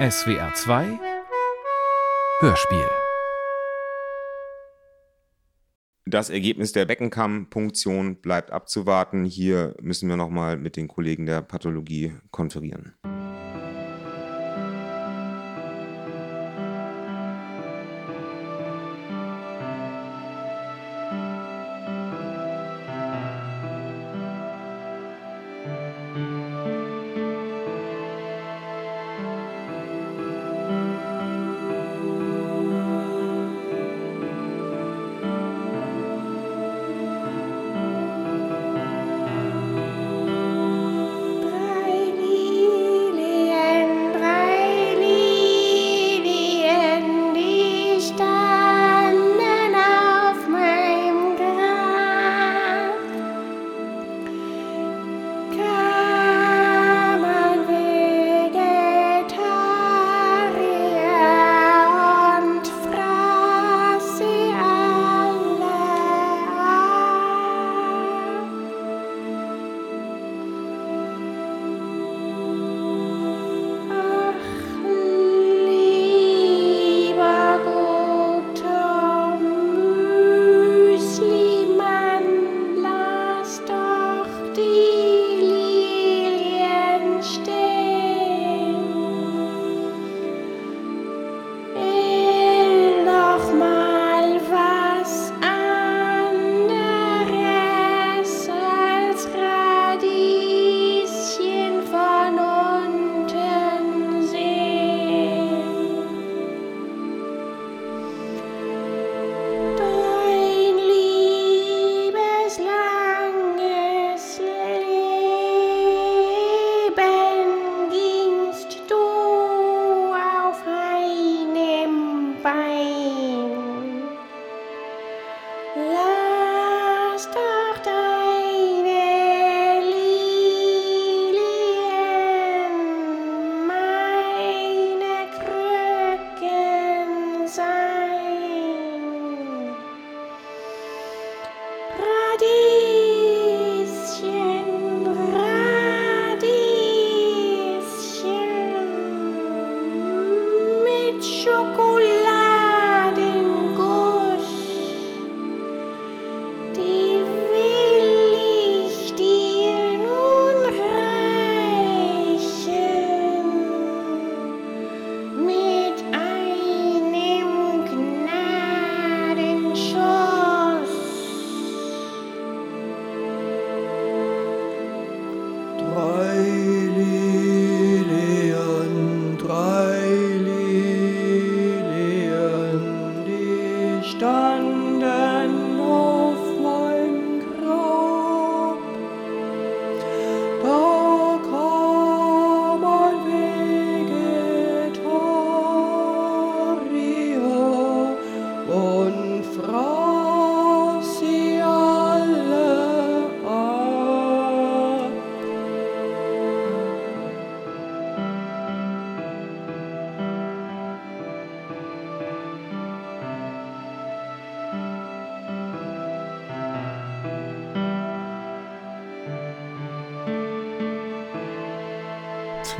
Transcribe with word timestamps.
SWR 0.00 0.54
2 0.54 0.98
Hörspiel 2.40 2.88
Das 6.06 6.30
Ergebnis 6.30 6.72
der 6.72 6.86
Beckenkamm-Punktion 6.86 8.16
bleibt 8.22 8.50
abzuwarten. 8.50 9.26
Hier 9.26 9.74
müssen 9.82 10.08
wir 10.08 10.16
nochmal 10.16 10.56
mit 10.56 10.76
den 10.76 10.88
Kollegen 10.88 11.26
der 11.26 11.42
Pathologie 11.42 12.14
konferieren. 12.30 12.94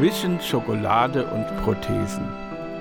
Zwischen 0.01 0.41
Schokolade 0.41 1.27
und 1.27 1.47
Prothesen. 1.63 2.27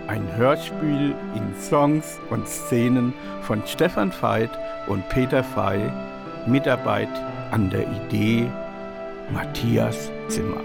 Ein 0.07 0.25
Hörspiel 0.37 1.13
in 1.35 1.53
Songs 1.59 2.17
und 2.29 2.47
Szenen 2.47 3.13
von 3.41 3.61
Stefan 3.67 4.13
Veit 4.21 4.49
und 4.87 5.03
Peter 5.09 5.43
Fey. 5.43 5.81
Mitarbeit 6.45 7.09
an 7.51 7.69
der 7.69 7.85
Idee 7.89 8.49
Matthias 9.33 10.09
Zimmer. 10.29 10.61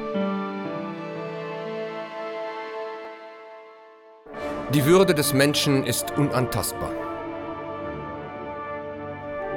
Die 4.72 4.84
Würde 4.84 5.12
des 5.12 5.34
Menschen 5.34 5.82
ist 5.84 6.16
unantastbar. 6.16 6.92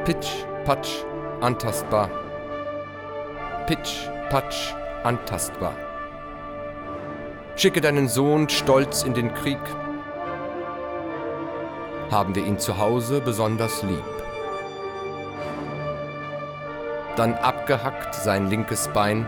Pitch, 0.04 0.30
Patsch, 0.66 1.06
antastbar. 1.42 2.10
Pitch, 3.68 4.10
Patsch, 4.32 4.74
antastbar. 5.04 5.87
Schicke 7.58 7.82
deinen 7.82 8.08
Sohn 8.08 8.50
stolz 8.50 9.02
in 9.02 9.16
den 9.16 9.34
Krieg. 9.34 9.58
Haben 12.12 12.36
wir 12.36 12.46
ihn 12.46 12.60
zu 12.60 12.78
Hause 12.78 13.20
besonders 13.20 13.82
lieb. 13.82 14.04
Dann 17.16 17.34
abgehackt 17.34 18.14
sein 18.14 18.48
linkes 18.48 18.90
Bein, 18.90 19.28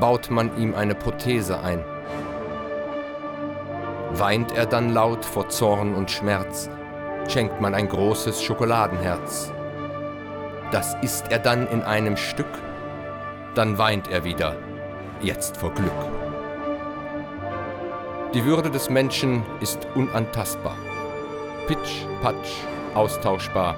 baut 0.00 0.30
man 0.30 0.54
ihm 0.58 0.74
eine 0.74 0.94
Prothese 0.94 1.60
ein. 1.60 1.82
Weint 4.10 4.54
er 4.54 4.66
dann 4.66 4.92
laut 4.92 5.24
vor 5.24 5.48
Zorn 5.48 5.94
und 5.94 6.10
Schmerz, 6.10 6.68
schenkt 7.26 7.58
man 7.58 7.74
ein 7.74 7.88
großes 7.88 8.42
Schokoladenherz. 8.42 9.50
Das 10.72 10.94
isst 11.00 11.32
er 11.32 11.38
dann 11.38 11.66
in 11.68 11.80
einem 11.80 12.18
Stück, 12.18 12.58
dann 13.54 13.78
weint 13.78 14.08
er 14.08 14.24
wieder, 14.24 14.56
jetzt 15.22 15.56
vor 15.56 15.72
Glück. 15.72 16.09
Die 18.32 18.44
Würde 18.44 18.70
des 18.70 18.88
Menschen 18.88 19.42
ist 19.60 19.88
unantastbar. 19.96 20.76
Pitch, 21.66 22.06
Patsch, 22.22 22.62
austauschbar. 22.94 23.74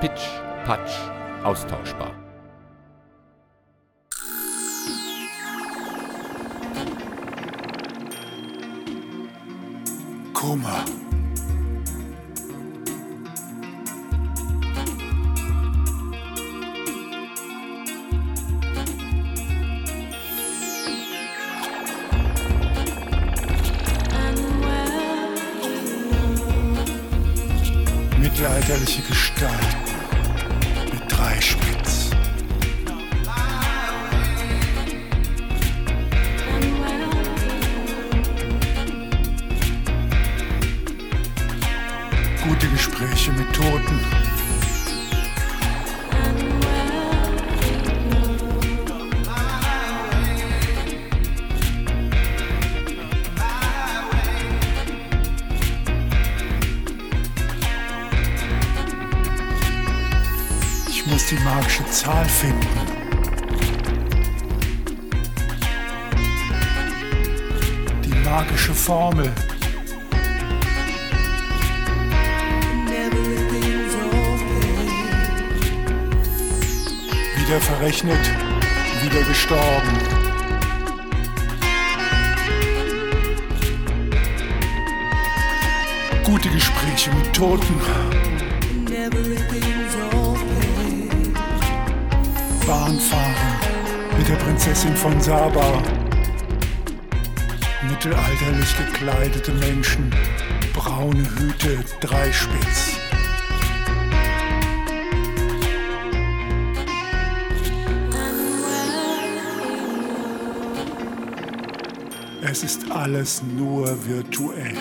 Pitch, 0.00 0.22
Patsch, 0.64 0.98
austauschbar. 1.44 2.14
Kummer. 10.32 10.84
Es 112.40 112.62
ist 112.62 112.90
alles 112.90 113.42
nur 113.42 113.86
virtuell. 114.06 114.74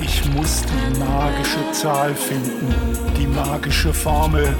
Ich 0.00 0.24
muss 0.32 0.62
die 0.62 0.98
magische 0.98 1.72
Zahl 1.72 2.14
finden, 2.14 2.74
die 3.18 3.26
magische 3.26 3.92
Formel. 3.92 4.56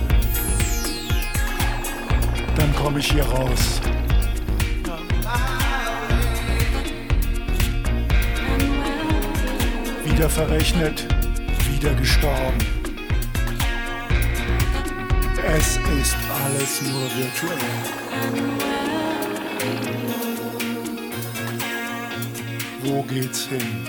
Dann 2.57 2.75
komme 2.77 2.99
ich 2.99 3.11
hier 3.11 3.25
raus. 3.25 3.81
Wieder 10.17 10.31
verrechnet, 10.31 11.07
wieder 11.71 11.93
gestorben. 11.93 12.57
Es 15.47 15.77
ist 15.77 16.17
alles 16.43 16.81
nur 16.81 17.03
virtuell. 17.19 17.59
Wo 22.83 23.03
geht's 23.03 23.47
hin? 23.49 23.87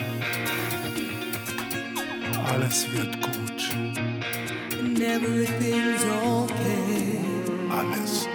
Alles 2.46 2.86
wird 2.92 3.22
gut. 3.22 3.70
Alles 7.72 8.28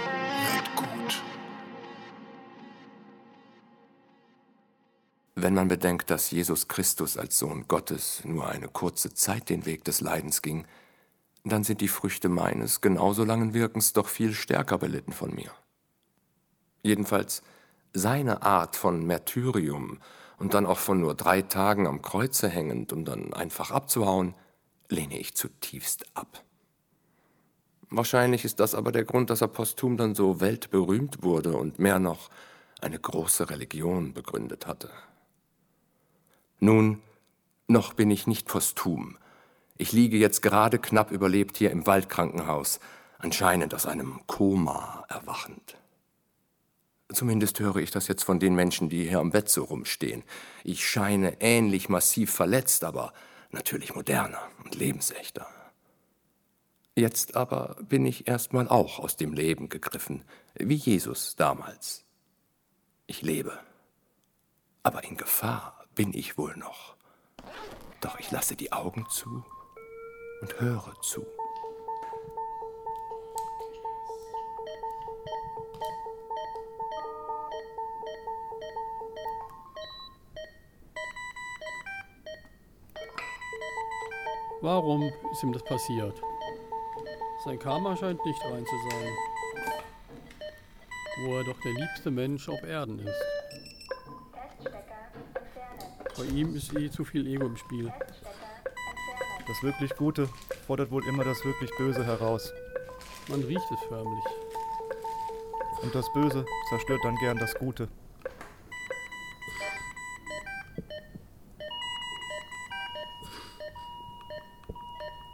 man 5.63 5.69
bedenkt, 5.69 6.09
dass 6.09 6.29
Jesus 6.29 6.67
Christus 6.67 7.17
als 7.17 7.39
Sohn 7.39 7.69
Gottes 7.69 8.25
nur 8.25 8.49
eine 8.49 8.67
kurze 8.67 9.13
Zeit 9.13 9.47
den 9.47 9.65
Weg 9.65 9.85
des 9.85 10.01
Leidens 10.01 10.41
ging, 10.41 10.65
dann 11.45 11.63
sind 11.63 11.79
die 11.79 11.87
Früchte 11.87 12.27
meines 12.27 12.81
genauso 12.81 13.23
langen 13.23 13.53
Wirkens 13.53 13.93
doch 13.93 14.09
viel 14.09 14.33
stärker 14.33 14.77
belitten 14.77 15.13
von 15.13 15.33
mir. 15.33 15.51
Jedenfalls 16.81 17.43
seine 17.93 18.41
Art 18.41 18.75
von 18.75 19.05
Märtyrium 19.05 19.99
und 20.37 20.53
dann 20.53 20.65
auch 20.65 20.79
von 20.79 20.99
nur 20.99 21.15
drei 21.15 21.41
Tagen 21.41 21.87
am 21.87 22.01
Kreuze 22.01 22.49
hängend, 22.49 22.91
um 22.91 23.05
dann 23.05 23.33
einfach 23.33 23.71
abzuhauen, 23.71 24.35
lehne 24.89 25.17
ich 25.17 25.33
zutiefst 25.33 26.05
ab. 26.13 26.43
Wahrscheinlich 27.89 28.43
ist 28.43 28.59
das 28.59 28.75
aber 28.75 28.91
der 28.91 29.05
Grund, 29.05 29.29
dass 29.29 29.39
er 29.39 29.47
posthum 29.47 29.95
dann 29.95 30.13
so 30.13 30.41
weltberühmt 30.41 31.23
wurde 31.23 31.55
und 31.55 31.79
mehr 31.79 31.99
noch 31.99 32.29
eine 32.81 32.99
große 32.99 33.49
Religion 33.49 34.13
begründet 34.13 34.67
hatte. 34.67 34.89
Nun, 36.63 37.01
noch 37.67 37.91
bin 37.91 38.09
ich 38.09 38.25
nicht 38.25 38.47
posthum. 38.47 39.17
Ich 39.77 39.91
liege 39.91 40.15
jetzt 40.15 40.41
gerade 40.41 40.79
knapp 40.79 41.11
überlebt 41.11 41.57
hier 41.57 41.71
im 41.71 41.85
Waldkrankenhaus, 41.85 42.79
anscheinend 43.19 43.75
aus 43.75 43.85
einem 43.85 44.21
Koma 44.27 45.03
erwachend. 45.09 45.75
Zumindest 47.11 47.59
höre 47.59 47.75
ich 47.75 47.91
das 47.91 48.07
jetzt 48.07 48.23
von 48.23 48.39
den 48.39 48.55
Menschen, 48.55 48.87
die 48.87 49.09
hier 49.09 49.19
am 49.19 49.31
Bett 49.31 49.49
so 49.49 49.65
rumstehen. 49.65 50.23
Ich 50.63 50.87
scheine 50.87 51.41
ähnlich 51.41 51.89
massiv 51.89 52.31
verletzt, 52.31 52.85
aber 52.85 53.11
natürlich 53.51 53.93
moderner 53.93 54.39
und 54.63 54.73
lebensechter. 54.73 55.47
Jetzt 56.95 57.35
aber 57.35 57.75
bin 57.81 58.05
ich 58.05 58.29
erstmal 58.29 58.69
auch 58.69 58.99
aus 58.99 59.17
dem 59.17 59.33
Leben 59.33 59.67
gegriffen, 59.67 60.23
wie 60.55 60.75
Jesus 60.75 61.35
damals. 61.35 62.05
Ich 63.05 63.21
lebe, 63.21 63.59
aber 64.81 65.03
in 65.03 65.17
Gefahr 65.17 65.72
bin 65.95 66.13
ich 66.13 66.37
wohl 66.37 66.55
noch. 66.57 66.95
Doch 68.01 68.19
ich 68.19 68.31
lasse 68.31 68.55
die 68.55 68.71
Augen 68.71 69.05
zu 69.09 69.43
und 70.41 70.59
höre 70.59 70.99
zu. 71.01 71.25
Warum 84.61 85.11
ist 85.31 85.43
ihm 85.43 85.51
das 85.51 85.63
passiert? 85.63 86.21
Sein 87.43 87.59
Karma 87.59 87.97
scheint 87.97 88.25
nicht 88.25 88.41
rein 88.45 88.65
zu 88.65 88.75
sein. 88.89 89.11
Wo 91.25 91.35
er 91.35 91.43
doch 91.43 91.59
der 91.59 91.73
liebste 91.73 92.11
Mensch 92.11 92.47
auf 92.47 92.63
Erden 92.63 92.99
ist. 92.99 93.32
Bei 96.17 96.25
ihm 96.25 96.55
ist 96.55 96.73
eh 96.77 96.89
zu 96.89 97.03
viel 97.03 97.25
Ego 97.27 97.47
im 97.47 97.57
Spiel. 97.57 97.91
Das 99.47 99.63
wirklich 99.63 99.95
Gute 99.95 100.29
fordert 100.67 100.91
wohl 100.91 101.05
immer 101.07 101.23
das 101.23 101.43
wirklich 101.43 101.71
Böse 101.77 102.05
heraus. 102.05 102.51
Man 103.27 103.41
riecht 103.43 103.71
es 103.71 103.79
förmlich. 103.87 104.23
Und 105.81 105.93
das 105.93 106.11
Böse 106.13 106.45
zerstört 106.69 107.01
dann 107.03 107.15
gern 107.15 107.37
das 107.37 107.53
Gute. 107.55 107.89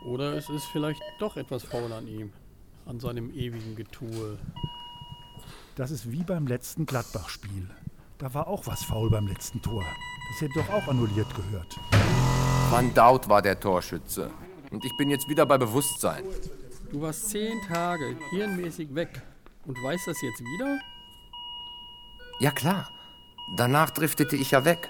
Oder 0.05 0.33
es 0.33 0.49
ist 0.49 0.65
vielleicht 0.65 1.01
doch 1.19 1.37
etwas 1.37 1.63
faul 1.63 1.91
an 1.93 2.07
ihm. 2.07 2.33
An 2.85 2.99
seinem 2.99 3.31
ewigen 3.31 3.75
Getue. 3.75 4.39
Das 5.75 5.91
ist 5.91 6.11
wie 6.11 6.23
beim 6.23 6.47
letzten 6.47 6.85
Gladbach-Spiel. 6.85 7.69
Da 8.17 8.33
war 8.33 8.47
auch 8.47 8.65
was 8.65 8.83
faul 8.83 9.09
beim 9.09 9.27
letzten 9.27 9.61
Tor. 9.61 9.85
Das 10.29 10.41
hätte 10.41 10.59
doch 10.59 10.69
auch 10.69 10.87
annulliert 10.87 11.27
gehört. 11.35 11.79
Van 12.69 12.93
Daut 12.93 13.27
war 13.27 13.41
der 13.41 13.59
Torschütze. 13.59 14.31
Und 14.71 14.85
ich 14.85 14.95
bin 14.97 15.09
jetzt 15.09 15.27
wieder 15.27 15.45
bei 15.45 15.57
Bewusstsein. 15.57 16.23
Du 16.91 17.01
warst 17.01 17.29
zehn 17.29 17.59
Tage 17.67 18.15
hirnmäßig 18.29 18.93
weg. 18.93 19.21
Und 19.65 19.75
weißt 19.83 20.07
das 20.07 20.21
jetzt 20.21 20.39
wieder? 20.39 20.79
Ja 22.39 22.51
klar. 22.51 22.89
Danach 23.57 23.89
driftete 23.89 24.35
ich 24.35 24.51
ja 24.51 24.63
weg. 24.65 24.89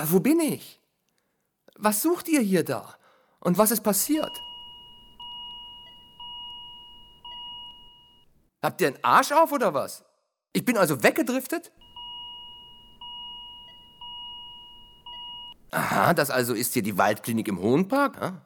Aber 0.00 0.12
wo 0.12 0.20
bin 0.20 0.40
ich? 0.40 0.80
Was 1.76 2.00
sucht 2.00 2.26
ihr 2.28 2.40
hier 2.40 2.64
da? 2.64 2.94
Und 3.40 3.58
was 3.58 3.70
ist 3.70 3.82
passiert? 3.82 4.32
Habt 8.62 8.80
ihr 8.80 8.88
einen 8.88 9.04
Arsch 9.04 9.30
auf 9.32 9.52
oder 9.52 9.74
was? 9.74 10.02
Ich 10.54 10.64
bin 10.64 10.78
also 10.78 11.02
weggedriftet? 11.02 11.70
Aha, 15.70 16.14
das 16.14 16.30
also 16.30 16.54
ist 16.54 16.72
hier 16.72 16.82
die 16.82 16.96
Waldklinik 16.96 17.48
im 17.48 17.60
Hohenpark? 17.60 18.16
Ja? 18.20 18.40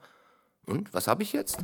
Und 0.66 0.92
was 0.92 1.06
habe 1.06 1.22
ich 1.22 1.32
jetzt? 1.32 1.58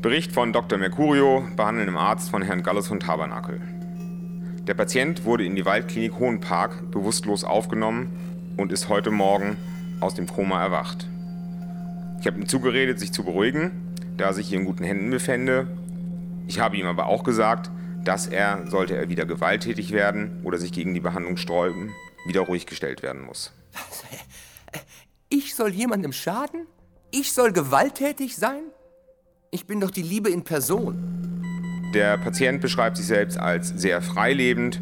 Bericht 0.00 0.32
von 0.32 0.54
Dr. 0.54 0.78
Mercurio, 0.78 1.46
behandelndem 1.54 1.98
Arzt 1.98 2.30
von 2.30 2.40
Herrn 2.40 2.62
Gallus 2.62 2.88
von 2.88 2.98
Tabernakel. 2.98 3.77
Der 4.68 4.74
Patient 4.74 5.24
wurde 5.24 5.46
in 5.46 5.56
die 5.56 5.64
Waldklinik 5.64 6.18
Hohenpark 6.18 6.90
bewusstlos 6.90 7.42
aufgenommen 7.42 8.54
und 8.58 8.70
ist 8.70 8.90
heute 8.90 9.10
Morgen 9.10 9.56
aus 10.00 10.14
dem 10.14 10.26
Koma 10.26 10.62
erwacht. 10.62 11.08
Ich 12.20 12.26
habe 12.26 12.38
ihm 12.38 12.46
zugeredet, 12.46 13.00
sich 13.00 13.10
zu 13.10 13.24
beruhigen, 13.24 13.96
da 14.18 14.26
er 14.26 14.34
sich 14.34 14.48
hier 14.48 14.58
in 14.58 14.66
guten 14.66 14.84
Händen 14.84 15.08
befände. 15.08 15.66
Ich 16.48 16.60
habe 16.60 16.76
ihm 16.76 16.84
aber 16.84 17.06
auch 17.06 17.24
gesagt, 17.24 17.70
dass 18.04 18.26
er, 18.26 18.66
sollte 18.66 18.94
er 18.94 19.08
wieder 19.08 19.24
gewalttätig 19.24 19.92
werden 19.92 20.42
oder 20.44 20.58
sich 20.58 20.70
gegen 20.70 20.92
die 20.92 21.00
Behandlung 21.00 21.38
sträuben, 21.38 21.94
wieder 22.26 22.42
ruhig 22.42 22.66
gestellt 22.66 23.02
werden 23.02 23.22
muss. 23.22 23.54
Ich 25.30 25.54
soll 25.54 25.70
jemandem 25.70 26.12
schaden? 26.12 26.66
Ich 27.10 27.32
soll 27.32 27.52
gewalttätig 27.52 28.36
sein? 28.36 28.64
Ich 29.50 29.66
bin 29.66 29.80
doch 29.80 29.90
die 29.90 30.02
Liebe 30.02 30.28
in 30.28 30.44
Person. 30.44 31.17
Der 31.94 32.18
Patient 32.18 32.60
beschreibt 32.60 32.98
sich 32.98 33.06
selbst 33.06 33.38
als 33.38 33.68
sehr 33.68 34.02
freilebend, 34.02 34.80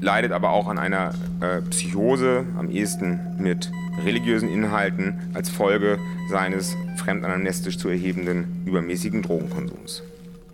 leidet 0.00 0.32
aber 0.32 0.50
auch 0.50 0.66
an 0.66 0.78
einer 0.78 1.14
äh, 1.40 1.60
Psychose, 1.70 2.46
am 2.58 2.70
ehesten 2.70 3.36
mit 3.38 3.70
religiösen 4.04 4.48
Inhalten, 4.48 5.30
als 5.34 5.50
Folge 5.50 5.98
seines 6.30 6.74
fremdanamnestisch 6.96 7.76
zu 7.76 7.88
erhebenden 7.88 8.64
übermäßigen 8.64 9.22
Drogenkonsums. 9.22 10.02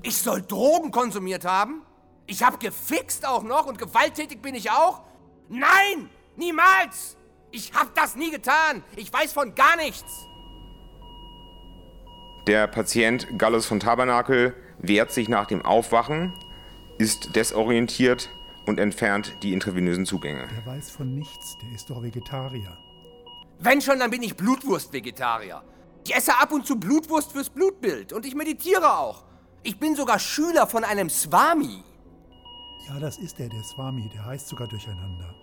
Ich 0.03 0.19
soll 0.19 0.43
Drogen 0.43 0.91
konsumiert 0.91 1.45
haben? 1.45 1.83
Ich 2.27 2.43
hab 2.43 2.59
gefixt 2.59 3.27
auch 3.27 3.45
noch 3.45 3.67
und 3.67 3.79
gewalttätig 3.79 4.43
bin 4.43 4.57
ich 4.57 4.71
auch? 4.71 5.03
Nein! 5.49 6.11
Niemals! 6.37 7.17
Ich 7.53 7.73
hab 7.73 7.95
das 7.95 8.17
nie 8.17 8.31
getan! 8.31 8.83
Ich 8.97 9.13
weiß 9.13 9.33
von 9.33 9.55
gar 9.55 9.77
nichts! 9.77 10.27
Der 12.49 12.67
Patient 12.67 13.27
Gallus 13.39 13.67
von 13.67 13.79
Tabernakel 13.79 14.55
wehrt 14.81 15.13
sich 15.13 15.29
nach 15.29 15.47
dem 15.47 15.63
Aufwachen, 15.65 16.33
ist 16.99 17.37
desorientiert 17.37 18.31
und 18.67 18.79
entfernt 18.79 19.37
die 19.43 19.53
intravenösen 19.53 20.07
Zugänge. 20.07 20.49
Der 20.49 20.67
weiß 20.67 20.91
von 20.91 21.15
nichts, 21.15 21.57
der 21.63 21.75
ist 21.75 21.91
doch 21.91 22.03
Vegetarier. 22.03 22.77
Wenn 23.61 23.81
schon, 23.81 23.99
dann 23.99 24.11
bin 24.11 24.23
ich 24.23 24.37
Blutwurst-Vegetarier. 24.37 25.63
Ich 26.05 26.15
esse 26.15 26.33
ab 26.39 26.53
und 26.53 26.67
zu 26.67 26.79
Blutwurst 26.79 27.33
fürs 27.33 27.51
Blutbild 27.51 28.13
und 28.13 28.25
ich 28.25 28.35
meditiere 28.35 28.99
auch. 28.99 29.25
Ich 29.63 29.79
bin 29.79 29.97
sogar 29.97 30.19
Schüler 30.19 30.67
von 30.67 30.85
einem 30.85 31.11
Swami. 31.11 31.83
Ja, 32.89 32.99
das 32.99 33.19
ist 33.19 33.39
er, 33.41 33.49
der 33.49 33.63
Swami, 33.65 34.09
der 34.15 34.25
heißt 34.25 34.49
sogar 34.49 34.69
durcheinander. 34.69 35.35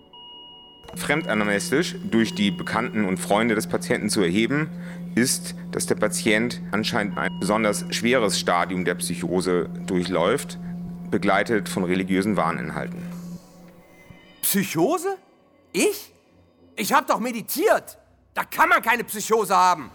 Fremdanamnestisch 0.94 1.96
durch 2.10 2.34
die 2.34 2.50
Bekannten 2.50 3.04
und 3.04 3.18
Freunde 3.18 3.54
des 3.54 3.66
Patienten 3.66 4.08
zu 4.08 4.22
erheben, 4.22 4.70
ist, 5.14 5.54
dass 5.72 5.86
der 5.86 5.94
Patient 5.94 6.60
anscheinend 6.72 7.16
ein 7.18 7.30
besonders 7.40 7.84
schweres 7.90 8.38
Stadium 8.38 8.84
der 8.84 8.94
Psychose 8.96 9.68
durchläuft, 9.86 10.58
begleitet 11.10 11.68
von 11.68 11.84
religiösen 11.84 12.36
Warninhalten. 12.36 13.02
Psychose? 14.42 15.16
Ich? 15.72 16.12
Ich 16.76 16.92
hab 16.92 17.06
doch 17.06 17.18
meditiert. 17.18 17.98
Da 18.34 18.44
kann 18.44 18.68
man 18.68 18.82
keine 18.82 19.04
Psychose 19.04 19.56
haben. 19.56 19.90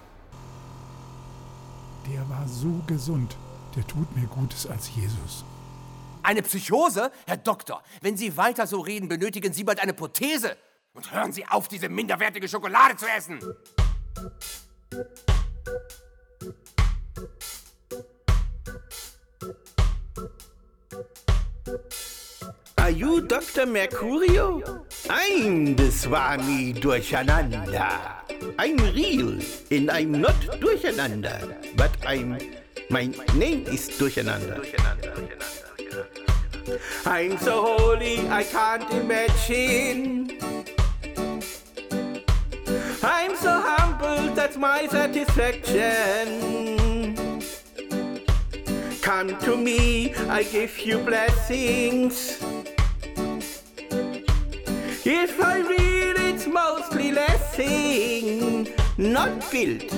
Der 2.11 2.27
war 2.27 2.47
so 2.47 2.81
gesund. 2.87 3.37
Der 3.75 3.85
tut 3.87 4.15
mir 4.15 4.25
Gutes 4.27 4.67
als 4.67 4.89
Jesus. 4.95 5.45
Eine 6.23 6.41
Psychose? 6.41 7.11
Herr 7.25 7.37
Doktor, 7.37 7.83
wenn 8.01 8.17
Sie 8.17 8.35
weiter 8.35 8.67
so 8.67 8.79
reden, 8.81 9.07
benötigen 9.07 9.53
Sie 9.53 9.63
bald 9.63 9.79
eine 9.79 9.93
Prothese. 9.93 10.57
Und 10.93 11.11
hören 11.11 11.31
Sie 11.31 11.45
auf, 11.47 11.67
diese 11.67 11.87
minderwertige 11.89 12.47
Schokolade 12.47 12.97
zu 12.97 13.05
essen. 13.07 13.39
Are 22.77 22.89
you 22.89 23.21
Dr. 23.21 23.65
Mercurio? 23.65 24.61
I'm 25.07 25.77
the 25.77 25.89
Swami 25.91 26.73
Durcheinander. 26.73 27.99
I'm 28.57 28.77
real 28.93 29.39
and 29.71 29.89
I'm 29.89 30.11
not 30.19 30.35
Durcheinander, 30.59 31.55
but 31.77 31.91
I'm. 32.05 32.37
My 32.89 33.05
name 33.35 33.65
is 33.67 33.87
Durcheinander. 33.97 34.65
I'm 37.05 37.37
so 37.37 37.77
holy 37.77 38.27
I 38.29 38.43
can't 38.43 38.91
imagine. 38.91 40.80
I'm 43.03 43.35
so 43.35 43.51
humble, 43.51 44.33
that's 44.35 44.57
my 44.57 44.87
satisfaction. 44.87 46.27
Come 49.01 49.37
to 49.39 49.57
me, 49.57 50.13
I 50.29 50.43
give 50.43 50.79
you 50.79 50.99
blessings. 50.99 52.39
If 55.03 55.41
I 55.41 55.59
read, 55.61 56.17
it's 56.17 56.45
mostly 56.45 57.11
blessing, 57.11 58.67
not 58.97 59.49
guilt. 59.51 59.89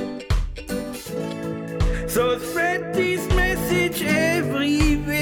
So 2.09 2.37
spread 2.39 2.93
this 2.93 3.27
message 3.35 4.01
everywhere, 4.03 5.12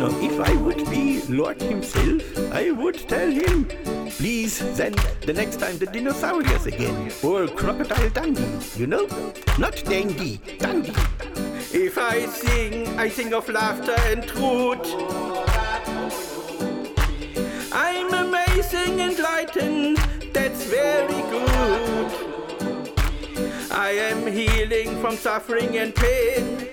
know, 0.00 0.20
if 0.22 0.40
I 0.40 0.54
would 0.56 0.78
be 0.90 1.20
Lord 1.28 1.60
himself, 1.60 2.22
I 2.54 2.70
would 2.70 3.06
tell 3.06 3.30
him, 3.30 3.66
please 4.08 4.54
send 4.54 4.96
the 5.26 5.34
next 5.34 5.56
time 5.56 5.76
the 5.76 5.84
dinosaurs 5.84 6.64
again, 6.64 7.12
or 7.22 7.46
Crocodile 7.48 8.08
Dundee, 8.08 8.58
you 8.76 8.86
know? 8.86 9.06
Not 9.58 9.84
Dandy, 9.84 10.40
Dundee. 10.58 10.94
If 11.72 11.98
I 11.98 12.24
sing, 12.26 12.98
I 12.98 13.10
sing 13.10 13.34
of 13.34 13.46
laughter 13.50 13.96
and 14.06 14.26
truth. 14.26 14.86
I'm 17.70 18.14
amazing, 18.14 19.00
enlightened, 19.00 19.98
that's 20.32 20.64
very 20.64 21.22
good. 21.28 22.10
I 23.70 23.90
am 23.90 24.26
healing 24.26 24.98
from 25.02 25.16
suffering 25.16 25.76
and 25.76 25.94
pain. 25.94 26.69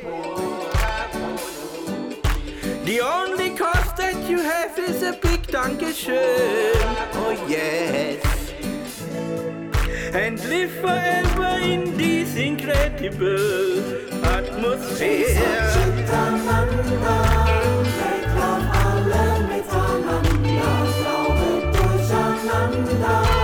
The 2.87 3.01
only 3.01 3.49
cost 3.49 3.97
that 3.97 4.29
you 4.29 4.39
have 4.39 4.79
is 4.79 5.03
a 5.03 5.11
big 5.11 5.45
Dankeschön. 5.47 6.71
Oh 7.15 7.35
yes. 7.45 8.23
And 10.15 10.39
live 10.47 10.71
forever 10.79 11.59
in 11.59 11.97
this 11.97 12.37
incredible 12.37 14.23
atmosphere. 14.23 15.35
Oh 22.99 23.36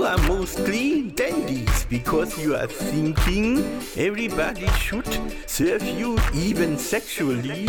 You 0.00 0.06
are 0.06 0.28
mostly 0.28 1.10
dandies 1.10 1.84
because 1.84 2.38
you 2.42 2.56
are 2.56 2.66
thinking 2.66 3.58
everybody 3.98 4.66
should 4.68 5.04
serve 5.44 5.82
you 5.84 6.16
even 6.32 6.78
sexually, 6.78 7.68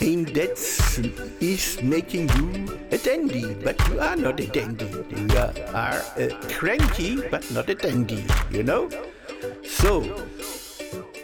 and 0.00 0.26
that 0.34 0.58
is 1.40 1.80
making 1.80 2.30
you 2.30 2.80
a 2.90 2.98
dandy. 2.98 3.54
But 3.54 3.78
you 3.88 4.00
are 4.00 4.16
not 4.16 4.40
a 4.40 4.48
dandy. 4.48 4.90
You 5.14 5.28
are, 5.72 6.02
a 6.16 6.30
cranky, 6.50 7.22
but 7.30 7.48
not 7.52 7.70
a 7.70 7.76
dandy. 7.76 8.24
You 8.50 8.64
know. 8.64 8.90
So, 9.62 10.02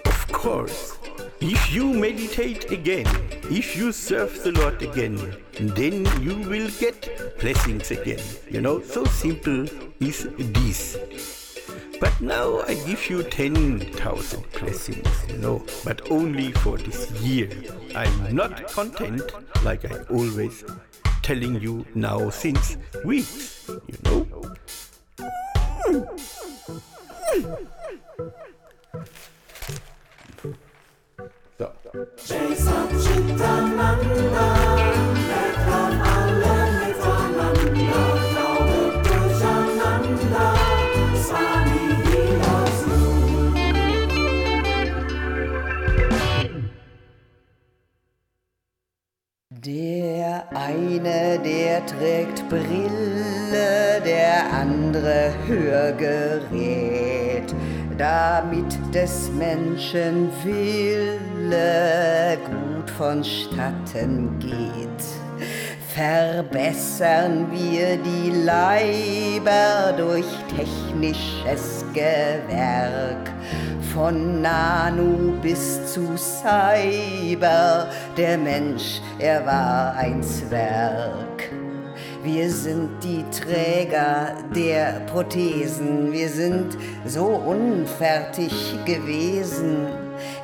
of 0.07 0.29
course, 0.31 0.98
if 1.41 1.73
you 1.73 1.93
meditate 1.93 2.71
again, 2.73 3.07
if 3.51 3.77
you 3.77 3.93
serve 3.93 4.43
the 4.43 4.53
Lord 4.53 4.83
again, 4.83 5.17
then 5.53 6.05
you 6.23 6.37
will 6.49 6.69
get 6.81 7.39
blessings 7.39 7.91
again. 7.91 8.21
You 8.51 8.61
know, 8.61 8.81
so 8.81 9.05
simple 9.05 9.67
is 10.01 10.29
this. 10.37 10.99
But 12.01 12.21
now 12.21 12.61
I 12.61 12.75
give 12.75 13.11
you 13.11 13.23
10,000 13.23 14.45
blessings, 14.53 15.09
you 15.29 15.39
know, 15.39 15.65
but 15.85 16.11
only 16.11 16.53
for 16.53 16.77
this 16.79 17.11
year. 17.21 17.51
I'm 17.95 18.35
not 18.35 18.69
content, 18.69 19.23
like 19.65 19.85
I 19.85 20.03
always 20.11 20.65
telling 21.23 21.61
you 21.61 21.85
now 21.95 22.31
since 22.31 22.77
weeks, 23.05 23.69
you 23.69 23.99
know? 24.05 24.27
Der 31.91 32.05
eine, 50.55 51.41
der 51.43 51.87
trägt 51.87 52.49
Brille, 52.51 54.03
der 54.05 54.53
andere 54.53 55.33
Hörgerät, 55.47 56.49
damit 57.99 58.79
des 58.95 59.31
Menschen 59.33 60.31
Wille 60.45 62.39
gut 62.47 62.91
vonstatten 62.91 64.39
geht. 64.39 64.79
Verbessern 65.95 67.49
wir 67.51 67.97
die 67.97 68.31
Leiber 68.45 69.93
durch 69.97 70.27
technisches 70.57 71.85
Gewerk 71.93 73.33
von 73.93 74.43
Nano 74.43 75.33
bis 75.43 75.93
zu 75.93 76.17
Cyber, 76.17 77.89
der 78.17 78.39
Mensch, 78.39 79.01
er 79.19 79.45
war 79.45 79.97
ein 79.97 80.23
Zwerg. 80.23 81.38
Wir 82.25 82.51
sind 82.51 82.91
die 83.03 83.25
Träger 83.31 84.35
der 84.55 85.01
Prothesen, 85.07 86.13
wir 86.13 86.29
sind 86.29 86.77
so 87.07 87.25
unfertig 87.27 88.53
gewesen. 88.85 89.87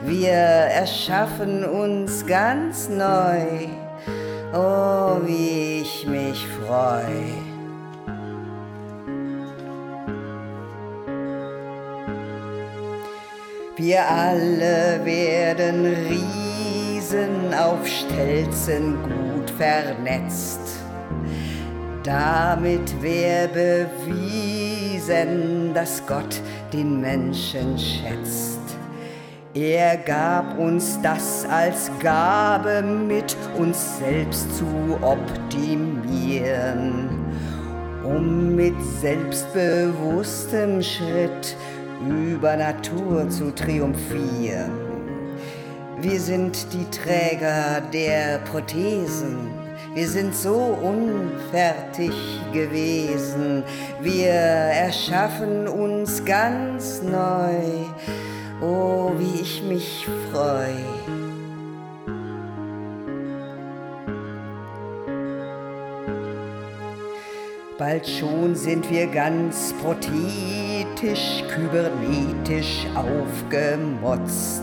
Wir 0.02 0.30
erschaffen 0.30 1.64
uns 1.64 2.24
ganz 2.26 2.88
neu. 2.88 3.68
Oh, 4.52 5.18
wie 5.26 5.80
ich 5.80 6.06
mich 6.06 6.46
freu. 6.46 7.02
Wir 13.76 14.08
alle 14.08 15.04
werden 15.04 15.84
Riesen 16.08 17.52
auf 17.52 17.84
Stelzen 17.86 19.02
gut 19.02 19.50
vernetzt. 19.50 20.63
Damit 22.04 23.02
wär 23.02 23.48
bewiesen, 23.48 25.72
dass 25.72 26.06
Gott 26.06 26.42
den 26.70 27.00
Menschen 27.00 27.78
schätzt. 27.78 28.60
Er 29.54 29.96
gab 29.96 30.58
uns 30.58 31.00
das 31.00 31.46
als 31.46 31.90
Gabe 32.00 32.82
mit, 32.82 33.34
uns 33.56 33.96
selbst 33.98 34.54
zu 34.54 34.66
optimieren, 35.00 37.08
um 38.04 38.54
mit 38.54 38.74
selbstbewusstem 39.00 40.82
Schritt 40.82 41.56
über 42.06 42.54
Natur 42.54 43.30
zu 43.30 43.50
triumphieren. 43.54 44.72
Wir 46.02 46.20
sind 46.20 46.66
die 46.74 46.84
Träger 46.90 47.80
der 47.92 48.40
Prothesen. 48.40 49.53
Wir 49.94 50.08
sind 50.08 50.34
so 50.34 50.56
unfertig 50.56 52.10
gewesen. 52.52 53.62
Wir 54.00 54.32
erschaffen 54.32 55.68
uns 55.68 56.24
ganz 56.24 57.00
neu. 57.00 57.86
Oh, 58.60 59.12
wie 59.16 59.40
ich 59.40 59.62
mich 59.62 60.04
freu. 60.32 60.72
Bald 67.78 68.08
schon 68.08 68.56
sind 68.56 68.90
wir 68.90 69.06
ganz 69.06 69.72
prothetisch, 69.80 71.44
kybernetisch 71.54 72.86
aufgemotzt. 72.96 74.62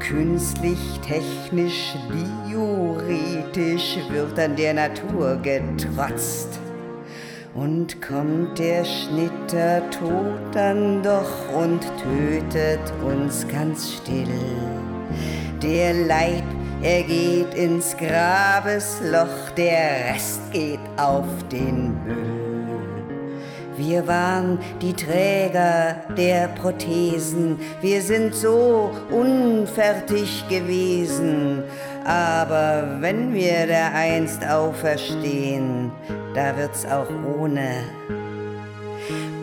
Künstlich, 0.00 1.00
technisch, 1.00 1.94
diuretisch 2.56 3.98
wird 4.08 4.38
an 4.38 4.56
der 4.56 4.74
Natur 4.74 5.36
getrotzt. 5.42 6.58
Und 7.54 8.02
kommt 8.02 8.58
der 8.58 8.84
Schnittertod 8.84 10.34
dann 10.52 11.02
doch 11.02 11.54
und 11.54 11.80
tötet 12.02 12.92
uns 13.02 13.46
ganz 13.48 13.94
still. 13.94 14.28
Der 15.62 15.94
Leib, 15.94 16.44
er 16.82 17.02
geht 17.02 17.54
ins 17.54 17.96
Grabesloch, 17.96 19.50
der 19.56 20.12
Rest 20.12 20.40
geht 20.52 20.80
auf 20.98 21.24
den 21.50 21.94
Müll. 22.04 22.46
Wir 23.78 24.06
waren 24.06 24.58
die 24.80 24.94
Träger 24.94 25.96
der 26.16 26.48
Prothesen, 26.48 27.58
wir 27.82 28.00
sind 28.00 28.34
so 28.34 28.90
unfertig 29.10 30.44
gewesen. 30.48 31.62
Aber 32.06 32.98
wenn 33.00 33.34
wir 33.34 33.66
da 33.66 33.90
einst 33.92 34.46
auferstehen, 34.46 35.90
da 36.34 36.56
wird's 36.56 36.86
auch 36.86 37.10
ohne 37.36 37.82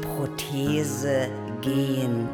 Prothese 0.02 1.28
gehen. 1.60 2.30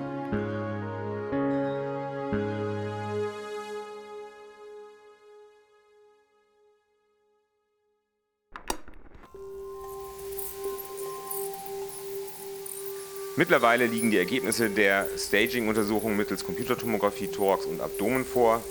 Mittlerweile 13.36 13.88
liegen 13.88 14.12
die 14.12 14.18
Ergebnisse 14.18 14.70
der 14.70 15.08
Staging-Untersuchung 15.18 16.15
mittels 16.15 16.46
Computertomographie 16.46 17.30
Thorax 17.30 17.65
und 17.65 17.82
Abdomen 17.82 18.26
vor. 18.26 18.62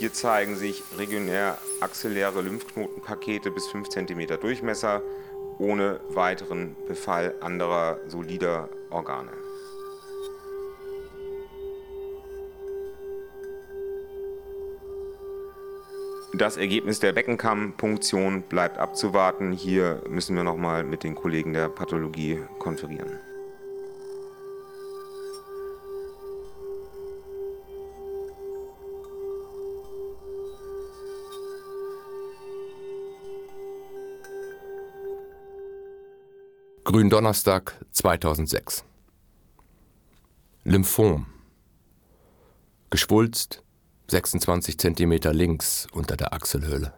Hier 0.00 0.14
zeigen 0.14 0.56
sich 0.56 0.82
regionär 0.96 1.58
axilläre 1.82 2.40
Lymphknotenpakete 2.40 3.50
bis 3.50 3.66
5 3.66 3.90
cm 3.90 4.40
Durchmesser 4.40 5.02
ohne 5.58 6.00
weiteren 6.08 6.74
Befall 6.88 7.34
anderer 7.42 7.98
solider 8.08 8.70
Organe. 8.88 9.30
Das 16.32 16.56
Ergebnis 16.56 17.00
der 17.00 17.12
Beckenkammpunktion 17.12 18.40
bleibt 18.40 18.78
abzuwarten. 18.78 19.52
Hier 19.52 20.02
müssen 20.08 20.34
wir 20.34 20.44
nochmal 20.44 20.82
mit 20.82 21.04
den 21.04 21.14
Kollegen 21.14 21.52
der 21.52 21.68
Pathologie 21.68 22.40
konferieren. 22.58 23.18
Gründonnerstag 36.90 37.76
2006. 37.92 38.84
Lymphom. 40.64 41.26
Geschwulst 42.90 43.62
26 44.08 44.76
cm 44.76 45.20
links 45.30 45.86
unter 45.92 46.16
der 46.16 46.32
Achselhöhle. 46.32 46.92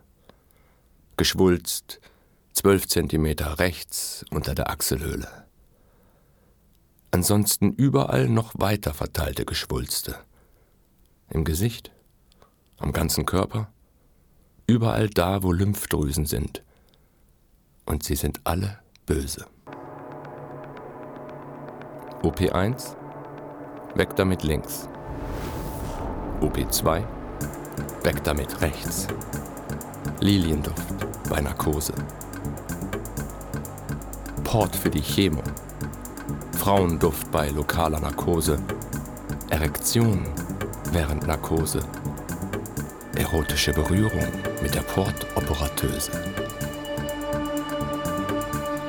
Geschwulst 1.18 2.00
12 2.54 2.88
cm 2.88 3.26
rechts 3.58 4.24
unter 4.30 4.54
der 4.54 4.70
Achselhöhle. 4.70 5.28
Ansonsten 7.10 7.74
überall 7.74 8.30
noch 8.30 8.54
weiter 8.56 8.94
verteilte 8.94 9.44
Geschwulste. 9.44 10.16
Im 11.28 11.44
Gesicht, 11.44 11.92
am 12.78 12.92
ganzen 12.92 13.26
Körper, 13.26 13.70
überall 14.66 15.10
da, 15.10 15.42
wo 15.42 15.52
Lymphdrüsen 15.52 16.24
sind. 16.24 16.62
Und 17.84 18.04
sie 18.04 18.16
sind 18.16 18.40
alle 18.44 18.78
böse. 19.04 19.44
OP1, 22.22 22.94
weg 23.96 24.14
damit 24.14 24.44
links. 24.44 24.88
OP2, 26.40 27.02
weg 28.04 28.22
damit 28.22 28.60
rechts. 28.60 29.08
Lilienduft 30.20 30.86
bei 31.28 31.40
Narkose. 31.40 31.94
Port 34.44 34.76
für 34.76 34.90
die 34.90 35.02
Chemo. 35.02 35.42
Frauenduft 36.56 37.28
bei 37.32 37.48
lokaler 37.48 37.98
Narkose, 37.98 38.56
Erektion 39.50 40.24
während 40.92 41.26
Narkose, 41.26 41.80
erotische 43.16 43.72
Berührung 43.72 44.28
mit 44.62 44.72
der 44.72 44.82
Portoperatöse. 44.82 46.12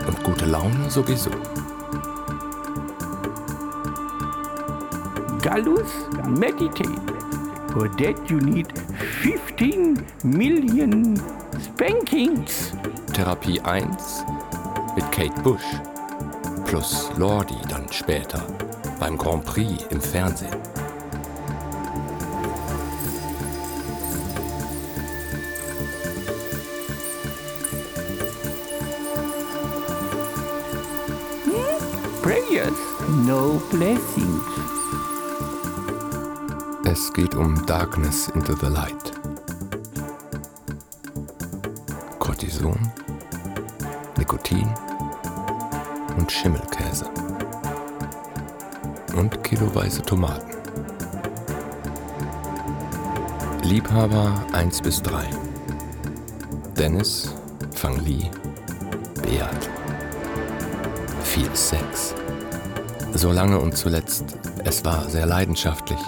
Und 0.05 0.23
gute 0.23 0.45
Laune 0.45 0.91
sowieso. 0.91 1.31
Gallus, 5.43 5.91
meditate. 6.25 6.88
For 7.73 7.89
that 7.89 8.29
you 8.29 8.39
need 8.39 8.71
15 9.21 10.06
million 10.23 11.17
spankings. 11.60 12.71
Therapie 13.12 13.60
1 13.60 14.25
mit 14.95 15.12
Kate 15.12 15.41
Bush 15.43 15.65
plus 16.65 17.12
Lordi 17.17 17.58
dann 17.67 17.91
später 17.91 18.41
beim 19.01 19.17
Grand 19.17 19.43
Prix 19.43 19.84
im 19.89 19.99
Fernsehen. 19.99 20.56
Prayers, 32.21 32.79
no 33.25 33.62
blessings. 33.69 34.62
Es 36.93 37.12
geht 37.12 37.34
um 37.34 37.65
Darkness 37.65 38.27
into 38.36 38.56
the 38.56 38.67
Light. 38.67 39.12
Cortison, 42.19 42.77
Nikotin 44.15 44.71
und 46.15 46.32
Schimmelkäse. 46.32 47.10
Und 49.15 49.43
kiloweise 49.43 50.03
Tomaten. 50.03 50.51
Liebhaber 53.63 54.32
1 54.51 54.84
bis 54.84 55.01
3. 55.01 55.25
Dennis, 56.77 57.34
Fang 57.73 57.97
Li, 58.06 58.29
Beat. 59.23 59.69
Viel 61.23 61.56
Sex. 61.56 62.13
So 63.15 63.32
lange 63.32 63.60
und 63.60 63.75
zuletzt, 63.75 64.38
es 64.63 64.86
war 64.86 65.10
sehr 65.10 65.25
leidenschaftlich. 65.25 65.99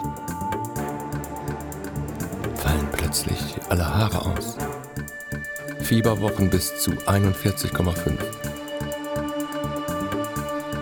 Plötzlich 3.25 3.55
alle 3.69 3.85
Haare 3.85 4.21
aus. 4.21 4.57
Fieberwochen 5.79 6.49
bis 6.49 6.79
zu 6.79 6.91
41,5. 6.91 8.17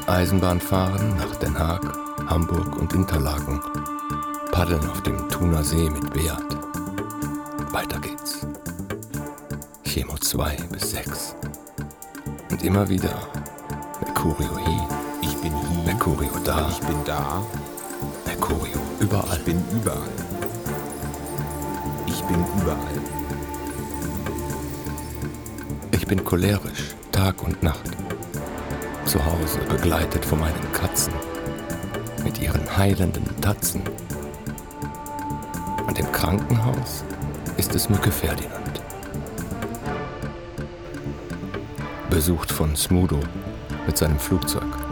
Eisenbahnfahren 0.08 1.18
nach 1.18 1.36
Den 1.38 1.58
Haag, 1.58 1.82
Hamburg 2.28 2.78
und 2.78 2.94
Interlaken. 2.94 3.62
Paddeln 4.52 4.88
auf 4.90 5.02
dem 5.04 5.30
Thuner 5.30 5.64
See 5.64 5.90
mit 5.90 6.14
Beat. 6.14 6.58
Weiter 7.72 8.00
geht's. 8.00 8.46
Chemo 9.84 10.16
2 10.16 10.58
bis 10.72 10.92
6. 10.92 11.36
Und 12.52 12.64
immer 12.64 12.88
wieder 12.88 13.16
Mercurio 14.02 14.58
hier. 14.66 14.88
Ich 15.22 15.36
bin 15.38 15.54
hier. 15.56 15.84
Mercurio 15.86 16.32
da. 16.44 16.68
Ich 16.70 16.80
bin 16.80 16.98
da. 17.06 17.42
Mercurio 18.26 18.80
überall. 19.00 19.38
Ich 19.38 19.46
bin 19.46 19.64
überall. 19.72 20.33
Überall. 22.62 23.02
Ich 25.92 26.08
bin 26.08 26.24
cholerisch, 26.24 26.96
Tag 27.12 27.44
und 27.44 27.62
Nacht. 27.64 27.92
Zu 29.06 29.24
Hause 29.26 29.60
begleitet 29.70 30.26
von 30.26 30.40
meinen 30.40 30.72
Katzen. 30.74 31.14
Mit 32.24 32.42
ihren 32.42 32.78
heilenden 32.78 33.26
Tatzen. 33.42 33.82
Und 35.88 36.00
im 36.00 36.12
Krankenhaus 36.12 37.04
ist 37.58 37.76
es 37.76 37.90
Mücke 37.90 38.12
Ferdinand. 38.12 38.82
Besucht 42.10 42.52
von 42.52 42.76
Smudo 42.76 43.20
mit 43.88 43.98
seinem 43.98 44.20
Flugzeug. 44.20 44.83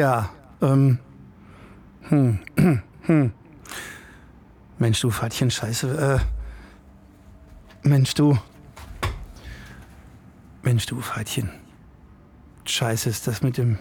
Ja, 0.00 0.30
ähm, 0.62 0.98
hm, 2.08 2.38
hm. 3.02 3.32
Mensch, 4.78 5.00
du 5.02 5.10
Fatchen, 5.10 5.50
scheiße, 5.50 6.20
äh, 7.84 7.86
Mensch, 7.86 8.14
du, 8.14 8.38
Mensch, 10.62 10.86
du 10.86 11.02
Fatchen, 11.02 11.50
scheiße 12.64 13.10
ist 13.10 13.26
das 13.26 13.42
mit 13.42 13.58
dem, 13.58 13.78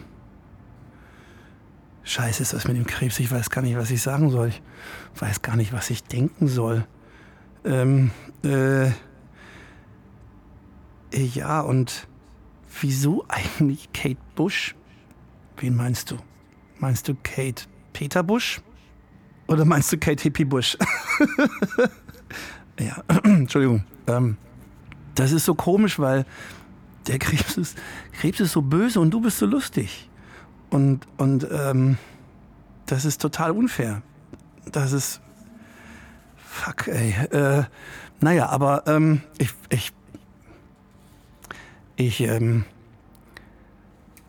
scheiße 2.03 2.43
ist 2.43 2.51
das 2.51 2.67
mit 2.67 2.75
dem 2.75 2.85
Krebs, 2.85 3.17
ich 3.21 3.31
weiß 3.31 3.49
gar 3.49 3.61
nicht, 3.61 3.77
was 3.77 3.89
ich 3.89 4.01
sagen 4.01 4.29
soll, 4.29 4.49
ich 4.49 4.61
weiß 5.21 5.41
gar 5.41 5.55
nicht, 5.55 5.71
was 5.71 5.89
ich 5.89 6.03
denken 6.03 6.49
soll, 6.49 6.85
ähm, 7.63 8.11
äh, 8.43 8.91
ja, 11.13 11.61
und 11.61 12.09
wieso 12.81 13.23
eigentlich 13.29 13.93
Kate 13.93 14.19
Bush? 14.35 14.75
Wen 15.59 15.75
meinst 15.75 16.11
du? 16.11 16.17
Meinst 16.79 17.07
du 17.07 17.15
Kate 17.21 17.63
Peter 17.93 18.23
Bush? 18.23 18.61
Oder 19.47 19.65
meinst 19.65 19.91
du 19.91 19.97
Kate 19.97 20.21
Hippie 20.23 20.45
Bush? 20.45 20.77
ja, 22.79 23.03
Entschuldigung. 23.23 23.83
Ähm, 24.07 24.37
das 25.15 25.31
ist 25.31 25.45
so 25.45 25.55
komisch, 25.55 25.99
weil 25.99 26.25
der 27.07 27.19
Krebs 27.19 27.57
ist, 27.57 27.77
Krebs 28.13 28.39
ist 28.39 28.53
so 28.53 28.61
böse 28.61 28.99
und 28.99 29.11
du 29.11 29.21
bist 29.21 29.39
so 29.39 29.45
lustig. 29.45 30.09
Und, 30.69 31.07
und 31.17 31.47
ähm, 31.51 31.97
das 32.85 33.05
ist 33.05 33.21
total 33.21 33.51
unfair. 33.51 34.01
Das 34.71 34.91
ist. 34.93 35.21
Fuck, 36.37 36.87
ey. 36.87 37.11
Äh, 37.31 37.63
naja, 38.19 38.49
aber 38.49 38.83
ähm, 38.87 39.21
ich, 39.37 39.53
ich 39.69 39.91
ich, 41.99 42.21
ähm, 42.21 42.63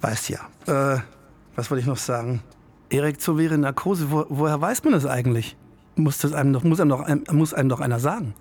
weiß 0.00 0.28
ja. 0.28 0.40
Äh, 0.66 1.00
was 1.60 1.70
wollte 1.70 1.82
ich 1.82 1.86
noch 1.86 1.98
sagen? 1.98 2.42
Erektiovere 2.88 3.58
Narkose, 3.58 4.10
wo, 4.10 4.24
woher 4.30 4.58
weiß 4.58 4.82
man 4.84 4.94
das 4.94 5.04
eigentlich? 5.04 5.58
Muss, 5.94 6.16
das 6.16 6.32
einem 6.32 6.54
doch, 6.54 6.64
muss, 6.64 6.80
einem 6.80 6.88
doch, 6.88 7.06
muss 7.32 7.52
einem 7.52 7.68
doch 7.68 7.80
einer 7.80 8.00
sagen? 8.00 8.34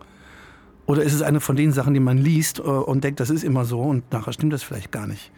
Oder 0.86 1.04
ist 1.04 1.14
es 1.14 1.22
eine 1.22 1.42
von 1.42 1.58
den 1.58 1.74
Sachen, 1.74 1.94
die 1.94 2.00
man 2.00 2.18
liest 2.18 2.60
äh, 2.60 2.62
und 2.62 3.04
denkt, 3.04 3.20
das 3.20 3.30
ist 3.30 3.44
immer 3.44 3.66
so 3.66 3.82
und 3.82 4.10
nachher 4.14 4.32
stimmt 4.32 4.54
das 4.54 4.64
vielleicht 4.64 4.94
gar 4.94 5.06
nicht? 5.06 5.34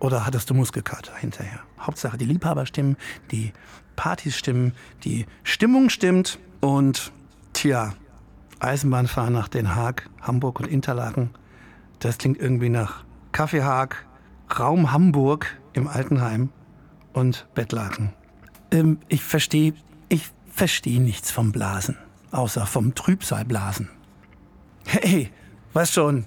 Oder 0.00 0.24
hattest 0.24 0.48
du 0.48 0.54
Muskelkater 0.54 1.14
hinterher? 1.14 1.60
Hauptsache 1.78 2.16
die 2.16 2.24
Liebhaber 2.24 2.64
stimmen, 2.64 2.96
die 3.30 3.52
Partys 3.94 4.38
stimmen, 4.38 4.72
die 5.04 5.26
Stimmung 5.42 5.90
stimmt 5.90 6.38
und 6.62 7.12
tja, 7.52 7.92
Eisenbahnfahren 8.58 9.34
nach 9.34 9.48
Den 9.48 9.74
Haag, 9.74 10.08
Hamburg 10.22 10.60
und 10.60 10.66
Interlaken, 10.66 11.28
das 11.98 12.16
klingt 12.16 12.40
irgendwie 12.40 12.70
nach 12.70 13.04
Kaffeehag, 13.32 14.06
Raum 14.58 14.92
Hamburg 14.92 15.58
im 15.74 15.88
Altenheim 15.88 16.48
und 17.12 17.46
Bettlaken. 17.54 18.12
Ähm, 18.70 18.98
ich 19.08 19.22
verstehe, 19.22 19.74
ich 20.08 20.30
verstehe 20.50 21.00
nichts 21.00 21.30
vom 21.30 21.52
Blasen, 21.52 21.96
außer 22.30 22.66
vom 22.66 22.94
Trübsalblasen. 22.94 23.88
Hey, 24.86 25.30
weißt 25.72 25.92
schon, 25.92 26.24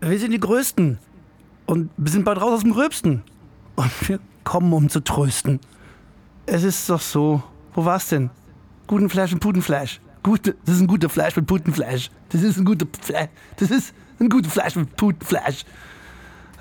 wir 0.00 0.18
sind 0.18 0.32
die 0.32 0.40
Größten 0.40 0.98
und 1.66 1.90
wir 1.96 2.10
sind 2.10 2.24
bald 2.24 2.40
raus 2.40 2.54
aus 2.54 2.60
dem 2.62 2.72
Gröbsten. 2.72 3.22
Und 3.76 4.08
wir 4.08 4.18
kommen, 4.44 4.72
um 4.72 4.88
zu 4.88 5.00
trösten. 5.00 5.60
Es 6.46 6.62
ist 6.62 6.88
doch 6.90 7.00
so, 7.00 7.42
wo 7.74 7.84
war's 7.84 8.08
denn? 8.08 8.30
Guten 8.86 9.08
Flash 9.08 9.32
und 9.32 9.40
Putenflash. 9.40 10.00
Gute, 10.22 10.56
das 10.64 10.76
ist 10.76 10.80
ein 10.82 10.86
guter 10.86 11.08
Flash 11.08 11.36
mit 11.36 11.46
Putenflash. 11.46 12.10
Das 12.28 12.42
ist 12.42 12.58
ein 12.58 12.64
guter 12.64 12.86
Flash. 13.00 13.28
Das 13.56 13.70
ist 13.70 13.94
ein 14.20 14.28
guter 14.28 14.50
Flash 14.50 14.76
mit 14.76 14.94
Putenflash. 14.96 15.64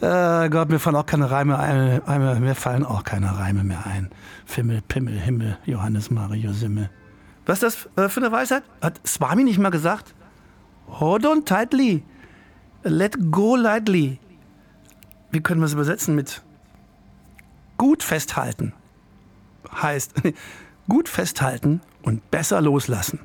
Äh, 0.01 0.49
Gott, 0.49 0.69
mir 0.69 0.79
fallen 0.79 0.95
auch 0.95 1.05
keine 1.05 1.29
Reime 1.29 1.59
ein. 1.59 2.41
Mir 2.41 2.55
fallen 2.55 2.85
auch 2.85 3.03
keine 3.03 3.37
Reime 3.37 3.63
mehr 3.63 3.85
ein. 3.85 4.09
Fimmel, 4.45 4.81
Pimmel, 4.81 5.19
Himmel, 5.19 5.57
Johannes 5.65 6.09
Mario 6.09 6.53
Simmel. 6.53 6.89
Was 7.45 7.61
ist 7.61 7.87
das 7.95 8.05
äh, 8.05 8.09
für 8.09 8.19
eine 8.19 8.31
Weisheit? 8.31 8.63
Hat 8.81 8.99
Swami 9.05 9.43
nicht 9.43 9.59
mal 9.59 9.69
gesagt? 9.69 10.15
Hold 10.87 11.25
on 11.25 11.45
tightly. 11.45 12.03
Let 12.83 13.31
go 13.31 13.55
lightly. 13.55 14.19
Wie 15.29 15.41
können 15.41 15.61
wir 15.61 15.65
es 15.65 15.73
übersetzen 15.73 16.15
mit 16.15 16.41
gut 17.77 18.01
festhalten? 18.01 18.73
Heißt, 19.71 20.13
gut 20.89 21.09
festhalten 21.09 21.81
und 22.01 22.31
besser 22.31 22.59
loslassen. 22.59 23.19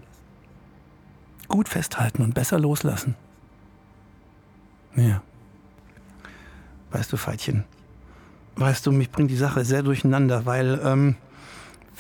gut 1.49 1.69
festhalten 1.69 2.23
und 2.23 2.35
besser 2.35 2.59
loslassen. 2.59 3.15
Ja. 4.95 5.23
Weißt 6.91 7.13
du, 7.13 7.17
Veitchen, 7.17 7.65
weißt 8.57 8.87
du, 8.87 8.93
mich 8.93 9.11
bringt 9.11 9.31
die 9.31 9.37
Sache 9.37 9.65
sehr 9.65 9.83
durcheinander, 9.83 10.47
weil, 10.47 10.81
ähm, 10.83 11.17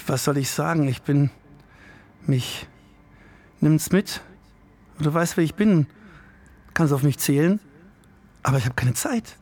was 0.07 0.25
soll 0.25 0.38
ich 0.38 0.51
sagen? 0.51 0.88
Ich 0.88 1.03
bin, 1.03 1.31
mich, 2.27 2.66
nimm's 3.61 3.90
mit. 3.90 4.22
Du 4.99 5.12
weißt, 5.12 5.37
wer 5.37 5.44
ich 5.44 5.55
bin. 5.55 5.87
Kannst 6.75 6.92
auf 6.92 7.03
mich 7.03 7.18
zählen. 7.18 7.61
Aber 8.42 8.59
ich 8.59 8.64
habe 8.64 8.75
keine 8.75 8.94
Zeit. 8.94 9.37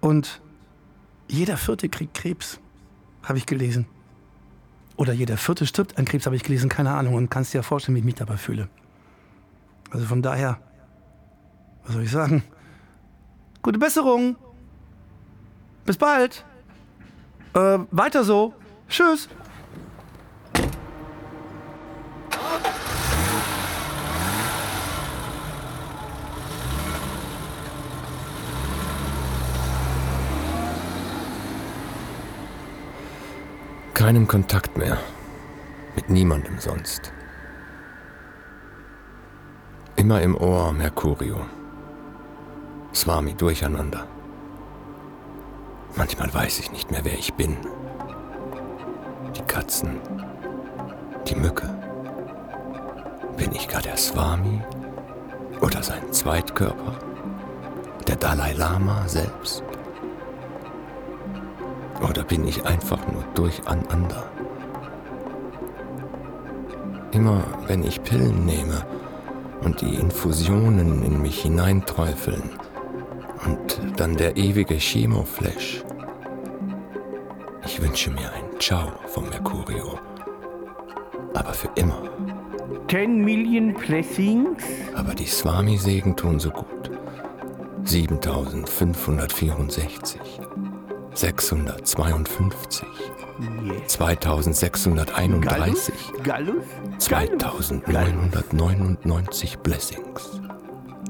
Und 0.00 0.40
jeder 1.28 1.56
Vierte 1.56 1.88
kriegt 1.88 2.14
Krebs, 2.14 2.58
habe 3.22 3.38
ich 3.38 3.46
gelesen. 3.46 3.86
Oder 4.96 5.12
jeder 5.12 5.36
Vierte 5.36 5.66
stirbt 5.66 5.98
an 5.98 6.04
Krebs, 6.04 6.26
habe 6.26 6.36
ich 6.36 6.42
gelesen, 6.42 6.68
keine 6.68 6.90
Ahnung. 6.90 7.14
Und 7.14 7.30
kannst 7.30 7.54
dir 7.54 7.58
ja 7.58 7.62
vorstellen, 7.62 7.96
wie 7.96 8.00
ich 8.00 8.04
mich 8.04 8.14
dabei 8.14 8.36
fühle. 8.36 8.68
Also 9.90 10.06
von 10.06 10.22
daher, 10.22 10.58
was 11.84 11.94
soll 11.94 12.02
ich 12.02 12.10
sagen? 12.10 12.42
Gute 13.62 13.78
Besserung. 13.78 14.34
Bis 15.84 15.96
bald. 15.96 16.44
Äh, 17.54 17.78
weiter 17.92 18.24
so. 18.24 18.54
Tschüss. 18.88 19.28
Keinen 33.94 34.26
Kontakt 34.26 34.76
mehr. 34.76 34.98
Mit 35.94 36.10
niemandem 36.10 36.58
sonst. 36.58 37.12
Immer 39.94 40.20
im 40.20 40.36
Ohr 40.36 40.72
Mercurio. 40.72 41.46
Swami 42.94 43.32
durcheinander. 43.32 44.06
Manchmal 45.96 46.32
weiß 46.32 46.58
ich 46.58 46.72
nicht 46.72 46.90
mehr, 46.90 47.04
wer 47.04 47.14
ich 47.14 47.32
bin. 47.34 47.56
Die 49.34 49.42
Katzen. 49.42 49.98
Die 51.26 51.34
Mücke. 51.34 51.68
Bin 53.36 53.52
ich 53.52 53.66
gar 53.68 53.80
der 53.80 53.96
Swami? 53.96 54.60
Oder 55.60 55.82
sein 55.82 56.12
Zweitkörper? 56.12 56.98
Der 58.06 58.16
Dalai 58.16 58.52
Lama 58.52 59.08
selbst? 59.08 59.62
Oder 62.08 62.24
bin 62.24 62.46
ich 62.46 62.66
einfach 62.66 63.00
nur 63.06 63.24
durcheinander? 63.34 64.24
Immer 67.12 67.44
wenn 67.66 67.84
ich 67.84 68.02
Pillen 68.02 68.44
nehme 68.44 68.84
und 69.62 69.80
die 69.80 69.94
Infusionen 69.94 71.02
in 71.02 71.22
mich 71.22 71.42
hineinträufeln 71.42 72.50
und 73.44 73.80
dann 73.96 74.16
der 74.16 74.36
ewige 74.36 74.74
Chemoflash. 74.74 75.82
Ich 77.64 77.80
wünsche 77.80 78.10
mir 78.10 78.32
ein 78.32 78.58
Ciao 78.60 78.92
vom 79.06 79.28
Mercurio. 79.28 79.98
Aber 81.34 81.52
für 81.54 81.70
immer. 81.76 82.02
10 82.90 83.24
Million 83.24 83.72
Blessings? 83.74 84.62
Aber 84.94 85.14
die 85.14 85.26
Swami-Segen 85.26 86.14
tun 86.16 86.38
so 86.38 86.50
gut. 86.50 86.90
7564. 87.84 90.20
652. 91.14 92.86
Yes. 93.64 93.88
2631. 93.88 95.94
Gallus? 96.22 96.64
2999 96.98 99.58
Blessings. 99.58 100.41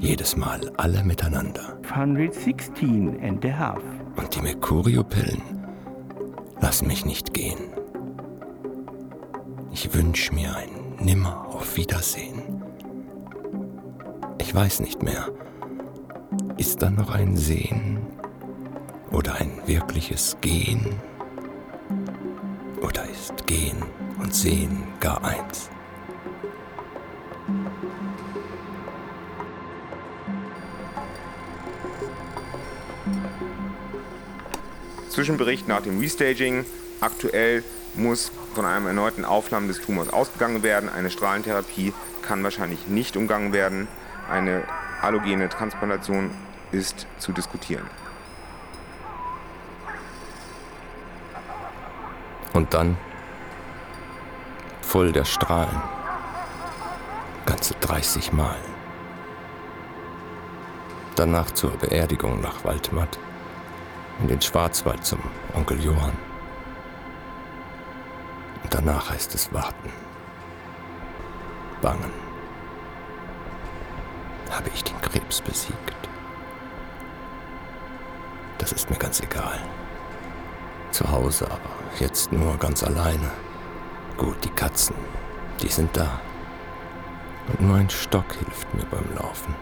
Jedes 0.02 0.36
Mal 0.36 0.72
alle 0.78 1.04
miteinander. 1.04 1.78
116 1.88 3.20
and 3.22 3.44
a 3.46 3.56
half. 3.56 3.82
Und 4.16 4.34
die 4.34 4.40
Mercurio-Pillen 4.40 5.40
lassen 6.60 6.88
mich 6.88 7.04
nicht 7.04 7.32
gehen. 7.32 7.72
Ich 9.70 9.94
wünsche 9.94 10.34
mir 10.34 10.56
ein 10.56 10.96
Nimmer 10.98 11.46
auf 11.46 11.76
Wiedersehen. 11.76 12.64
Ich 14.38 14.52
weiß 14.52 14.80
nicht 14.80 15.04
mehr. 15.04 15.28
Ist 16.56 16.82
da 16.82 16.90
noch 16.90 17.14
ein 17.14 17.36
Sehen 17.36 18.00
oder 19.12 19.36
ein 19.36 19.52
wirkliches 19.66 20.36
Gehen? 20.40 20.96
Oder 22.82 23.08
ist 23.08 23.46
Gehen 23.46 23.80
und 24.18 24.34
Sehen 24.34 24.82
gar 24.98 25.22
eins? 25.24 25.70
Zwischenbericht 35.22 35.68
nach 35.68 35.82
dem 35.82 36.00
Restaging. 36.00 36.64
Aktuell 37.00 37.62
muss 37.94 38.32
von 38.56 38.64
einem 38.64 38.88
erneuten 38.88 39.24
Aufnahmen 39.24 39.68
des 39.68 39.80
Tumors 39.80 40.12
ausgegangen 40.12 40.64
werden. 40.64 40.88
Eine 40.88 41.12
Strahlentherapie 41.12 41.92
kann 42.22 42.42
wahrscheinlich 42.42 42.88
nicht 42.88 43.16
umgangen 43.16 43.52
werden. 43.52 43.86
Eine 44.28 44.64
allogene 45.00 45.48
Transplantation 45.48 46.32
ist 46.72 47.06
zu 47.18 47.30
diskutieren. 47.30 47.84
Und 52.52 52.74
dann 52.74 52.96
voll 54.80 55.12
der 55.12 55.24
Strahlen. 55.24 55.80
Ganze 57.46 57.74
30 57.74 58.32
Mal. 58.32 58.58
Danach 61.14 61.52
zur 61.52 61.70
Beerdigung 61.76 62.40
nach 62.40 62.64
Waldmatt. 62.64 63.20
In 64.20 64.28
den 64.28 64.40
Schwarzwald 64.40 65.04
zum 65.04 65.20
Onkel 65.54 65.82
Johann. 65.82 66.16
Und 68.62 68.72
danach 68.72 69.10
heißt 69.10 69.34
es 69.34 69.52
warten. 69.52 69.90
Bangen. 71.80 72.12
Habe 74.50 74.70
ich 74.74 74.84
den 74.84 75.00
Krebs 75.00 75.40
besiegt? 75.40 76.08
Das 78.58 78.70
ist 78.70 78.90
mir 78.90 78.96
ganz 78.96 79.20
egal. 79.20 79.58
Zu 80.92 81.10
Hause 81.10 81.46
aber 81.46 81.70
jetzt 81.98 82.30
nur 82.32 82.56
ganz 82.58 82.84
alleine. 82.84 83.30
Gut, 84.16 84.36
die 84.44 84.50
Katzen, 84.50 84.94
die 85.60 85.68
sind 85.68 85.96
da. 85.96 86.20
Und 87.48 87.60
nur 87.60 87.76
ein 87.76 87.90
Stock 87.90 88.32
hilft 88.34 88.72
mir 88.74 88.84
beim 88.84 89.16
Laufen. 89.16 89.54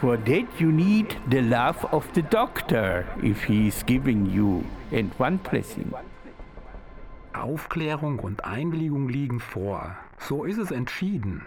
For 0.00 0.16
that 0.16 0.46
you 0.58 0.72
need 0.72 1.14
the 1.28 1.42
love 1.42 1.84
of 1.92 2.06
the 2.14 2.22
doctor, 2.22 3.04
if 3.22 3.44
he 3.44 3.68
is 3.68 3.82
giving 3.84 4.24
you, 4.24 4.64
and 4.90 5.12
one 5.18 5.36
blessing. 5.36 5.92
Aufklärung 7.34 8.18
und 8.18 8.42
Einwilligung 8.42 9.10
liegen 9.10 9.40
vor. 9.40 9.98
So 10.18 10.44
ist 10.44 10.56
es 10.56 10.70
entschieden. 10.70 11.44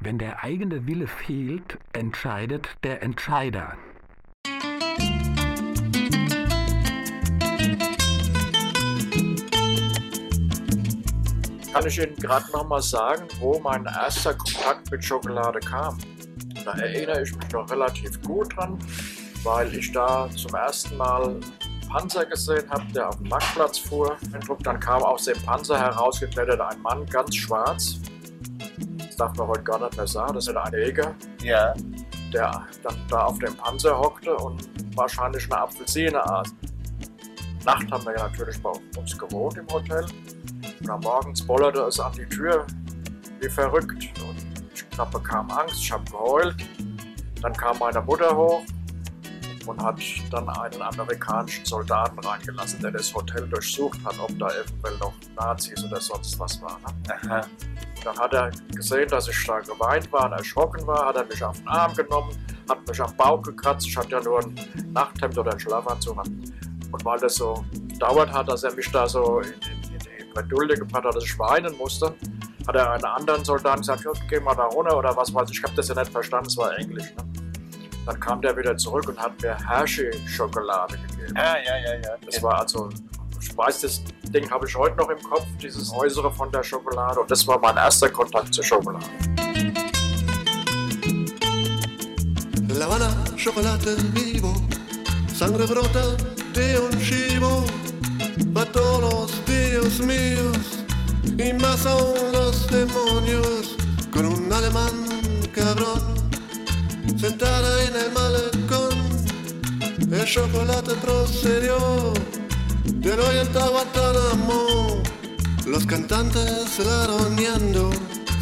Wenn 0.00 0.16
der 0.16 0.42
eigene 0.44 0.86
Wille 0.86 1.06
fehlt, 1.06 1.76
entscheidet 1.92 2.70
der 2.84 3.02
Entscheider. 3.02 3.74
Kann 11.70 11.86
ich 11.86 11.98
Ihnen 11.98 12.16
gerade 12.16 12.50
noch 12.50 12.66
mal 12.66 12.80
sagen, 12.80 13.28
wo 13.40 13.60
mein 13.60 13.84
erster 13.84 14.32
Kontakt 14.32 14.90
mit 14.90 15.04
Schokolade 15.04 15.60
kam? 15.60 15.98
Da 16.66 16.72
erinnere 16.72 17.22
ich 17.22 17.32
mich 17.34 17.48
noch 17.52 17.70
relativ 17.70 18.20
gut 18.22 18.56
dran, 18.56 18.76
weil 19.44 19.72
ich 19.72 19.92
da 19.92 20.28
zum 20.36 20.52
ersten 20.52 20.96
Mal 20.96 21.36
Panzer 21.88 22.26
gesehen 22.26 22.68
habe, 22.70 22.84
der 22.92 23.08
auf 23.08 23.16
dem 23.18 23.28
Marktplatz 23.28 23.78
fuhr. 23.78 24.16
Dann 24.64 24.80
kam 24.80 25.00
aus 25.04 25.26
dem 25.26 25.40
Panzer 25.42 25.78
herausgeklettert 25.78 26.60
ein 26.60 26.82
Mann, 26.82 27.06
ganz 27.06 27.36
schwarz. 27.36 28.00
Das 28.98 29.16
darf 29.16 29.36
man 29.36 29.46
heute 29.46 29.62
gar 29.62 29.80
nicht 29.80 29.96
mehr 29.96 30.08
sagen, 30.08 30.34
das 30.34 30.48
ist 30.48 30.56
ein 30.56 30.72
Jäger. 30.72 31.14
Ja. 31.40 31.72
Der 32.32 32.66
dann 32.82 32.96
da 33.08 33.26
auf 33.26 33.38
dem 33.38 33.56
Panzer 33.56 33.96
hockte 33.96 34.34
und 34.34 34.68
wahrscheinlich 34.96 35.44
eine 35.44 35.60
Apfelsine 35.62 36.20
aß. 36.28 36.52
Nacht 37.64 37.92
haben 37.92 38.04
wir 38.04 38.16
ja 38.16 38.24
natürlich 38.24 38.60
bei 38.60 38.72
uns 38.98 39.16
gewohnt 39.16 39.56
im 39.56 39.68
Hotel. 39.68 40.04
Und 40.80 40.90
am 40.90 41.00
Morgens 41.00 41.46
bollerte 41.46 41.82
es 41.82 42.00
an 42.00 42.12
die 42.12 42.26
Tür 42.26 42.66
wie 43.40 43.48
verrückt. 43.48 44.08
Und 44.28 44.35
ich 44.98 45.10
bekam 45.10 45.50
Angst, 45.50 45.80
ich 45.80 45.92
habe 45.92 46.04
geheult. 46.10 46.56
Dann 47.42 47.52
kam 47.52 47.78
meine 47.78 48.00
Mutter 48.00 48.34
hoch 48.34 48.62
und 49.66 49.82
hat 49.82 50.00
dann 50.30 50.48
einen 50.48 50.80
amerikanischen 50.80 51.64
Soldaten 51.64 52.18
reingelassen, 52.20 52.80
der 52.80 52.92
das 52.92 53.12
Hotel 53.14 53.46
durchsucht 53.48 53.98
hat, 54.04 54.18
ob 54.18 54.38
da 54.38 54.48
eventuell 54.48 54.96
noch 54.98 55.12
Nazis 55.36 55.84
oder 55.84 56.00
sonst 56.00 56.38
was 56.38 56.60
war. 56.62 56.78
Ne? 56.78 57.14
Aha. 57.14 57.40
Dann 58.04 58.18
hat 58.18 58.32
er 58.32 58.50
gesehen, 58.74 59.08
dass 59.08 59.28
ich 59.28 59.46
da 59.46 59.58
geweint 59.58 60.10
war 60.12 60.26
und 60.26 60.32
erschrocken 60.32 60.86
war, 60.86 61.06
hat 61.08 61.16
er 61.16 61.24
mich 61.24 61.42
auf 61.42 61.58
den 61.58 61.68
Arm 61.68 61.92
genommen, 61.94 62.30
hat 62.68 62.86
mich 62.88 63.00
am 63.00 63.14
Bauch 63.16 63.42
gekratzt. 63.42 63.86
Ich 63.88 63.96
hatte 63.96 64.10
ja 64.10 64.20
nur 64.20 64.40
ein 64.40 64.54
Nachthemd 64.92 65.36
oder 65.36 65.52
ein 65.52 65.60
Schlafanzug 65.60 66.18
an. 66.18 66.44
Und 66.92 67.04
weil 67.04 67.18
das 67.18 67.34
so 67.34 67.64
dauert 67.98 68.32
hat, 68.32 68.48
dass 68.48 68.62
er 68.62 68.72
mich 68.74 68.90
da 68.92 69.08
so 69.08 69.40
in, 69.40 69.48
in, 69.48 69.92
in 69.92 69.98
die 69.98 70.24
Bredouille 70.32 70.76
gebracht 70.76 71.04
hat, 71.04 71.16
dass 71.16 71.24
ich 71.24 71.38
weinen 71.38 71.76
musste, 71.76 72.14
hat 72.66 72.74
er 72.74 72.92
einen 72.92 73.04
anderen 73.04 73.44
Soldaten 73.44 73.80
gesagt, 73.80 74.04
ja, 74.04 74.12
geh 74.28 74.40
mal 74.40 74.54
da 74.54 74.64
runter 74.64 74.96
oder 74.96 75.16
was 75.16 75.32
weiß 75.32 75.50
ich. 75.50 75.58
Ich 75.58 75.62
habe 75.62 75.74
das 75.74 75.88
ja 75.88 75.94
nicht 75.94 76.10
verstanden, 76.10 76.48
es 76.48 76.56
war 76.56 76.76
Englisch. 76.78 77.14
Ne? 77.16 77.24
Dann 78.06 78.20
kam 78.20 78.40
der 78.40 78.56
wieder 78.56 78.76
zurück 78.76 79.08
und 79.08 79.18
hat 79.18 79.40
mir 79.42 79.56
Hershey-Schokolade 79.68 80.96
gegeben. 80.96 81.34
Ja, 81.36 81.56
ja, 81.58 81.76
ja, 81.76 81.94
ja. 81.94 82.10
Das 82.24 82.42
war 82.42 82.60
also, 82.60 82.88
ich 83.40 83.56
weiß, 83.56 83.80
das 83.80 84.02
Ding 84.24 84.50
habe 84.50 84.66
ich 84.66 84.76
heute 84.76 84.96
noch 84.96 85.08
im 85.08 85.20
Kopf, 85.22 85.46
dieses 85.60 85.92
Äußere 85.92 86.30
von 86.32 86.50
der 86.52 86.62
Schokolade. 86.62 87.20
Und 87.20 87.30
das 87.30 87.46
war 87.46 87.58
mein 87.58 87.76
erster 87.76 88.08
Kontakt 88.08 88.54
zur 88.54 88.64
Schokolade. 88.64 89.04
La 92.78 92.84
Habana, 92.84 93.08
chocolate 93.36 93.96
vivo, 94.12 94.52
sangre 95.32 95.66
brota 95.66 96.14
de 96.52 96.78
un 96.78 96.90
chivo, 97.00 97.64
para 98.52 98.70
todos 98.70 99.00
los 99.00 99.44
días 99.46 99.98
míos, 100.00 100.84
y 101.38 101.52
más 101.52 101.86
aún 101.86 102.32
los 102.32 102.66
demonios, 102.68 103.76
con 104.10 104.26
un 104.26 104.52
alemán 104.52 105.06
cabrón, 105.52 106.02
sentada 107.18 107.84
en 107.84 107.96
el 107.96 108.12
malecón, 108.12 108.94
el 110.12 110.24
chocolate 110.24 110.94
procedió. 110.96 112.12
Del 112.84 113.20
Oriente 113.20 113.58
a 113.58 113.68
Guantánamo, 113.68 115.02
los 115.66 115.86
cantantes 115.86 116.78
laroneando, 116.78 117.90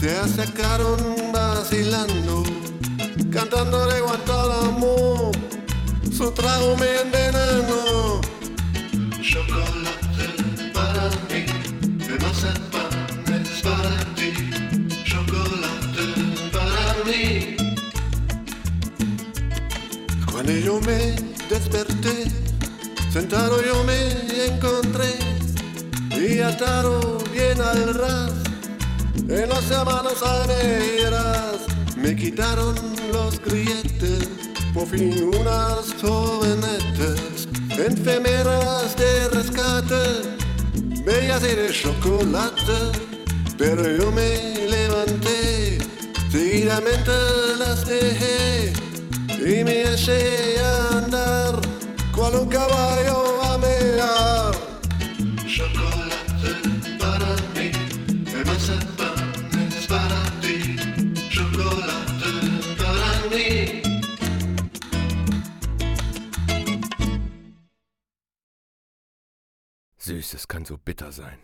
se 0.01 0.17
acercaron 0.17 0.99
vacilando. 1.33 2.45
Cantando 3.31 3.87
de 3.87 4.01
Guantánamo, 4.01 5.33
su 6.17 6.31
trago 6.33 6.77
me 6.77 7.01
envenenó. 7.01 8.21
Chocolate 9.23 9.64
yo 20.65 20.81
me 20.81 21.15
desperté, 21.51 22.25
sentado 23.13 23.63
yo 23.63 23.85
me 23.85 24.47
encontré 24.47 25.13
y 26.11 26.41
atado 26.41 27.19
bien 27.31 27.61
al 27.61 27.93
ras. 27.95 28.33
En 29.29 29.49
las 29.51 29.69
manos 29.85 30.23
negras 30.49 31.57
me 31.99 32.17
quitaron 32.17 32.75
los 33.13 33.39
grilletes, 33.45 34.27
por 34.73 34.89
fin 34.89 35.31
unas 35.39 35.95
jovenetes, 36.01 37.47
enfermeras 37.71 38.97
de 38.97 39.29
rescate, 39.29 40.03
bellas 41.05 41.43
y 41.43 41.57
de 41.57 41.71
chocolate, 41.73 42.79
pero 43.59 43.83
yo 43.99 44.11
me 44.11 44.67
levanté, 44.67 45.79
seguidamente 46.31 47.13
las 47.59 47.87
dejé 47.87 48.84
y 49.47 49.63
me 49.63 49.85
a 49.85 50.99
andar, 50.99 51.61
cual 52.15 52.35
un 52.37 52.49
caballo 52.49 53.43
a 53.43 53.59
mear. 53.59 54.55
Chocolate 55.47 56.97
para 56.99 57.37
mí, 57.55 57.71
el 58.33 58.47
mazapán 58.47 59.69
es 59.69 59.87
para 59.87 60.23
ti. 60.41 60.77
Chocolate 61.29 62.33
para 62.79 63.11
mí. 63.31 63.83
Süßes 69.99 70.49
kann 70.49 70.65
so 70.65 70.79
bitter 70.79 71.13
sein. 71.13 71.39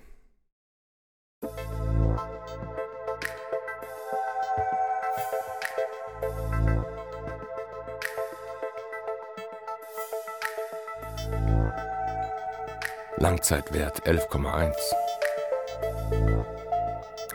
Langzeitwert 13.23 14.01
11,1. 14.07 14.73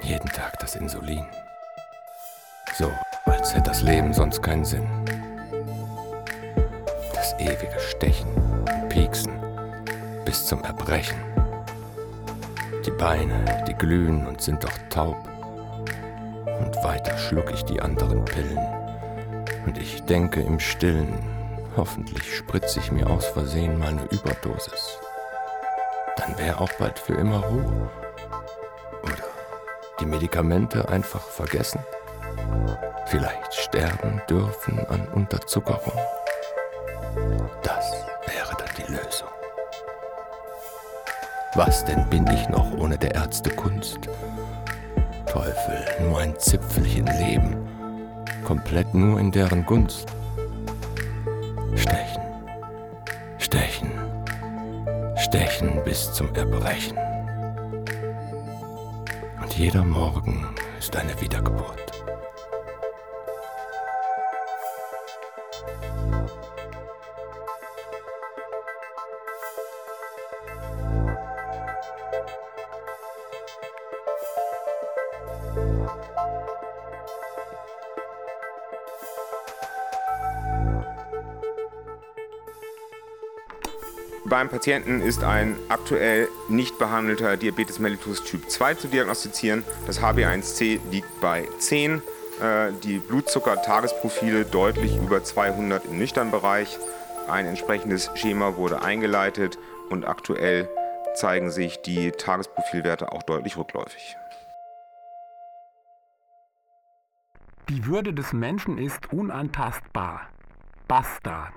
Jeden 0.02 0.30
Tag 0.30 0.58
das 0.60 0.76
Insulin. 0.76 1.28
So, 2.76 2.92
als 3.26 3.54
hätte 3.54 3.70
das 3.70 3.84
Leben 3.84 4.12
sonst 4.12 4.42
keinen 4.42 4.66
Sinn. 4.66 4.88
Das 7.14 7.34
ewige 7.34 7.80
Stechen, 7.80 8.28
Pieksen, 8.90 9.40
bis 10.26 10.48
zum 10.48 10.64
Erbrechen. 10.64 11.20
Die 12.84 12.92
Beine, 12.92 13.64
die 13.68 13.76
glühen 13.76 14.26
und 14.26 14.42
sind 14.42 14.64
doch 14.64 14.78
taub. 14.90 15.18
Und 16.62 16.84
weiter 16.84 17.16
schluck 17.20 17.52
ich 17.54 17.64
die 17.64 17.80
anderen 17.80 18.26
Pillen. 18.26 18.58
Und 19.68 19.78
ich 19.78 20.02
denke 20.06 20.42
im 20.42 20.60
Stillen, 20.60 21.14
hoffentlich 21.78 22.38
spritze 22.38 22.80
ich 22.80 22.92
mir 22.92 23.08
aus 23.08 23.28
Versehen 23.28 23.78
mal 23.78 23.90
eine 23.90 24.06
Überdosis. 24.06 25.00
Dann 26.18 26.38
wäre 26.38 26.60
auch 26.60 26.72
bald 26.80 27.00
für 27.00 27.14
immer 27.14 27.40
Ruhe. 27.40 27.90
Oder 29.04 29.24
die 30.00 30.06
Medikamente 30.06 30.88
einfach 30.90 31.22
vergessen. 31.22 31.80
Vielleicht 33.08 33.54
sterben 33.54 34.22
dürfen 34.30 34.80
an 34.88 35.08
Unterzuckerung. 35.10 36.00
Das 37.62 37.92
wäre 38.28 38.56
dann 38.58 38.70
die 38.78 38.92
Lösung. 38.92 39.30
Was 41.54 41.86
denn 41.86 42.10
bin 42.10 42.28
ich 42.28 42.50
noch 42.50 42.70
ohne 42.78 42.98
der 42.98 43.16
Ärzte 43.16 43.50
Kunst? 43.50 44.00
Teufel, 45.26 45.86
nur 46.02 46.20
ein 46.20 46.38
Zipfelchen 46.38 47.08
Leben, 47.08 47.56
komplett 48.46 48.94
nur 48.94 49.20
in 49.20 49.32
deren 49.32 49.66
Gunst. 49.66 50.08
Stechen, 51.76 52.24
stechen, 53.38 53.92
stechen 55.26 55.84
bis 55.84 56.14
zum 56.14 56.34
Erbrechen. 56.36 56.98
Und 59.42 59.58
jeder 59.58 59.84
Morgen 59.84 60.48
ist 60.78 60.96
eine 60.96 61.20
Wiedergeburt. 61.20 61.85
Beim 84.36 84.50
Patienten 84.50 85.00
ist 85.00 85.24
ein 85.24 85.56
aktuell 85.70 86.28
nicht 86.50 86.78
behandelter 86.78 87.38
Diabetes 87.38 87.80
mellitus 87.80 88.22
Typ 88.22 88.50
2 88.50 88.74
zu 88.74 88.88
diagnostizieren. 88.90 89.64
Das 89.88 90.02
HB1C 90.02 90.82
liegt 90.92 91.22
bei 91.22 91.48
10. 91.60 92.02
Äh, 92.42 92.74
Die 92.84 93.00
Blutzucker-Tagesprofile 93.00 94.44
deutlich 94.44 94.98
über 94.98 95.24
200 95.24 95.86
im 95.86 96.00
nüchternen 96.00 96.32
Bereich. 96.32 96.78
Ein 97.30 97.46
entsprechendes 97.46 98.12
Schema 98.16 98.58
wurde 98.58 98.82
eingeleitet 98.82 99.58
und 99.90 100.06
aktuell 100.06 100.68
zeigen 101.16 101.50
sich 101.50 101.82
die 101.84 102.12
Tagesprofilwerte 102.12 103.14
auch 103.14 103.24
deutlich 103.24 103.56
rückläufig. 103.56 104.18
Die 107.70 107.86
Würde 107.86 108.14
des 108.14 108.34
Menschen 108.34 108.80
ist 108.80 109.14
unantastbar. 109.14 110.28
Basta. 110.90 111.54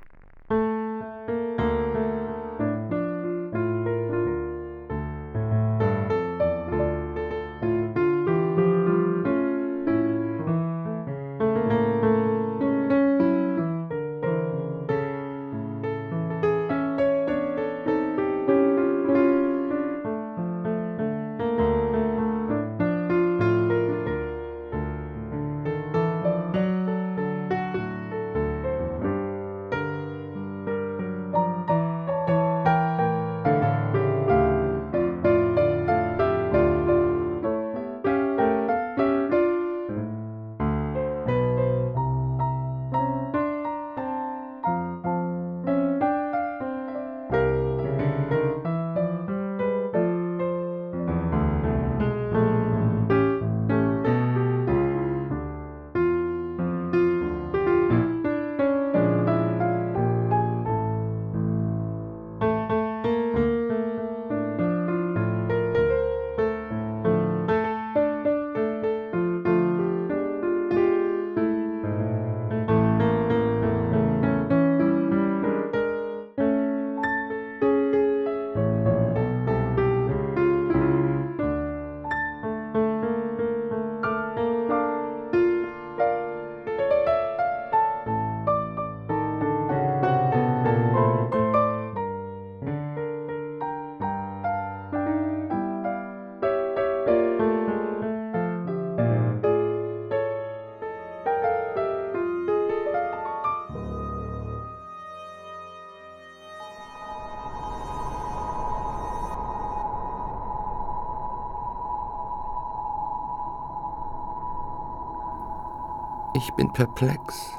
Ich 116.39 116.55
bin 116.55 116.73
perplex. 116.73 117.53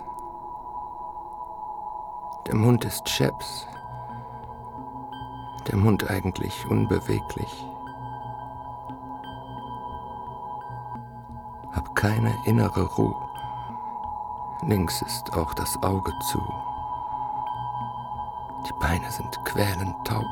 Der 2.47 2.55
Mund 2.55 2.85
ist 2.85 3.03
Chaps. 3.03 3.67
Der 5.67 5.75
Mund 5.75 6.09
eigentlich 6.09 6.65
unbeweglich. 6.69 7.67
Hab 11.73 11.93
keine 11.93 12.33
innere 12.45 12.85
Ruhe. 12.95 13.29
Links 14.61 15.01
ist 15.01 15.33
auch 15.33 15.53
das 15.55 15.75
Auge 15.83 16.13
zu. 16.31 16.39
Die 18.65 18.79
Beine 18.79 19.11
sind 19.11 19.43
quälend 19.43 20.07
taub. 20.07 20.25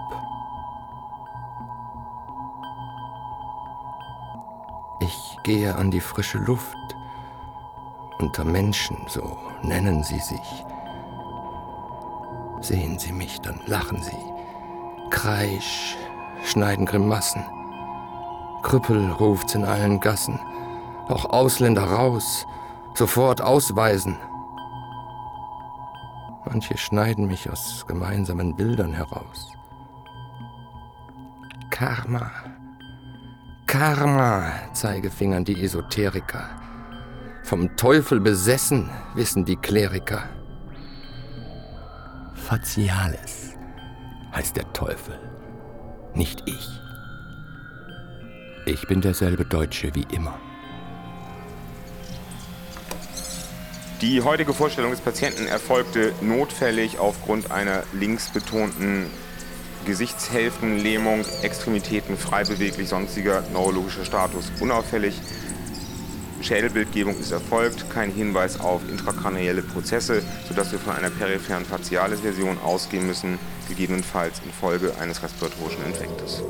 Ich 5.01 5.37
gehe 5.43 5.75
an 5.75 5.91
die 5.91 5.99
frische 5.99 6.37
Luft. 6.37 6.96
Unter 8.19 8.43
Menschen, 8.43 8.97
so 9.07 9.37
nennen 9.61 10.03
sie 10.03 10.19
sich. 10.19 10.65
Sehen 12.61 12.97
sie 12.97 13.11
mich, 13.11 13.39
dann 13.41 13.59
lachen 13.67 14.01
sie. 14.01 15.09
Kreisch, 15.11 15.95
schneiden 16.43 16.85
Grimassen. 16.85 17.43
Krüppel 18.63 19.11
ruft's 19.11 19.53
in 19.53 19.63
allen 19.63 19.99
Gassen. 19.99 20.39
Auch 21.07 21.25
Ausländer 21.25 21.83
raus, 21.83 22.47
sofort 22.95 23.39
ausweisen. 23.41 24.17
Manche 26.45 26.77
schneiden 26.77 27.27
mich 27.27 27.49
aus 27.49 27.85
gemeinsamen 27.87 28.55
Bildern 28.55 28.93
heraus. 28.93 29.51
Karma. 31.69 32.31
Karma, 33.67 34.51
Zeigefingern 34.73 35.45
die 35.45 35.61
Esoteriker. 35.63 36.49
Vom 37.47 37.77
Teufel 37.77 38.19
besessen, 38.19 38.89
wissen 39.15 39.45
die 39.45 39.55
Kleriker. 39.55 40.27
Faciales 42.35 43.53
heißt 44.33 44.57
der 44.57 44.73
Teufel, 44.73 45.17
nicht 46.13 46.43
ich. 46.45 46.67
Ich 48.65 48.85
bin 48.87 48.99
derselbe 48.99 49.45
Deutsche 49.45 49.95
wie 49.95 50.05
immer. 50.13 50.37
Die 54.01 54.21
heutige 54.21 54.53
Vorstellung 54.53 54.91
des 54.91 54.99
Patienten 54.99 55.47
erfolgte 55.47 56.11
notfällig 56.19 56.99
aufgrund 56.99 57.49
einer 57.51 57.83
linksbetonten 57.93 59.05
Gesichtshälftenlähmung, 59.85 61.23
Extremitäten 61.43 62.17
frei 62.17 62.43
beweglich, 62.43 62.89
sonstiger 62.89 63.41
neurologischer 63.53 64.03
Status 64.03 64.51
unauffällig. 64.59 65.21
Schädelbildgebung 66.47 67.19
ist 67.19 67.31
erfolgt, 67.31 67.89
kein 67.89 68.09
Hinweis 68.09 68.57
auf 68.61 68.81
intrakranielle 68.89 69.61
Prozesse, 69.61 70.23
sodass 70.47 70.71
wir 70.71 70.79
von 70.79 70.93
einer 70.93 71.09
peripheren 71.09 71.65
Facialis-Version 71.65 72.57
ausgehen 72.63 73.05
müssen, 73.05 73.37
gegebenenfalls 73.67 74.39
infolge 74.45 74.93
eines 74.97 75.21
respiratorischen 75.21 75.85
Infektes. 75.85 76.41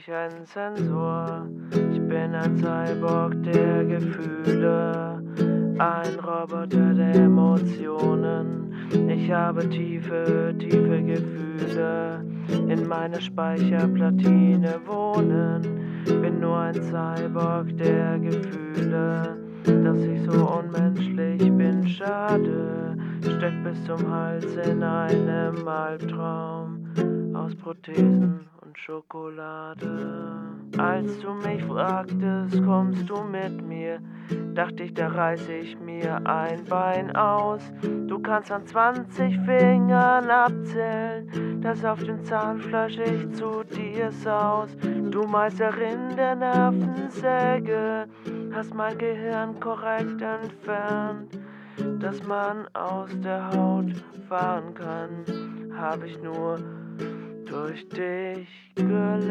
Ich 0.00 0.12
einen 0.12 0.46
Sensor. 0.46 1.46
Ich 1.72 2.00
bin 2.08 2.34
ein 2.34 2.56
Cyborg 2.56 3.42
der 3.42 3.84
Gefühle, 3.84 5.22
ein 5.78 6.18
Roboter 6.20 6.94
der 6.94 7.14
Emotionen. 7.16 8.72
Ich 9.08 9.30
habe 9.30 9.68
tiefe, 9.68 10.54
tiefe 10.58 11.02
Gefühle 11.02 12.24
in 12.68 12.88
meiner 12.88 13.20
Speicherplatine 13.20 14.80
wohnen. 14.86 15.62
Bin 16.04 16.40
nur 16.40 16.56
ein 16.56 16.82
Cyborg 16.82 17.76
der 17.76 18.18
Gefühle, 18.20 19.36
dass 19.64 20.02
ich 20.02 20.22
so 20.22 20.48
unmenschlich 20.48 21.42
bin. 21.52 21.86
Schade, 21.86 22.96
steck 23.20 23.64
bis 23.64 23.84
zum 23.84 24.10
Hals 24.10 24.56
in 24.66 24.82
einem 24.82 25.68
Albtraum 25.68 26.86
aus 27.34 27.54
Prothesen 27.54 28.40
und 28.70 28.78
Schokolade. 28.78 30.14
Als 30.78 31.18
du 31.18 31.34
mich 31.34 31.64
fragtest, 31.64 32.62
kommst 32.64 33.10
du 33.10 33.20
mit 33.24 33.60
mir, 33.66 33.98
dachte 34.54 34.84
ich, 34.84 34.94
da 34.94 35.08
reiß 35.08 35.48
ich 35.48 35.76
mir 35.80 36.24
ein 36.24 36.64
Bein 36.66 37.16
aus. 37.16 37.62
Du 38.06 38.20
kannst 38.20 38.52
an 38.52 38.64
20 38.64 39.40
Fingern 39.40 40.30
abzählen, 40.30 41.60
dass 41.60 41.84
auf 41.84 42.04
dem 42.04 42.22
Zahnfleisch 42.22 42.98
ich 42.98 43.32
zu 43.32 43.64
dir 43.64 44.12
saus. 44.12 44.70
Du 45.10 45.26
Meisterin 45.26 46.14
der 46.16 46.36
Nervensäge, 46.36 48.06
hast 48.52 48.72
mein 48.72 48.96
Gehirn 48.98 49.58
korrekt 49.58 50.22
entfernt. 50.22 51.40
Dass 51.98 52.22
man 52.24 52.68
aus 52.74 53.10
der 53.20 53.50
Haut 53.50 53.92
fahren 54.28 54.74
kann, 54.74 55.24
hab 55.76 56.04
ich 56.04 56.22
nur 56.22 56.58
durch 57.50 57.88
dich 57.88 58.48
gelernt. 58.76 59.30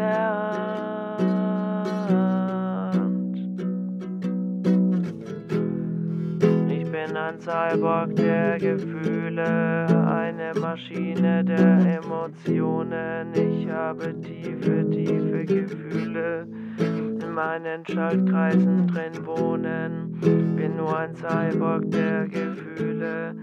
Ich 6.70 6.92
bin 6.92 7.16
ein 7.16 7.40
Cyborg 7.40 8.16
der 8.16 8.58
Gefühle, 8.58 9.86
eine 10.08 10.52
Maschine 10.60 11.46
der 11.46 12.00
Emotionen. 12.04 13.32
Ich 13.34 13.70
habe 13.70 14.20
tiefe, 14.20 14.90
tiefe 14.90 15.46
Gefühle 15.46 16.46
in 16.78 17.34
meinen 17.34 17.86
Schaltkreisen 17.88 18.88
drin 18.88 19.26
wohnen. 19.26 20.12
Bin 20.56 20.76
nur 20.76 20.98
ein 20.98 21.16
Cyborg 21.16 21.90
der 21.92 22.28
Gefühle, 22.28 23.34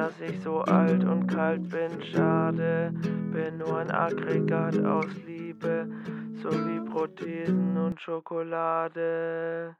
dass 0.00 0.18
ich 0.22 0.40
so 0.40 0.60
alt 0.62 1.04
und 1.04 1.26
kalt 1.26 1.68
bin. 1.68 2.02
Schade, 2.02 2.90
bin 3.32 3.58
nur 3.58 3.76
ein 3.78 3.90
Aggregat 3.90 4.82
aus 4.82 5.12
Liebe, 5.26 5.90
so 6.42 6.50
wie 6.50 6.80
Prothesen 6.90 7.76
und 7.76 8.00
Schokolade. 8.00 9.76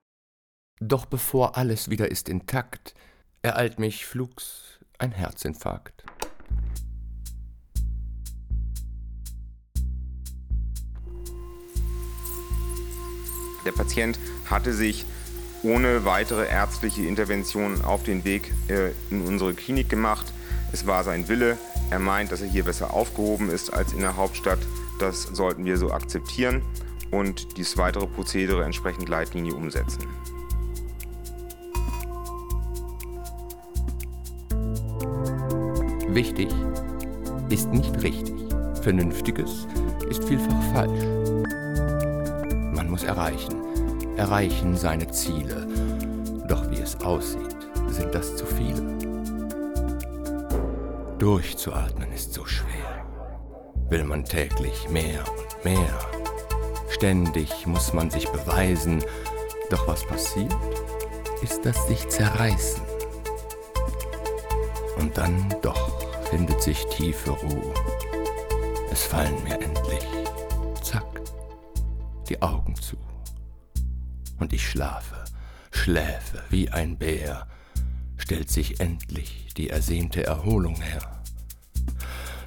Doch 0.79 1.07
bevor 1.07 1.57
alles 1.57 1.89
wieder 1.89 2.11
ist 2.11 2.29
intakt, 2.29 2.95
ereilt 3.41 3.79
mich 3.79 4.05
flugs 4.05 4.81
ein 4.99 5.13
Herzinfarkt. 5.13 6.05
Der 13.65 13.73
Patient 13.73 14.19
hatte 14.51 14.75
sich 14.75 15.07
ohne 15.63 16.05
weitere 16.05 16.47
ärztliche 16.47 17.03
Intervention 17.03 17.85
auf 17.85 18.03
den 18.03 18.25
Weg 18.25 18.53
äh, 18.69 18.91
in 19.11 19.23
unsere 19.23 19.55
Klinik 19.55 19.89
gemacht. 19.89 20.33
Es 20.73 20.87
war 20.87 21.05
sein 21.05 21.29
Wille. 21.29 21.59
Er 21.91 21.99
meint, 21.99 22.33
dass 22.33 22.41
er 22.41 22.49
hier 22.49 22.65
besser 22.65 22.95
aufgehoben 22.95 23.51
ist 23.51 23.73
als 23.73 23.93
in 23.93 24.01
der 24.01 24.17
Hauptstadt. 24.17 24.61
Das 24.99 25.23
sollten 25.23 25.65
wir 25.65 25.77
so 25.77 25.93
akzeptieren 25.93 26.63
und 27.11 27.57
dieses 27.57 27.77
weitere 27.77 28.07
Prozedere 28.07 28.65
entsprechend 28.65 29.09
Leitlinie 29.09 29.55
umsetzen. 29.55 30.07
Wichtig 36.09 36.49
ist 37.51 37.69
nicht 37.69 38.03
richtig. 38.03 38.35
Vernünftiges 38.83 39.67
ist 40.09 40.25
vielfach 40.25 40.63
falsch. 40.73 41.05
Man 42.75 42.89
muss 42.89 43.05
erreichen, 43.05 43.70
erreichen 44.21 44.77
seine 44.77 45.11
Ziele. 45.11 45.67
Doch 46.47 46.71
wie 46.71 46.79
es 46.79 47.01
aussieht, 47.01 47.57
sind 47.89 48.15
das 48.15 48.37
zu 48.37 48.45
viele. 48.45 48.83
Durchzuatmen 51.19 52.13
ist 52.13 52.35
so 52.35 52.45
schwer. 52.45 53.07
Will 53.89 54.05
man 54.05 54.27
täglich 54.27 54.91
mehr 54.91 55.25
und 55.27 55.65
mehr. 55.65 55.99
Ständig 56.91 57.67
muss 57.67 57.95
man 57.95 58.11
sich 58.11 58.29
beweisen. 58.29 59.03
Doch 59.71 59.89
was 59.89 60.05
passiert, 60.05 60.55
ist 61.41 61.65
das 61.65 61.89
sich 61.89 62.07
zerreißen. 62.11 62.83
Und 64.99 65.17
dann 65.17 65.49
doch 65.63 66.05
findet 66.25 66.61
sich 66.61 66.85
tiefe 66.89 67.31
Ruhe. 67.31 67.73
Es 68.93 69.03
fallen 69.05 69.43
mir 69.45 69.55
endlich, 69.55 70.07
zack, 70.83 71.23
die 72.29 72.41
Augen 72.43 72.75
zu. 72.75 72.97
Und 74.41 74.53
ich 74.53 74.69
schlafe, 74.69 75.25
schläfe 75.71 76.43
wie 76.49 76.71
ein 76.71 76.97
Bär, 76.99 77.47
stellt 78.17 78.51
sich 78.51 78.81
endlich 78.81 79.55
die 79.57 79.71
ersehnte 79.71 80.25
Erholung 80.25 80.81
her. 80.81 81.23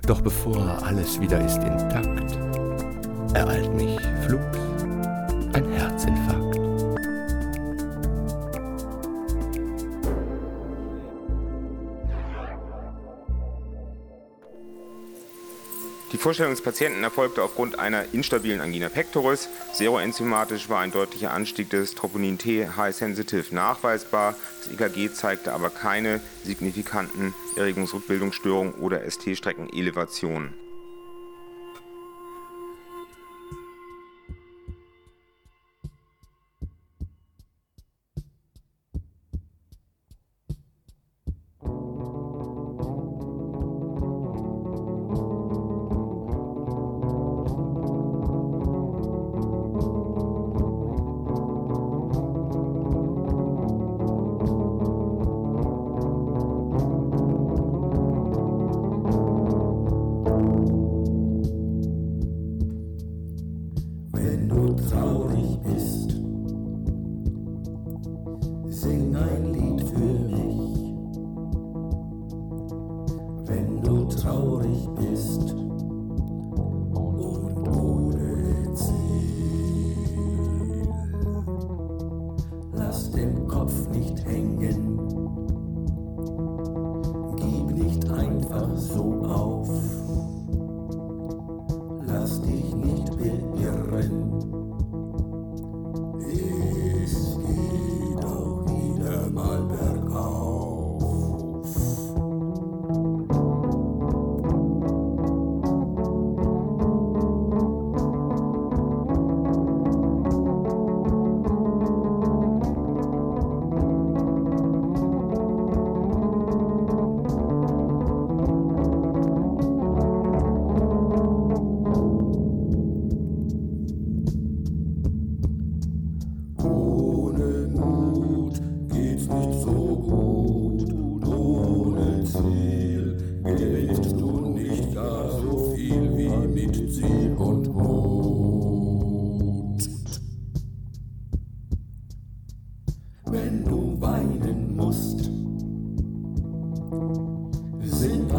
Doch 0.05 0.19
bevor 0.21 0.83
alles 0.83 1.21
wieder 1.21 1.39
ist 1.39 1.63
intakt, 1.63 2.35
ereilt 3.33 3.73
mich 3.73 3.97
flugs 4.25 4.57
ein 5.53 5.71
Herzinfarkt. 5.71 6.42
Die 16.13 16.19
Vorstellung 16.19 16.53
des 16.53 16.61
Patienten 16.61 17.03
erfolgte 17.03 17.41
aufgrund 17.41 17.79
einer 17.79 18.13
instabilen 18.13 18.61
Angina 18.61 18.87
pectoris. 18.87 19.49
Seroenzymatisch 19.73 20.69
war 20.69 20.81
ein 20.81 20.91
deutlicher 20.91 21.31
Anstieg 21.31 21.71
des 21.71 21.95
Troponin 21.95 22.37
T 22.37 22.67
High 22.67 22.95
Sensitive 22.95 23.53
nachweisbar. 23.53 24.35
Das 24.59 24.71
EKG 24.71 25.11
zeigte 25.11 25.53
aber 25.53 25.71
keine 25.71 26.21
signifikanten 26.43 27.33
Erregungsrückbildungsstörungen 27.55 28.75
oder 28.75 29.09
ST-Streckenelevationen. 29.09 30.53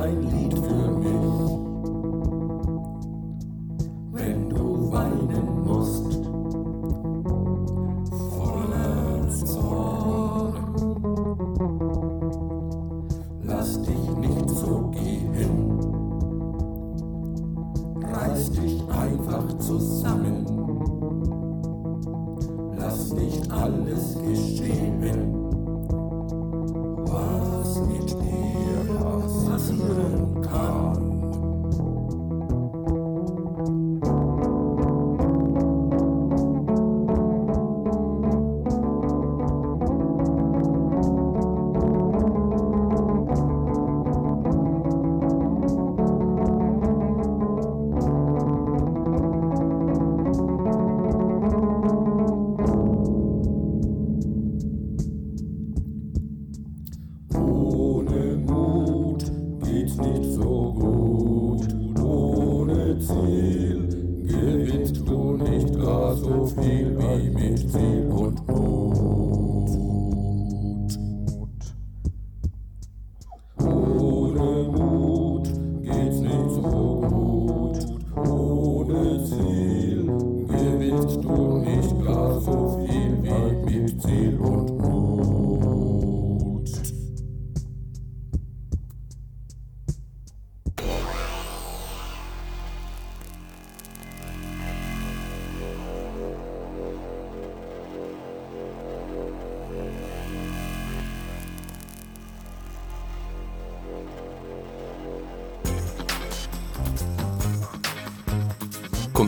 Sing 0.04 0.53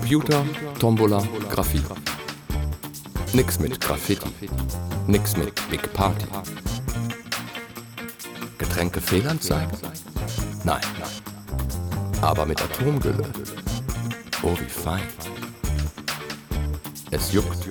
Computer, 0.06 0.44
Tombola, 0.78 1.20
Graphie. 1.50 1.82
Nix 3.32 3.58
mit 3.58 3.80
Graffiti. 3.80 4.28
Nix 5.08 5.36
mit 5.36 5.52
Big 5.68 5.92
Party. 5.94 6.26
Getränke 8.56 9.00
Fehlanzeige? 9.00 9.72
Nein. 10.62 10.80
Aber 12.22 12.46
mit 12.46 12.62
Atomgülle. 12.62 13.24
Oh, 14.44 14.54
wie 14.60 14.70
fein. 14.70 15.02
Es 17.10 17.32
juckt. 17.32 17.68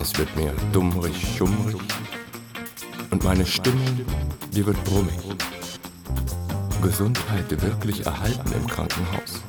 Es 0.00 0.16
wird 0.16 0.36
mir 0.36 0.52
dummrig, 0.72 1.16
schummrig. 1.36 1.82
Und 3.10 3.24
meine 3.24 3.46
Stimmung, 3.46 4.06
die 4.52 4.64
wird 4.64 4.84
brummig. 4.84 5.18
Gesundheit 6.80 7.50
wirklich 7.50 8.06
erhalten 8.06 8.52
im 8.52 8.64
Krankenhaus. 8.68 9.42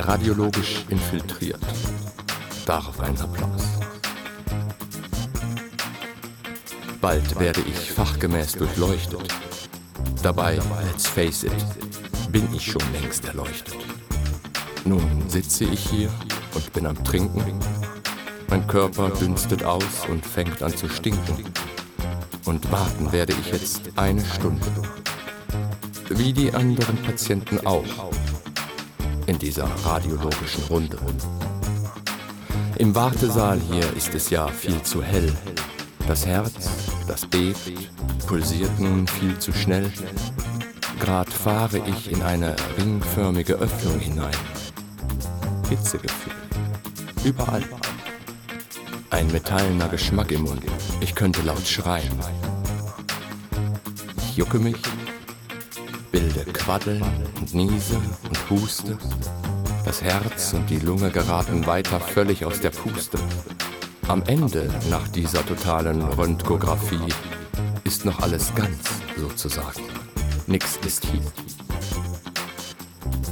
Radiologisch 0.00 0.84
infiltriert. 0.88 1.60
Darauf 2.64 2.98
ein 3.00 3.18
Applaus. 3.20 3.62
Bald 7.00 7.38
werde 7.38 7.60
ich 7.60 7.92
fachgemäß 7.92 8.52
durchleuchtet. 8.52 9.34
Dabei, 10.22 10.58
let's 10.86 11.06
face 11.06 11.44
it, 11.44 11.52
bin 12.32 12.48
ich 12.54 12.72
schon 12.72 12.82
längst 12.92 13.26
erleuchtet. 13.26 13.76
Nun 14.84 15.28
sitze 15.28 15.64
ich 15.64 15.80
hier 15.80 16.10
und 16.54 16.72
bin 16.72 16.86
am 16.86 17.02
Trinken. 17.04 17.60
Mein 18.48 18.66
Körper 18.66 19.10
dünstet 19.10 19.64
aus 19.64 20.06
und 20.08 20.24
fängt 20.24 20.62
an 20.62 20.74
zu 20.74 20.88
stinken. 20.88 21.44
Und 22.46 22.72
warten 22.72 23.12
werde 23.12 23.34
ich 23.34 23.52
jetzt 23.52 23.82
eine 23.96 24.24
Stunde. 24.24 24.66
Wie 26.08 26.32
die 26.32 26.52
anderen 26.52 26.96
Patienten 27.02 27.64
auch. 27.66 27.84
In 29.30 29.38
dieser 29.38 29.68
radiologischen 29.84 30.64
Runde. 30.64 30.98
Im 32.78 32.92
Wartesaal 32.96 33.60
hier 33.60 33.84
ist 33.96 34.12
es 34.12 34.28
ja 34.28 34.48
viel 34.48 34.82
zu 34.82 35.04
hell. 35.04 35.32
Das 36.08 36.26
Herz, 36.26 36.68
das 37.06 37.26
bebt, 37.26 37.72
pulsiert 38.26 38.76
nun 38.80 39.06
viel 39.06 39.38
zu 39.38 39.52
schnell. 39.52 39.92
Grad 40.98 41.32
fahre 41.32 41.78
ich 41.78 42.10
in 42.10 42.22
eine 42.22 42.56
ringförmige 42.76 43.54
Öffnung 43.54 44.00
hinein. 44.00 44.34
Hitzegefühl. 45.68 46.32
Überall. 47.22 47.62
Ein 49.10 49.30
metallener 49.30 49.88
Geschmack 49.90 50.32
im 50.32 50.42
Mund. 50.42 50.64
Ich 51.00 51.14
könnte 51.14 51.42
laut 51.42 51.68
schreien. 51.68 52.18
Ich 54.16 54.36
jucke 54.36 54.58
mich, 54.58 54.82
bilde 56.32 56.52
Quaddeln 56.52 57.02
und 57.40 57.54
niese 57.54 57.96
und 57.96 58.50
huste. 58.50 58.96
Das 59.84 60.02
Herz 60.02 60.52
und 60.52 60.68
die 60.68 60.78
Lunge 60.78 61.10
geraten 61.10 61.66
weiter 61.66 61.98
völlig 62.00 62.44
aus 62.44 62.60
der 62.60 62.70
Puste. 62.70 63.18
Am 64.08 64.22
Ende, 64.26 64.70
nach 64.90 65.06
dieser 65.08 65.44
totalen 65.46 66.02
Röntgographie, 66.02 67.12
ist 67.84 68.04
noch 68.04 68.20
alles 68.20 68.54
ganz, 68.54 68.78
sozusagen. 69.16 69.82
Nix 70.46 70.78
ist 70.86 71.06
hier. 71.06 71.22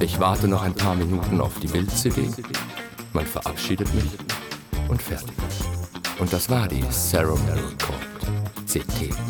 Ich 0.01 0.19
warte 0.21 0.49
noch 0.49 0.63
ein 0.63 0.75
paar 0.75 0.95
Minuten 0.95 1.41
auf 1.41 1.59
die 1.61 1.67
Bild-CD. 1.67 2.31
Man 3.13 3.27
verabschiedet 3.27 3.93
mich 3.95 4.11
und 4.89 5.03
fertig. 5.03 5.35
Und 6.19 6.33
das 6.33 6.49
war 6.49 6.69
die 6.69 6.89
Ceremony 6.91 7.77
Code 7.79 8.07
CT. 8.67 9.28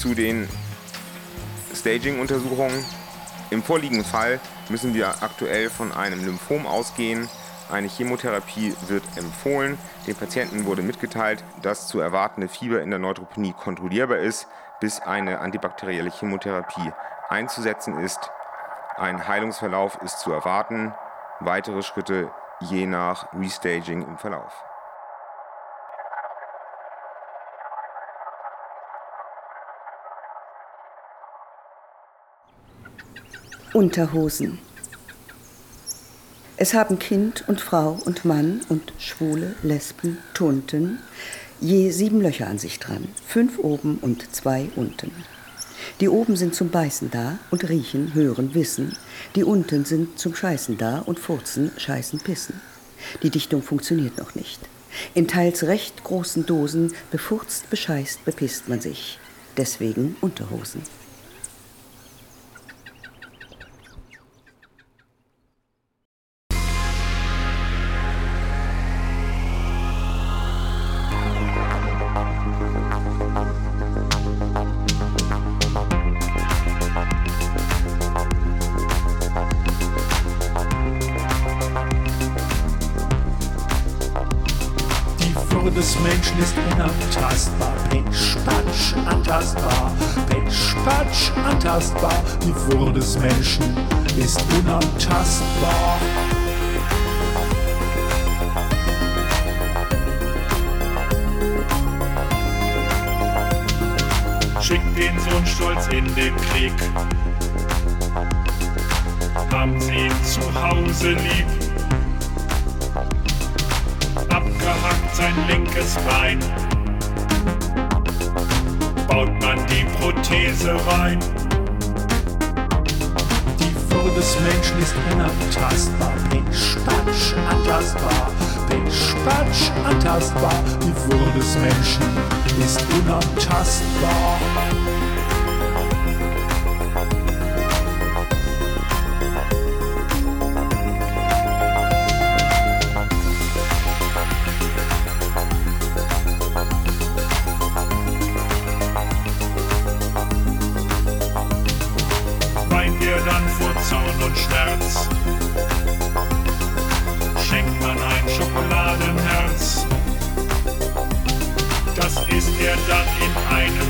Zu 0.00 0.14
den 0.14 0.48
Staging-Untersuchungen. 1.74 2.84
Im 3.50 3.62
vorliegenden 3.62 4.06
Fall 4.06 4.40
müssen 4.70 4.94
wir 4.94 5.22
aktuell 5.22 5.68
von 5.68 5.92
einem 5.92 6.24
Lymphom 6.24 6.66
ausgehen. 6.66 7.28
Eine 7.70 7.88
Chemotherapie 7.88 8.74
wird 8.88 9.02
empfohlen. 9.16 9.76
Dem 10.06 10.16
Patienten 10.16 10.64
wurde 10.64 10.80
mitgeteilt, 10.80 11.44
dass 11.60 11.86
zu 11.86 12.00
erwartende 12.00 12.48
Fieber 12.48 12.80
in 12.80 12.88
der 12.88 12.98
Neutropenie 12.98 13.52
kontrollierbar 13.52 14.18
ist, 14.18 14.48
bis 14.80 15.00
eine 15.00 15.40
antibakterielle 15.40 16.10
Chemotherapie 16.10 16.92
einzusetzen 17.28 17.98
ist. 17.98 18.30
Ein 18.96 19.28
Heilungsverlauf 19.28 19.98
ist 20.02 20.20
zu 20.20 20.32
erwarten. 20.32 20.94
Weitere 21.40 21.82
Schritte 21.82 22.30
je 22.60 22.86
nach 22.86 23.34
Restaging 23.34 24.06
im 24.06 24.16
Verlauf. 24.16 24.64
Unterhosen. 33.72 34.58
Es 36.56 36.74
haben 36.74 36.98
Kind 36.98 37.44
und 37.48 37.60
Frau 37.60 37.98
und 38.04 38.24
Mann 38.24 38.60
und 38.68 38.92
Schwule, 38.98 39.54
Lesben, 39.62 40.18
Tunten 40.34 40.98
je 41.60 41.90
sieben 41.90 42.20
Löcher 42.20 42.48
an 42.48 42.58
sich 42.58 42.78
dran, 42.78 43.08
fünf 43.26 43.58
oben 43.58 43.98
und 44.00 44.34
zwei 44.34 44.70
unten. 44.76 45.12
Die 46.00 46.08
oben 46.08 46.36
sind 46.36 46.54
zum 46.54 46.70
Beißen 46.70 47.10
da 47.10 47.38
und 47.50 47.68
riechen, 47.68 48.14
hören, 48.14 48.54
wissen. 48.54 48.96
Die 49.36 49.44
unten 49.44 49.84
sind 49.84 50.18
zum 50.18 50.34
Scheißen 50.34 50.78
da 50.78 51.00
und 51.00 51.18
furzen, 51.18 51.70
scheißen, 51.76 52.20
pissen. 52.20 52.60
Die 53.22 53.30
Dichtung 53.30 53.62
funktioniert 53.62 54.18
noch 54.18 54.34
nicht. 54.34 54.60
In 55.14 55.28
teils 55.28 55.64
recht 55.64 56.02
großen 56.02 56.46
Dosen 56.46 56.92
befurzt, 57.10 57.70
bescheißt, 57.70 58.24
bepisst 58.24 58.68
man 58.68 58.80
sich. 58.80 59.18
Deswegen 59.56 60.16
Unterhosen. 60.20 60.82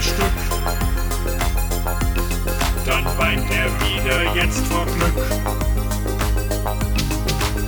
Stück. 0.03 0.33
Dann 2.87 3.05
weint 3.19 3.45
er 3.51 3.71
wieder 3.87 4.35
jetzt 4.35 4.65
vor 4.67 4.87
Glück. 4.87 5.15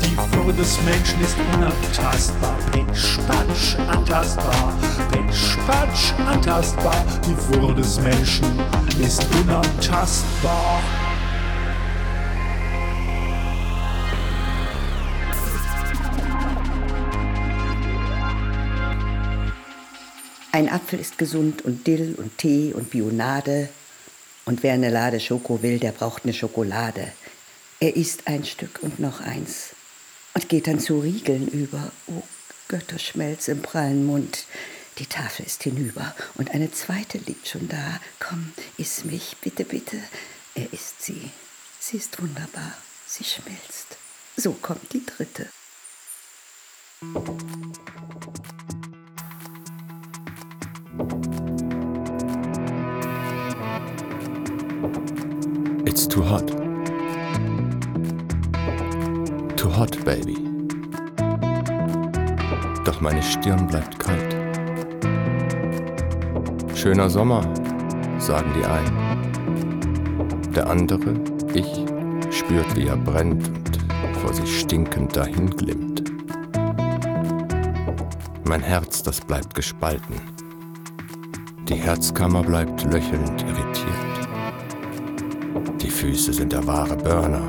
Die 0.02 0.16
Würde 0.34 0.54
des 0.54 0.78
Menschen 0.82 1.20
ist 1.20 1.36
unantastbar, 1.54 2.56
Pitsch, 2.72 3.18
Patsch, 3.26 3.76
antastbar, 3.88 4.72
Pitsch, 5.10 5.56
Patsch, 5.66 6.12
antastbar. 6.26 7.04
Die 7.26 7.54
Würde 7.54 7.82
des 7.82 8.00
Menschen 8.00 8.60
ist 8.98 9.26
unantastbar. 9.40 10.80
Ein 20.54 20.68
Apfel 20.68 21.00
ist 21.00 21.16
gesund 21.16 21.62
und 21.62 21.86
Dill 21.86 22.14
und 22.18 22.36
Tee 22.36 22.74
und 22.74 22.90
Bionade. 22.90 23.70
Und 24.44 24.62
wer 24.62 24.74
eine 24.74 24.90
Lade 24.90 25.18
Schoko 25.18 25.62
will, 25.62 25.78
der 25.78 25.92
braucht 25.92 26.24
eine 26.24 26.34
Schokolade. 26.34 27.10
Er 27.80 27.96
isst 27.96 28.26
ein 28.26 28.44
Stück 28.44 28.80
und 28.82 29.00
noch 29.00 29.20
eins 29.20 29.70
und 30.34 30.50
geht 30.50 30.66
dann 30.66 30.78
zu 30.78 31.00
Riegeln 31.00 31.48
über. 31.48 31.90
Oh, 32.06 32.22
Götterschmelz 32.68 33.48
im 33.48 33.62
prallen 33.62 34.04
Mund. 34.04 34.44
Die 34.98 35.06
Tafel 35.06 35.46
ist 35.46 35.62
hinüber 35.62 36.14
und 36.34 36.50
eine 36.50 36.70
zweite 36.70 37.16
liegt 37.16 37.48
schon 37.48 37.68
da. 37.68 37.98
Komm, 38.20 38.52
iss 38.76 39.04
mich, 39.06 39.38
bitte, 39.40 39.64
bitte. 39.64 39.96
Er 40.54 40.70
isst 40.70 41.00
sie. 41.00 41.30
Sie 41.80 41.96
ist 41.96 42.20
wunderbar. 42.20 42.74
Sie 43.06 43.24
schmilzt. 43.24 43.96
So 44.36 44.52
kommt 44.52 44.92
die 44.92 45.04
dritte. 45.06 45.48
It's 55.92 56.08
too 56.08 56.22
hot. 56.22 56.46
Too 59.58 59.68
hot, 59.68 60.02
baby. 60.06 60.38
Doch 62.82 63.02
meine 63.02 63.22
Stirn 63.22 63.66
bleibt 63.66 63.98
kalt. 63.98 64.34
Schöner 66.74 67.10
Sommer, 67.10 67.42
sagen 68.18 68.50
die 68.58 68.64
einen. 68.64 68.96
Der 70.54 70.70
andere, 70.70 71.12
ich, 71.52 71.84
spürt, 72.34 72.74
wie 72.74 72.86
er 72.86 72.96
brennt 72.96 73.46
und 74.02 74.16
vor 74.16 74.32
sich 74.32 74.60
stinkend 74.60 75.14
dahin 75.14 75.50
glimmt. 75.50 76.10
Mein 78.48 78.62
Herz, 78.62 79.02
das 79.02 79.20
bleibt 79.20 79.54
gespalten. 79.54 80.14
Die 81.68 81.74
Herzkammer 81.74 82.42
bleibt 82.42 82.82
löchelnd 82.84 83.42
irritiert. 83.42 84.01
Füße 86.02 86.32
sind 86.32 86.52
der 86.52 86.66
wahre 86.66 86.96
Burner, 86.96 87.48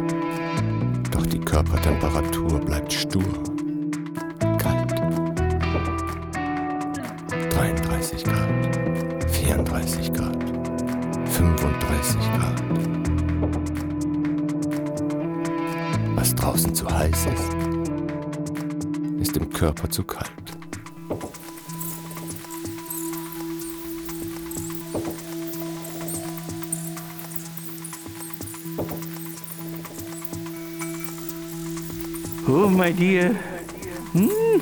doch 1.10 1.26
die 1.26 1.40
Körpertemperatur 1.40 2.60
bleibt 2.60 2.94
stur. 2.94 3.24
Kalt. 4.60 4.92
33 7.50 8.24
Grad, 8.24 9.32
34 9.32 10.14
Grad, 10.14 10.38
35 11.32 12.22
Grad. 12.36 12.64
Was 16.16 16.36
draußen 16.36 16.76
zu 16.76 16.88
heiß 16.88 17.26
ist, 17.26 17.56
ist 19.20 19.36
im 19.36 19.50
Körper 19.50 19.90
zu 19.90 20.04
kalt. 20.04 20.33
Oh, 32.46 32.68
my 32.68 32.92
dear. 32.92 33.30
Hmm, 34.12 34.60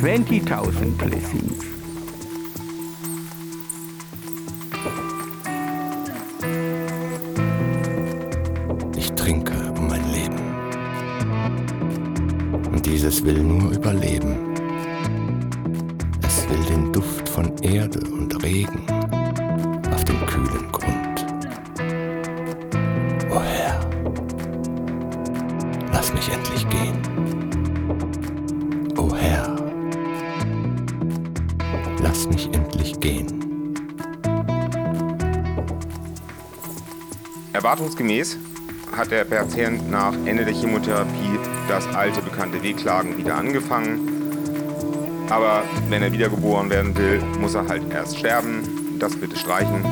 20,000 0.00 0.98
blessings. 0.98 1.64
Ich 8.96 9.12
trinke 9.12 9.54
um 9.78 9.86
mein 9.86 10.10
Leben. 10.12 10.38
Und 12.72 12.84
dieses 12.84 13.24
will 13.24 13.44
nur 13.44 13.70
überleben. 13.70 14.47
Erwartungsgemäß 37.88 38.36
hat 38.94 39.10
der 39.10 39.24
Patient 39.24 39.90
nach 39.90 40.12
Ende 40.26 40.44
der 40.44 40.52
Chemotherapie 40.52 41.38
das 41.68 41.86
alte 41.94 42.20
bekannte 42.20 42.62
Wehklagen 42.62 43.16
wieder 43.16 43.34
angefangen. 43.36 45.26
Aber 45.30 45.62
wenn 45.88 46.02
er 46.02 46.12
wiedergeboren 46.12 46.68
werden 46.68 46.94
will, 46.98 47.22
muss 47.40 47.54
er 47.54 47.66
halt 47.66 47.90
erst 47.90 48.18
sterben. 48.18 48.98
Das 48.98 49.16
bitte 49.16 49.36
streichen. 49.36 49.82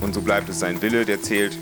Und 0.00 0.14
so 0.14 0.22
bleibt 0.22 0.48
es 0.48 0.58
sein 0.58 0.80
Wille, 0.80 1.04
der 1.04 1.20
zählt. 1.20 1.58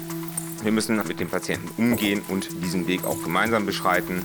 Wir 0.63 0.71
müssen 0.71 0.97
mit 1.09 1.19
dem 1.19 1.29
Patienten 1.29 1.69
umgehen 1.77 2.23
und 2.29 2.49
diesen 2.63 2.87
Weg 2.87 3.05
auch 3.05 3.21
gemeinsam 3.25 3.67
beschreiten. 3.67 4.23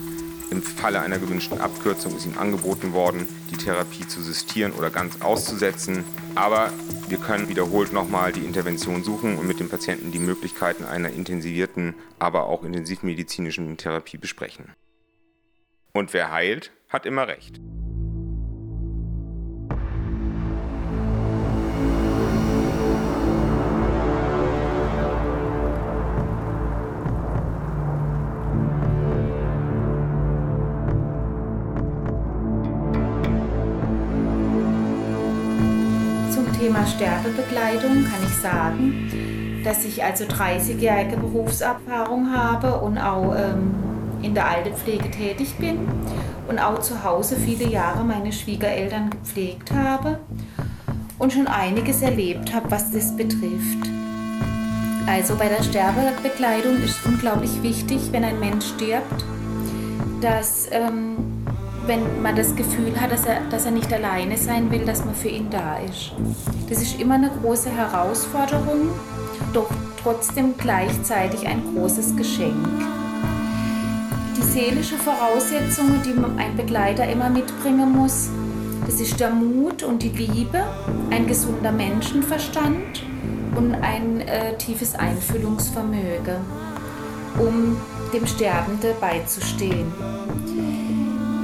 Im 0.52 0.62
Falle 0.62 1.00
einer 1.00 1.18
gewünschten 1.18 1.60
Abkürzung 1.60 2.16
ist 2.16 2.24
ihm 2.24 2.38
angeboten 2.38 2.92
worden, 2.92 3.26
die 3.50 3.56
Therapie 3.56 4.06
zu 4.06 4.22
sistieren 4.22 4.72
oder 4.72 4.90
ganz 4.90 5.22
auszusetzen. 5.22 6.04
Aber 6.36 6.70
wir 7.10 7.18
können 7.18 7.48
wiederholt 7.48 7.92
nochmal 7.92 8.32
die 8.32 8.44
Intervention 8.44 9.02
suchen 9.02 9.38
und 9.38 9.46
mit 9.46 9.60
dem 9.60 9.68
Patienten 9.68 10.12
die 10.12 10.18
Möglichkeiten 10.18 10.84
einer 10.84 11.10
intensivierten, 11.10 11.94
aber 12.18 12.46
auch 12.46 12.64
intensivmedizinischen 12.64 13.76
Therapie 13.76 14.18
besprechen. 14.18 14.74
Und 15.92 16.12
wer 16.12 16.30
heilt, 16.30 16.72
hat 16.88 17.06
immer 17.06 17.26
recht. 17.26 17.60
Sterbebegleitung 36.98 38.04
kann 38.06 38.24
ich 38.26 38.34
sagen, 38.38 39.62
dass 39.62 39.84
ich 39.84 40.02
also 40.02 40.24
30-jährige 40.24 41.16
Berufserfahrung 41.16 42.34
habe 42.34 42.80
und 42.80 42.98
auch 42.98 43.36
ähm, 43.36 43.72
in 44.20 44.34
der 44.34 44.48
Altenpflege 44.48 45.08
tätig 45.08 45.54
bin 45.58 45.78
und 46.48 46.58
auch 46.58 46.80
zu 46.80 47.04
Hause 47.04 47.36
viele 47.36 47.68
Jahre 47.68 48.02
meine 48.02 48.32
Schwiegereltern 48.32 49.10
gepflegt 49.10 49.70
habe 49.70 50.18
und 51.20 51.32
schon 51.32 51.46
einiges 51.46 52.02
erlebt 52.02 52.52
habe, 52.52 52.68
was 52.68 52.90
das 52.90 53.16
betrifft. 53.16 53.88
Also 55.06 55.36
bei 55.36 55.48
der 55.48 55.62
Sterbebegleitung 55.62 56.82
ist 56.82 57.06
unglaublich 57.06 57.62
wichtig, 57.62 58.08
wenn 58.10 58.24
ein 58.24 58.40
Mensch 58.40 58.66
stirbt, 58.66 59.24
dass 60.20 60.66
ähm, 60.72 61.16
wenn 61.88 62.22
man 62.22 62.36
das 62.36 62.54
Gefühl 62.54 63.00
hat, 63.00 63.10
dass 63.10 63.24
er, 63.24 63.40
dass 63.50 63.64
er 63.64 63.70
nicht 63.70 63.90
alleine 63.92 64.36
sein 64.36 64.70
will, 64.70 64.84
dass 64.84 65.04
man 65.04 65.14
für 65.14 65.28
ihn 65.28 65.48
da 65.50 65.78
ist. 65.78 66.12
Das 66.68 66.82
ist 66.82 67.00
immer 67.00 67.14
eine 67.14 67.30
große 67.30 67.70
Herausforderung, 67.70 68.90
doch 69.54 69.70
trotzdem 70.02 70.54
gleichzeitig 70.58 71.48
ein 71.48 71.62
großes 71.74 72.14
Geschenk. 72.14 72.68
Die 74.36 74.42
seelische 74.42 74.96
Voraussetzung, 74.96 76.02
die 76.04 76.14
ein 76.38 76.56
Begleiter 76.56 77.08
immer 77.08 77.30
mitbringen 77.30 77.90
muss, 77.90 78.28
das 78.86 79.00
ist 79.00 79.18
der 79.18 79.30
Mut 79.30 79.82
und 79.82 80.02
die 80.02 80.10
Liebe, 80.10 80.62
ein 81.10 81.26
gesunder 81.26 81.72
Menschenverstand 81.72 83.02
und 83.56 83.74
ein 83.74 84.20
äh, 84.20 84.56
tiefes 84.58 84.94
Einfühlungsvermögen, 84.94 86.36
um 87.38 87.76
dem 88.12 88.26
Sterbenden 88.26 88.92
beizustehen. 89.00 89.92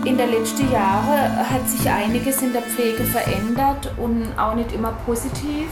In 0.04 0.18
den 0.18 0.30
letzten 0.30 0.70
Jahren 0.70 1.50
hat 1.50 1.66
sich 1.66 1.88
einiges 1.88 2.42
in 2.42 2.52
der 2.52 2.60
Pflege 2.60 3.04
verändert 3.04 3.90
und 3.96 4.38
auch 4.38 4.54
nicht 4.54 4.70
immer 4.72 4.92
positiv. 5.06 5.68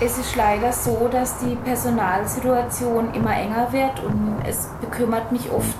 Es 0.00 0.18
ist 0.18 0.34
leider 0.34 0.72
so, 0.72 1.08
dass 1.08 1.38
die 1.38 1.54
Personalsituation 1.54 3.14
immer 3.14 3.36
enger 3.36 3.72
wird 3.72 4.02
und 4.04 4.42
es 4.44 4.68
bekümmert 4.80 5.30
mich 5.30 5.48
oft 5.52 5.78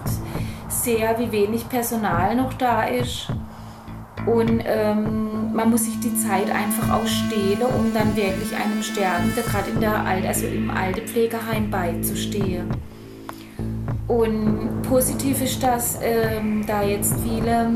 sehr, 0.69 1.19
wie 1.19 1.33
wenig 1.33 1.69
Personal 1.69 2.37
noch 2.37 2.55
da 2.55 2.85
ist. 2.85 3.27
Und 4.25 4.63
ähm, 4.65 5.53
man 5.53 5.69
muss 5.69 5.87
sich 5.87 5.99
die 5.99 6.17
Zeit 6.17 6.49
einfach 6.49 7.01
ausstehlen, 7.01 7.63
um 7.77 7.93
dann 7.93 8.15
wirklich 8.15 8.55
einem 8.55 8.85
Sterbenden, 8.85 9.43
gerade 9.45 9.71
in 9.71 9.81
der 9.81 10.07
Alt 10.07 10.25
also 10.25 10.47
im 10.47 10.71
Altepflegeheim 10.71 11.71
beizustehen. 11.71 12.71
Und 14.13 14.83
positiv 14.83 15.41
ist 15.41 15.63
das, 15.63 15.99
ähm, 16.03 16.67
da 16.67 16.83
jetzt 16.83 17.15
viele 17.25 17.71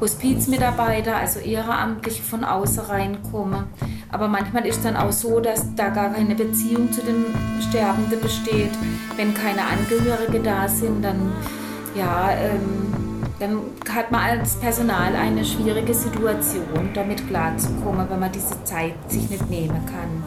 Hospizmitarbeiter, 0.00 1.16
also 1.16 1.40
Ehrenamtliche 1.40 2.22
von 2.22 2.44
außen 2.44 2.84
reinkommen. 2.84 3.64
Aber 4.12 4.28
manchmal 4.28 4.64
ist 4.64 4.84
dann 4.84 4.96
auch 4.96 5.10
so, 5.10 5.40
dass 5.40 5.74
da 5.74 5.88
gar 5.88 6.10
keine 6.12 6.36
Beziehung 6.36 6.92
zu 6.92 7.00
den 7.02 7.24
Sterbenden 7.68 8.20
besteht. 8.20 8.70
Wenn 9.16 9.34
keine 9.34 9.62
Angehörige 9.64 10.38
da 10.38 10.68
sind, 10.68 11.04
dann, 11.04 11.32
ja, 11.96 12.30
ähm, 12.30 13.24
dann 13.40 13.58
hat 13.92 14.12
man 14.12 14.20
als 14.20 14.54
Personal 14.60 15.16
eine 15.16 15.44
schwierige 15.44 15.94
Situation, 15.94 16.90
damit 16.94 17.26
klarzukommen, 17.26 18.06
wenn 18.08 18.20
man 18.20 18.30
diese 18.30 18.62
Zeit 18.62 18.94
sich 19.08 19.28
nicht 19.28 19.50
nehmen 19.50 19.84
kann. 19.86 20.21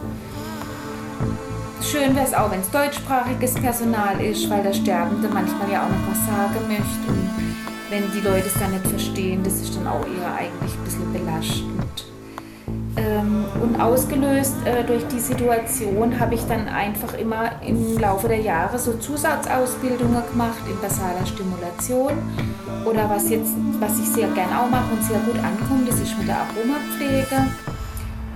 Schön 1.82 2.16
wäre 2.16 2.26
es 2.26 2.34
auch, 2.34 2.50
wenn 2.50 2.60
es 2.60 2.70
deutschsprachiges 2.70 3.54
Personal 3.54 4.20
ist, 4.20 4.48
weil 4.48 4.62
der 4.62 4.72
Sterbende 4.72 5.28
manchmal 5.28 5.70
ja 5.70 5.84
auch 5.84 5.88
noch 5.88 6.10
was 6.10 6.26
sagen 6.26 6.66
möchte. 6.66 7.08
Und 7.08 7.30
wenn 7.90 8.10
die 8.12 8.20
Leute 8.20 8.46
es 8.46 8.54
dann 8.54 8.72
nicht 8.72 8.86
verstehen, 8.86 9.42
das 9.44 9.54
ist 9.54 9.76
dann 9.76 9.86
auch 9.86 10.04
eher 10.06 10.34
eigentlich 10.34 10.74
ein 10.74 10.84
bisschen 10.84 11.12
belastend. 11.12 12.06
Ähm, 12.96 13.44
und 13.62 13.80
ausgelöst 13.80 14.54
äh, 14.64 14.82
durch 14.84 15.06
die 15.08 15.20
Situation 15.20 16.18
habe 16.18 16.34
ich 16.34 16.42
dann 16.46 16.66
einfach 16.66 17.12
immer 17.14 17.60
im 17.62 17.98
Laufe 17.98 18.26
der 18.26 18.40
Jahre 18.40 18.78
so 18.78 18.94
Zusatzausbildungen 18.94 20.22
gemacht 20.30 20.62
in 20.68 20.80
basaler 20.80 21.26
Stimulation. 21.26 22.12
Oder 22.86 23.08
was, 23.10 23.28
jetzt, 23.28 23.52
was 23.78 23.98
ich 23.98 24.08
sehr 24.08 24.28
gern 24.28 24.48
auch 24.48 24.70
mache 24.70 24.92
und 24.92 25.02
sehr 25.04 25.18
gut 25.20 25.36
ankommt, 25.36 25.88
das 25.88 26.00
ist 26.00 26.16
mit 26.18 26.26
der 26.26 26.38
Aromapflege. 26.38 27.46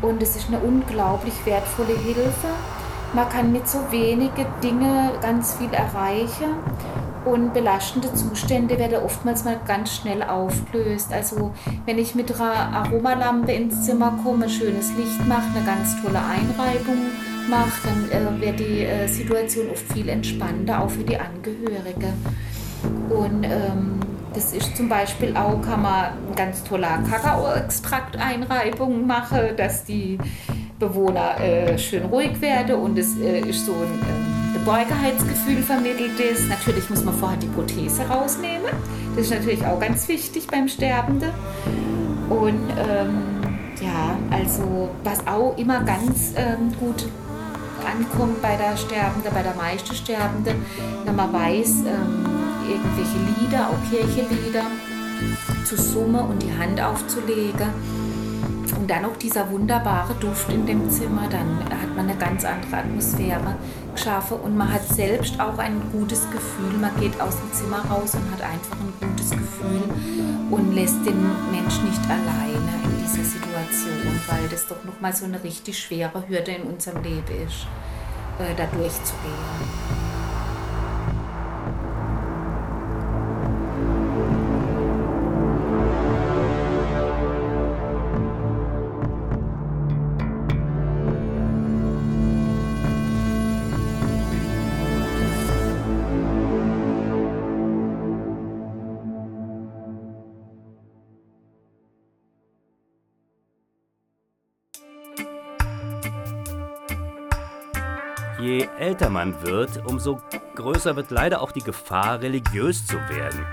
Und 0.02 0.22
es 0.22 0.36
ist 0.36 0.48
eine 0.48 0.58
unglaublich 0.58 1.34
wertvolle 1.44 1.96
Hilfe 1.96 2.48
man 3.12 3.28
kann 3.28 3.52
mit 3.52 3.68
so 3.68 3.78
wenigen 3.90 4.46
Dingen 4.62 5.10
ganz 5.20 5.54
viel 5.56 5.72
erreichen 5.72 6.54
und 7.24 7.52
belastende 7.52 8.12
Zustände 8.14 8.78
werden 8.78 9.02
oftmals 9.04 9.44
mal 9.44 9.58
ganz 9.66 9.96
schnell 9.96 10.22
aufgelöst. 10.22 11.12
Also 11.12 11.52
wenn 11.84 11.98
ich 11.98 12.14
mit 12.14 12.34
einer 12.34 12.76
Aromalampe 12.76 13.52
ins 13.52 13.84
Zimmer 13.84 14.18
komme, 14.24 14.48
schönes 14.48 14.92
Licht 14.96 15.26
mache, 15.28 15.48
eine 15.54 15.66
ganz 15.66 16.00
tolle 16.02 16.20
Einreibung 16.20 16.98
mache, 17.48 17.88
dann 18.10 18.10
äh, 18.10 18.40
wird 18.40 18.60
die 18.60 18.84
äh, 18.84 19.06
Situation 19.06 19.70
oft 19.70 19.92
viel 19.92 20.08
entspannter, 20.08 20.82
auch 20.82 20.90
für 20.90 21.04
die 21.04 21.18
Angehörige. 21.18 22.12
Und 23.10 23.44
ähm, 23.44 24.00
das 24.32 24.52
ist 24.52 24.76
zum 24.76 24.88
Beispiel 24.88 25.36
auch, 25.36 25.60
kann 25.60 25.82
man 25.82 26.04
ein 26.04 26.34
ganz 26.36 26.62
toller 26.62 27.02
Kakaoextrakt-Einreibung 27.10 29.06
machen, 29.06 29.56
dass 29.56 29.84
die 29.84 30.18
Bewohner 30.80 31.38
äh, 31.38 31.78
schön 31.78 32.06
ruhig 32.06 32.40
werde 32.40 32.76
und 32.76 32.98
es 32.98 33.16
äh, 33.18 33.40
ist 33.40 33.66
so 33.66 33.72
ein 33.72 34.00
äh, 34.00 34.58
Geborgenheitsgefühl 34.58 35.62
vermittelt 35.62 36.18
ist. 36.18 36.48
Natürlich 36.48 36.88
muss 36.90 37.04
man 37.04 37.14
vorher 37.14 37.38
die 37.38 37.46
Prothese 37.48 38.02
rausnehmen. 38.08 38.70
Das 39.14 39.26
ist 39.26 39.30
natürlich 39.30 39.64
auch 39.64 39.78
ganz 39.78 40.08
wichtig 40.08 40.46
beim 40.48 40.66
Sterbenden. 40.68 41.30
Und 42.30 42.70
ähm, 42.78 43.22
ja, 43.80 44.16
also 44.30 44.90
was 45.04 45.24
auch 45.26 45.56
immer 45.58 45.82
ganz 45.82 46.32
ähm, 46.36 46.72
gut 46.80 47.06
ankommt 47.86 48.40
bei 48.40 48.56
der 48.56 48.76
Sterbenden, 48.76 49.32
bei 49.32 49.42
der 49.42 49.54
meisten 49.54 49.94
Sterbenden, 49.94 50.64
wenn 51.04 51.16
man 51.16 51.32
weiß, 51.32 51.70
ähm, 51.86 52.24
irgendwelche 52.68 53.18
Lieder, 53.40 53.68
auch 53.68 53.90
Kirchenlieder 53.90 54.64
zu 55.64 55.76
summen 55.76 56.20
und 56.20 56.42
die 56.42 56.52
Hand 56.58 56.80
aufzulegen 56.80 57.68
und 58.72 58.88
dann 58.88 59.02
noch 59.02 59.16
dieser 59.16 59.50
wunderbare 59.50 60.14
Duft 60.14 60.50
in 60.50 60.66
dem 60.66 60.90
Zimmer, 60.90 61.28
dann 61.30 61.58
hat 61.64 61.94
man 61.96 62.08
eine 62.08 62.16
ganz 62.16 62.44
andere 62.44 62.78
Atmosphäre 62.78 63.56
geschaffen 63.94 64.38
und 64.40 64.56
man 64.56 64.72
hat 64.72 64.86
selbst 64.86 65.38
auch 65.40 65.58
ein 65.58 65.80
gutes 65.92 66.28
Gefühl. 66.30 66.78
Man 66.80 66.94
geht 67.00 67.20
aus 67.20 67.36
dem 67.36 67.52
Zimmer 67.52 67.84
raus 67.90 68.14
und 68.14 68.30
hat 68.32 68.42
einfach 68.42 68.76
ein 68.76 69.08
gutes 69.08 69.30
Gefühl 69.30 69.82
und 70.50 70.74
lässt 70.74 71.04
den 71.04 71.20
Menschen 71.50 71.84
nicht 71.84 72.02
alleine 72.08 72.70
in 72.84 72.98
dieser 73.02 73.24
Situation, 73.24 74.20
weil 74.28 74.48
das 74.50 74.66
doch 74.66 74.82
nochmal 74.84 75.12
so 75.12 75.24
eine 75.24 75.42
richtig 75.42 75.78
schwere 75.78 76.24
Hürde 76.28 76.52
in 76.52 76.62
unserem 76.62 77.02
Leben 77.02 77.46
ist, 77.46 77.66
äh, 78.38 78.54
da 78.56 78.66
durchzugehen. 78.66 79.99
Älter 108.90 109.08
man 109.08 109.40
wird, 109.42 109.86
umso 109.86 110.20
größer 110.56 110.96
wird 110.96 111.12
leider 111.12 111.42
auch 111.42 111.52
die 111.52 111.62
Gefahr, 111.62 112.22
religiös 112.22 112.84
zu 112.84 112.96
werden. 113.08 113.46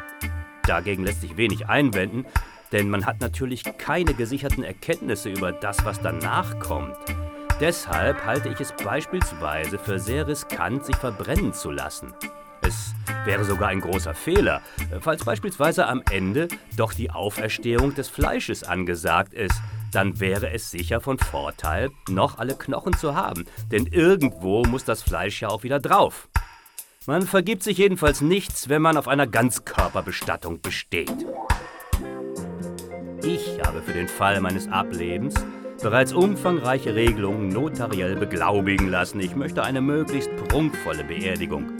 Dagegen 0.66 1.04
lässt 1.04 1.22
sich 1.22 1.38
wenig 1.38 1.70
einwenden, 1.70 2.26
denn 2.72 2.90
man 2.90 3.06
hat 3.06 3.22
natürlich 3.22 3.62
keine 3.78 4.16
gesicherten 4.16 4.64
Erkenntnisse 4.64 5.30
über 5.30 5.52
das, 5.52 5.86
was 5.86 6.02
danach 6.02 6.58
kommt. 6.58 6.98
Deshalb 7.60 8.26
halte 8.26 8.50
ich 8.50 8.60
es 8.60 8.74
beispielsweise 8.84 9.78
für 9.78 10.00
sehr 10.00 10.28
riskant, 10.28 10.84
sich 10.88 10.96
verbrennen 10.96 11.54
zu 11.54 11.70
lassen. 11.70 12.16
Es 12.62 12.96
wäre 13.24 13.46
sogar 13.46 13.70
ein 13.70 13.82
großer 13.82 14.16
Fehler, 14.16 14.64
falls 15.02 15.24
beispielsweise 15.24 15.86
am 15.86 16.02
Ende 16.10 16.48
doch 16.76 16.94
die 16.94 17.12
Auferstehung 17.12 17.94
des 17.94 18.10
Fleisches 18.10 18.64
angesagt 18.64 19.36
ist 19.36 19.62
dann 19.92 20.20
wäre 20.20 20.52
es 20.52 20.72
sicher 20.72 21.02
von 21.02 21.18
Vorteil, 21.18 21.90
noch 22.10 22.38
alle 22.38 22.56
Knochen 22.56 22.94
zu 22.98 23.16
haben, 23.16 23.46
denn 23.72 23.86
irgendwo 23.86 24.64
muss 24.64 24.86
das 24.86 25.02
Fleisch 25.02 25.42
ja 25.42 25.50
auch 25.50 25.64
wieder 25.64 25.80
drauf. 25.80 26.30
Man 27.06 27.22
vergibt 27.22 27.64
sich 27.64 27.78
jedenfalls 27.78 28.22
nichts, 28.22 28.68
wenn 28.68 28.82
man 28.82 28.98
auf 28.98 29.08
einer 29.08 29.28
Ganzkörperbestattung 29.28 30.62
besteht. 30.62 31.26
Ich 33.24 33.60
habe 33.66 33.82
für 33.82 33.94
den 33.94 34.08
Fall 34.08 34.42
meines 34.42 34.68
Ablebens 34.68 35.36
bereits 35.82 36.14
umfangreiche 36.14 36.96
Regelungen 36.96 37.50
notariell 37.50 38.16
beglaubigen 38.16 38.90
lassen. 38.90 39.20
Ich 39.20 39.36
möchte 39.36 39.64
eine 39.64 39.82
möglichst 39.82 40.36
prunkvolle 40.48 41.04
Beerdigung. 41.04 41.72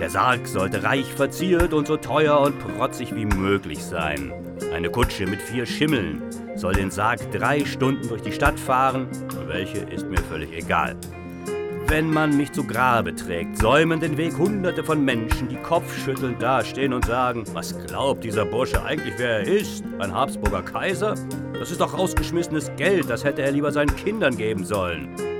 Der 0.00 0.10
Sarg 0.10 0.46
sollte 0.48 0.82
reich 0.82 1.06
verziert 1.14 1.72
und 1.72 1.86
so 1.86 1.96
teuer 1.96 2.40
und 2.40 2.58
protzig 2.58 3.14
wie 3.14 3.26
möglich 3.26 3.82
sein. 3.82 4.32
Eine 4.72 4.90
Kutsche 4.90 5.26
mit 5.26 5.40
vier 5.40 5.66
Schimmeln 5.66 6.20
soll 6.56 6.74
den 6.74 6.90
Sarg 6.90 7.30
drei 7.30 7.64
Stunden 7.64 8.08
durch 8.08 8.22
die 8.22 8.32
Stadt 8.32 8.58
fahren, 8.58 9.06
welche 9.46 9.78
ist 9.78 10.08
mir 10.08 10.18
völlig 10.18 10.52
egal. 10.52 10.96
Wenn 11.86 12.10
man 12.10 12.36
mich 12.36 12.50
zu 12.50 12.64
Grabe 12.64 13.14
trägt, 13.14 13.58
säumen 13.58 14.00
den 14.00 14.16
Weg 14.16 14.36
hunderte 14.36 14.82
von 14.82 15.04
Menschen, 15.04 15.48
die 15.48 15.56
kopfschüttelnd 15.56 16.42
dastehen 16.42 16.92
und 16.92 17.04
sagen, 17.04 17.44
was 17.52 17.78
glaubt 17.86 18.24
dieser 18.24 18.46
Bursche 18.46 18.82
eigentlich, 18.82 19.14
wer 19.18 19.40
er 19.40 19.46
ist? 19.46 19.84
Ein 19.98 20.12
Habsburger 20.12 20.62
Kaiser? 20.62 21.14
Das 21.58 21.70
ist 21.70 21.80
doch 21.80 21.96
rausgeschmissenes 21.96 22.72
Geld, 22.76 23.08
das 23.10 23.22
hätte 23.22 23.42
er 23.42 23.52
lieber 23.52 23.70
seinen 23.70 23.94
Kindern 23.94 24.36
geben 24.36 24.64
sollen. 24.64 25.33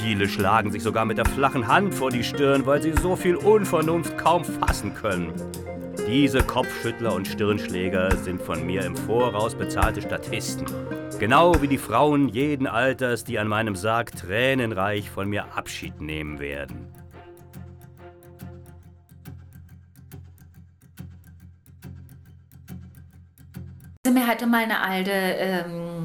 Viele 0.00 0.28
schlagen 0.28 0.70
sich 0.70 0.84
sogar 0.84 1.04
mit 1.04 1.18
der 1.18 1.24
flachen 1.24 1.66
Hand 1.66 1.92
vor 1.92 2.10
die 2.10 2.22
Stirn, 2.22 2.64
weil 2.66 2.80
sie 2.80 2.92
so 2.92 3.16
viel 3.16 3.34
Unvernunft 3.34 4.16
kaum 4.16 4.44
fassen 4.44 4.94
können. 4.94 5.32
Diese 6.06 6.40
Kopfschüttler 6.40 7.12
und 7.12 7.26
Stirnschläger 7.26 8.14
sind 8.14 8.40
von 8.40 8.64
mir 8.64 8.84
im 8.84 8.94
Voraus 8.94 9.56
bezahlte 9.56 10.00
Statisten. 10.00 10.66
Genau 11.18 11.60
wie 11.60 11.66
die 11.66 11.78
Frauen 11.78 12.28
jeden 12.28 12.68
Alters, 12.68 13.24
die 13.24 13.40
an 13.40 13.48
meinem 13.48 13.74
Sarg 13.74 14.12
tränenreich 14.12 15.10
von 15.10 15.28
mir 15.28 15.56
Abschied 15.56 16.00
nehmen 16.00 16.38
werden. 16.38 16.92
Also 24.06 24.16
mir 24.16 24.26
hatte 24.28 24.46
mal 24.46 24.62
eine 24.62 24.80
alte 24.80 25.10
ähm, 25.10 26.04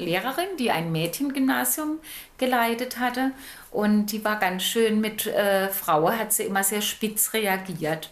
Lehrerin, 0.00 0.56
die 0.58 0.70
ein 0.70 0.90
Mädchengymnasium 0.92 1.98
geleitet 2.38 2.98
hatte. 2.98 3.32
Und 3.70 4.06
die 4.06 4.24
war 4.24 4.38
ganz 4.38 4.64
schön 4.64 5.00
mit 5.00 5.26
äh, 5.26 5.68
Frauen, 5.68 6.18
hat 6.18 6.32
sie 6.32 6.44
immer 6.44 6.64
sehr 6.64 6.82
spitz 6.82 7.32
reagiert. 7.32 8.10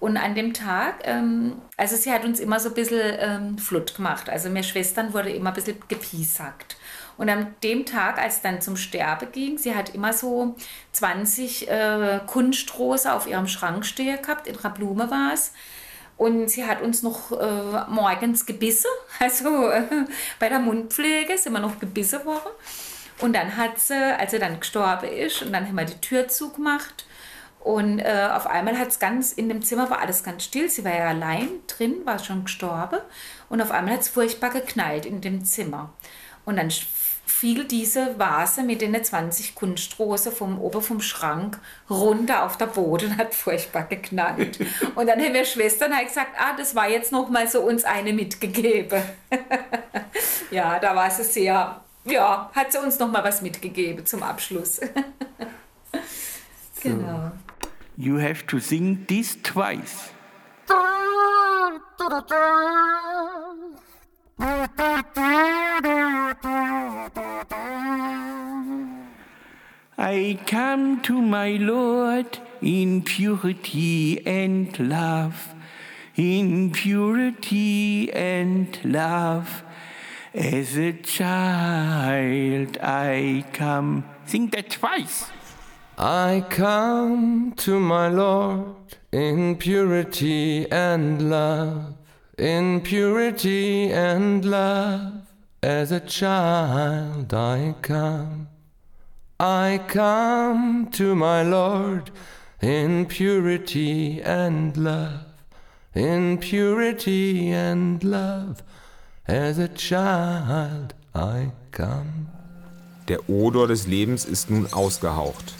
Und 0.00 0.16
an 0.16 0.34
dem 0.34 0.54
Tag, 0.54 1.02
ähm, 1.04 1.60
also 1.76 1.94
sie 1.94 2.10
hat 2.10 2.24
uns 2.24 2.40
immer 2.40 2.58
so 2.58 2.70
ein 2.70 2.74
bisschen 2.74 3.16
ähm, 3.18 3.58
flott 3.58 3.94
gemacht. 3.94 4.30
Also 4.30 4.48
mir 4.48 4.62
Schwestern 4.62 5.12
wurde 5.12 5.30
immer 5.30 5.50
ein 5.50 5.54
bisschen 5.54 5.76
gepiesackt. 5.88 6.76
Und 7.18 7.28
an 7.28 7.54
dem 7.62 7.84
Tag, 7.84 8.18
als 8.18 8.36
es 8.36 8.42
dann 8.42 8.62
zum 8.62 8.76
Sterbe 8.76 9.26
ging, 9.26 9.58
sie 9.58 9.74
hat 9.74 9.94
immer 9.94 10.14
so 10.14 10.56
20 10.92 11.68
äh, 11.68 12.20
Kunstrose 12.26 13.12
auf 13.12 13.26
ihrem 13.26 13.46
Schrank 13.46 13.84
stehen 13.84 14.22
gehabt, 14.22 14.46
in 14.46 14.58
einer 14.58 14.72
Blume 14.72 15.10
war 15.10 15.34
es. 15.34 15.52
Und 16.20 16.50
sie 16.50 16.66
hat 16.66 16.82
uns 16.82 17.02
noch 17.02 17.32
äh, 17.32 17.84
morgens 17.88 18.44
gebissen, 18.44 18.90
also 19.20 19.70
äh, 19.70 19.84
bei 20.38 20.50
der 20.50 20.58
Mundpflege 20.58 21.38
sind 21.38 21.54
wir 21.54 21.60
noch 21.60 21.78
gebissen 21.78 22.26
worden. 22.26 22.50
Und 23.20 23.34
dann 23.34 23.56
hat 23.56 23.80
sie, 23.80 23.94
als 24.18 24.32
sie 24.32 24.38
dann 24.38 24.60
gestorben 24.60 25.08
ist, 25.10 25.40
und 25.40 25.50
dann 25.50 25.66
haben 25.66 25.76
wir 25.76 25.86
die 25.86 25.98
Tür 26.02 26.28
zugemacht. 26.28 27.06
Und 27.60 28.00
äh, 28.00 28.28
auf 28.34 28.46
einmal 28.46 28.78
hat 28.78 28.88
es 28.88 28.98
ganz, 28.98 29.32
in 29.32 29.48
dem 29.48 29.62
Zimmer 29.62 29.88
war 29.88 30.00
alles 30.00 30.22
ganz 30.22 30.44
still. 30.44 30.68
Sie 30.68 30.84
war 30.84 30.94
ja 30.94 31.08
allein 31.08 31.48
drin, 31.66 32.04
war 32.04 32.18
schon 32.18 32.44
gestorben. 32.44 32.98
Und 33.48 33.62
auf 33.62 33.70
einmal 33.70 33.94
hat 33.94 34.02
es 34.02 34.10
furchtbar 34.10 34.50
geknallt 34.50 35.06
in 35.06 35.22
dem 35.22 35.46
Zimmer. 35.46 35.94
Und 36.44 36.56
dann 36.56 36.70
fiel 37.40 37.64
diese 37.64 38.18
Vase 38.18 38.62
mit 38.62 38.82
den 38.82 39.02
20 39.02 39.54
Kunstrosen 39.54 40.30
vom 40.30 40.60
oben 40.60 40.82
vom 40.82 41.00
Schrank 41.00 41.58
runter 41.88 42.44
auf 42.44 42.58
der 42.58 42.66
Boden 42.66 43.12
und 43.12 43.16
hat 43.16 43.34
furchtbar 43.34 43.84
geknallt. 43.84 44.60
Und 44.94 45.06
dann 45.06 45.18
haben 45.18 45.32
wir 45.32 45.46
Schwestern 45.46 45.96
halt 45.96 46.08
gesagt, 46.08 46.32
ah, 46.38 46.54
das 46.54 46.74
war 46.74 46.90
jetzt 46.90 47.12
noch 47.12 47.30
mal 47.30 47.48
so 47.48 47.62
uns 47.62 47.84
eine 47.84 48.12
mitgegeben. 48.12 49.02
ja, 50.50 50.78
da 50.78 50.94
war 50.94 51.10
sie 51.10 51.24
sehr, 51.24 51.80
ja, 52.04 52.50
hat 52.54 52.72
sie 52.72 52.78
uns 52.78 52.98
noch 52.98 53.10
mal 53.10 53.24
was 53.24 53.40
mitgegeben 53.40 54.04
zum 54.04 54.22
Abschluss. 54.22 54.78
genau. 56.82 57.30
You 57.96 58.20
have 58.20 58.46
to 58.48 58.58
sing 58.58 59.06
this 59.06 59.40
twice. 59.42 60.10
I 69.98 70.38
come 70.46 71.02
to 71.02 71.20
my 71.20 71.52
Lord 71.56 72.38
in 72.62 73.02
purity 73.02 74.26
and 74.26 74.78
love, 74.78 75.54
in 76.16 76.70
purity 76.70 78.10
and 78.12 78.78
love. 78.82 79.62
As 80.32 80.78
a 80.78 80.92
child 80.92 82.78
I 82.80 83.44
come. 83.52 84.04
Sing 84.26 84.48
that 84.50 84.70
twice. 84.70 85.26
I 85.98 86.44
come 86.48 87.52
to 87.58 87.78
my 87.78 88.08
Lord 88.08 88.96
in 89.12 89.56
purity 89.56 90.70
and 90.70 91.28
love, 91.28 91.94
in 92.40 92.80
purity 92.80 93.92
and 93.92 94.44
love. 94.44 95.12
As 95.62 95.92
a 95.92 96.00
child 96.00 97.34
I 97.34 97.74
come. 97.82 98.48
I 99.38 99.80
come 99.86 100.88
to 100.92 101.14
my 101.14 101.42
Lord 101.42 102.10
in 102.62 103.04
purity 103.06 104.22
and 104.22 104.74
love, 104.76 105.26
in 105.94 106.38
purity 106.38 107.50
and 107.52 108.02
love. 108.02 108.62
As 109.26 109.58
a 109.58 109.68
child 109.68 110.94
I 111.14 111.52
come. 111.72 112.28
Der 113.08 113.28
Odor 113.28 113.66
des 113.66 113.86
Lebens 113.86 114.24
ist 114.24 114.50
nun 114.50 114.66
ausgehaucht, 114.72 115.54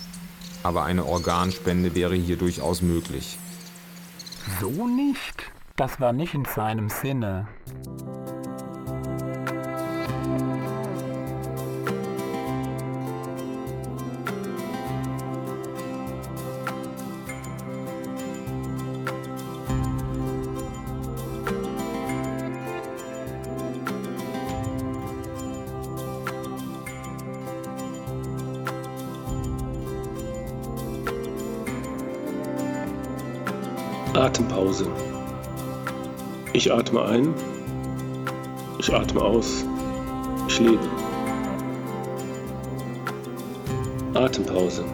aber 0.62 0.84
eine 0.84 1.04
Organspende 1.04 1.94
wäre 1.94 2.14
hier 2.14 2.36
durchaus 2.36 2.80
möglich. 2.80 3.38
So 4.60 4.88
nicht. 4.88 5.50
Das 5.80 5.98
war 5.98 6.12
nicht 6.12 6.34
in 6.34 6.44
seinem 6.44 6.90
Sinne. 6.90 7.48
Atempause. 34.12 35.09
Ich 36.52 36.72
atme 36.72 37.04
ein, 37.04 37.34
ich 38.78 38.92
atme 38.92 39.22
aus, 39.22 39.64
ich 40.48 40.60
lebe. 40.60 40.88
Atempause. 44.14 44.84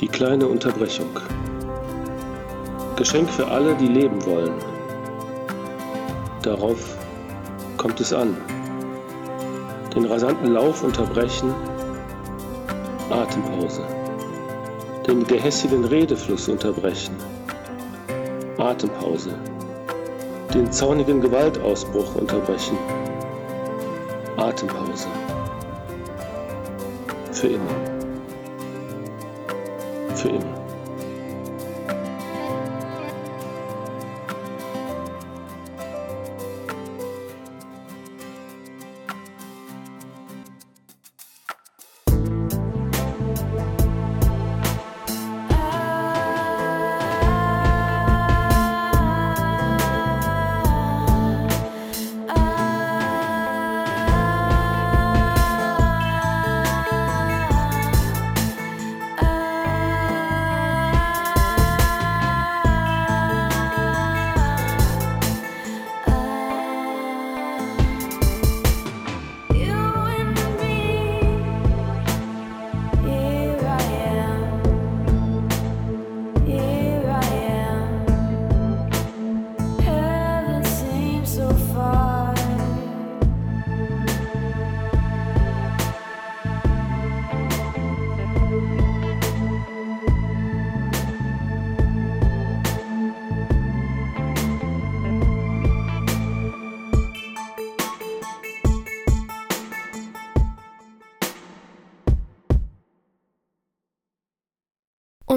Die 0.00 0.08
kleine 0.08 0.46
Unterbrechung. 0.46 1.08
Geschenk 2.96 3.30
für 3.30 3.48
alle, 3.48 3.74
die 3.76 3.88
leben 3.88 4.24
wollen. 4.26 4.54
Darauf 6.42 6.96
kommt 7.78 8.00
es 8.00 8.12
an. 8.12 8.36
Den 9.94 10.04
rasanten 10.04 10.52
Lauf 10.52 10.84
unterbrechen. 10.84 11.54
Atempause 13.10 13.82
den 15.06 15.26
gehässigen 15.26 15.84
Redefluss 15.84 16.48
unterbrechen. 16.48 17.16
Atempause. 18.62 19.34
Den 20.54 20.70
zornigen 20.70 21.20
Gewaltausbruch 21.20 22.14
unterbrechen. 22.14 22.78
Atempause. 24.36 25.08
Für 27.32 27.48
immer. 27.48 27.76
Für 30.14 30.28
immer. 30.28 30.51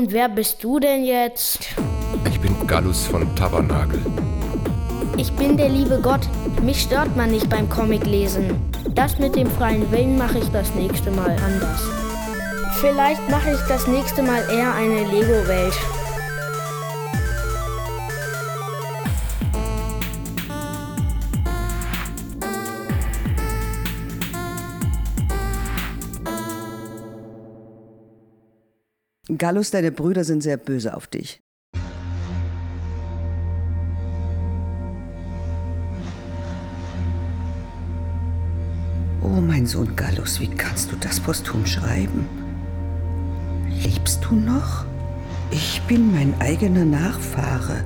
Und 0.05 0.11
wer 0.11 0.29
bist 0.29 0.63
du 0.63 0.79
denn 0.79 1.03
jetzt? 1.03 1.69
Ich 2.29 2.39
bin 2.39 2.55
Gallus 2.67 3.07
von 3.07 3.35
Tabernagel. 3.35 4.05
Ich 5.17 5.31
bin 5.31 5.57
der 5.57 5.67
liebe 5.69 5.99
Gott. 5.99 6.19
Mich 6.61 6.83
stört 6.83 7.17
man 7.17 7.31
nicht 7.31 7.49
beim 7.49 7.67
Comiclesen. 7.67 8.51
Das 8.93 9.17
mit 9.17 9.35
dem 9.35 9.49
freien 9.49 9.89
Willen 9.91 10.15
mache 10.15 10.37
ich 10.37 10.47
das 10.49 10.75
nächste 10.75 11.09
Mal 11.09 11.35
anders. 11.43 11.81
Vielleicht 12.81 13.27
mache 13.31 13.53
ich 13.53 13.59
das 13.67 13.87
nächste 13.87 14.21
Mal 14.21 14.43
eher 14.51 14.75
eine 14.75 15.09
Lego-Welt. 15.09 15.73
Gallus, 29.45 29.69
deine 29.69 29.91
Brüder 29.91 30.23
sind 30.23 30.41
sehr 30.41 30.57
böse 30.57 30.97
auf 30.97 31.05
dich. 31.05 31.39
Oh, 39.21 39.39
mein 39.39 39.67
Sohn 39.67 39.95
Gallus, 39.95 40.39
wie 40.39 40.47
kannst 40.47 40.91
du 40.91 40.95
das 40.95 41.19
posthum 41.19 41.63
schreiben? 41.67 42.27
Lebst 43.83 44.25
du 44.27 44.33
noch? 44.33 44.85
Ich 45.51 45.79
bin 45.83 46.11
mein 46.11 46.33
eigener 46.41 46.85
Nachfahre. 46.85 47.85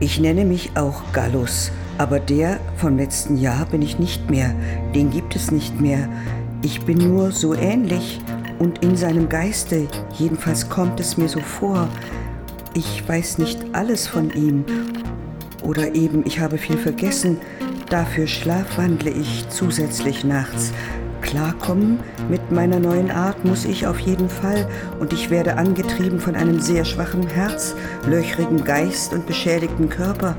Ich 0.00 0.18
nenne 0.18 0.46
mich 0.46 0.74
auch 0.74 1.02
Gallus, 1.12 1.70
aber 1.98 2.18
der 2.18 2.60
vom 2.78 2.96
letzten 2.96 3.36
Jahr 3.36 3.66
bin 3.66 3.82
ich 3.82 3.98
nicht 3.98 4.30
mehr. 4.30 4.54
Den 4.94 5.10
gibt 5.10 5.36
es 5.36 5.50
nicht 5.50 5.82
mehr. 5.82 6.08
Ich 6.62 6.80
bin 6.80 6.96
nur 6.96 7.30
so 7.32 7.52
ähnlich 7.52 8.20
und 8.58 8.82
in 8.82 8.96
seinem 8.96 9.28
Geiste, 9.28 9.86
jedenfalls 10.14 10.68
kommt 10.68 11.00
es 11.00 11.16
mir 11.16 11.28
so 11.28 11.40
vor. 11.40 11.88
Ich 12.74 13.06
weiß 13.06 13.38
nicht 13.38 13.58
alles 13.72 14.06
von 14.06 14.30
ihm. 14.30 14.64
Oder 15.62 15.94
eben, 15.94 16.24
ich 16.26 16.40
habe 16.40 16.58
viel 16.58 16.76
vergessen. 16.76 17.38
Dafür 17.90 18.26
schlafwandle 18.26 19.10
ich 19.10 19.48
zusätzlich 19.48 20.24
nachts. 20.24 20.72
Klarkommen 21.22 21.98
mit 22.28 22.52
meiner 22.52 22.78
neuen 22.78 23.10
Art 23.10 23.44
muss 23.44 23.64
ich 23.64 23.86
auf 23.86 23.98
jeden 23.98 24.28
Fall 24.28 24.68
und 25.00 25.12
ich 25.12 25.28
werde 25.28 25.56
angetrieben 25.56 26.20
von 26.20 26.36
einem 26.36 26.60
sehr 26.60 26.84
schwachen 26.84 27.26
Herz, 27.26 27.74
löchrigen 28.06 28.62
Geist 28.62 29.12
und 29.12 29.26
beschädigten 29.26 29.88
Körper. 29.88 30.36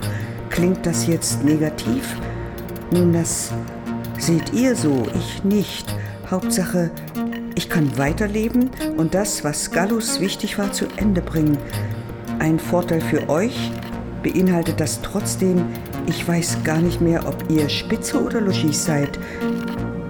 Klingt 0.49 0.85
das 0.85 1.05
jetzt 1.07 1.43
negativ? 1.43 2.15
Nun, 2.91 3.11
das 3.11 3.51
seht 4.17 4.53
ihr 4.53 4.75
so, 4.75 5.07
ich 5.13 5.43
nicht. 5.43 5.93
Hauptsache, 6.29 6.89
ich 7.57 7.69
kann 7.69 7.97
weiterleben 7.97 8.69
und 8.97 9.15
das, 9.15 9.43
was 9.43 9.71
Gallus 9.71 10.21
wichtig 10.21 10.59
war, 10.59 10.71
zu 10.71 10.85
Ende 10.95 11.21
bringen. 11.21 11.57
Ein 12.37 12.59
Vorteil 12.59 13.01
für 13.01 13.27
euch 13.29 13.71
beinhaltet 14.21 14.79
das 14.79 15.01
trotzdem, 15.01 15.65
ich 16.05 16.27
weiß 16.27 16.63
gar 16.63 16.77
nicht 16.77 17.01
mehr, 17.01 17.27
ob 17.27 17.49
ihr 17.49 17.67
Spitze 17.67 18.23
oder 18.23 18.41
Logis 18.41 18.85
seid. 18.85 19.17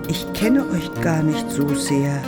Ich 0.09 0.31
kenne 0.33 0.65
euch 0.69 0.91
gar 1.01 1.23
nicht 1.23 1.49
so 1.49 1.73
sehr. 1.73 2.21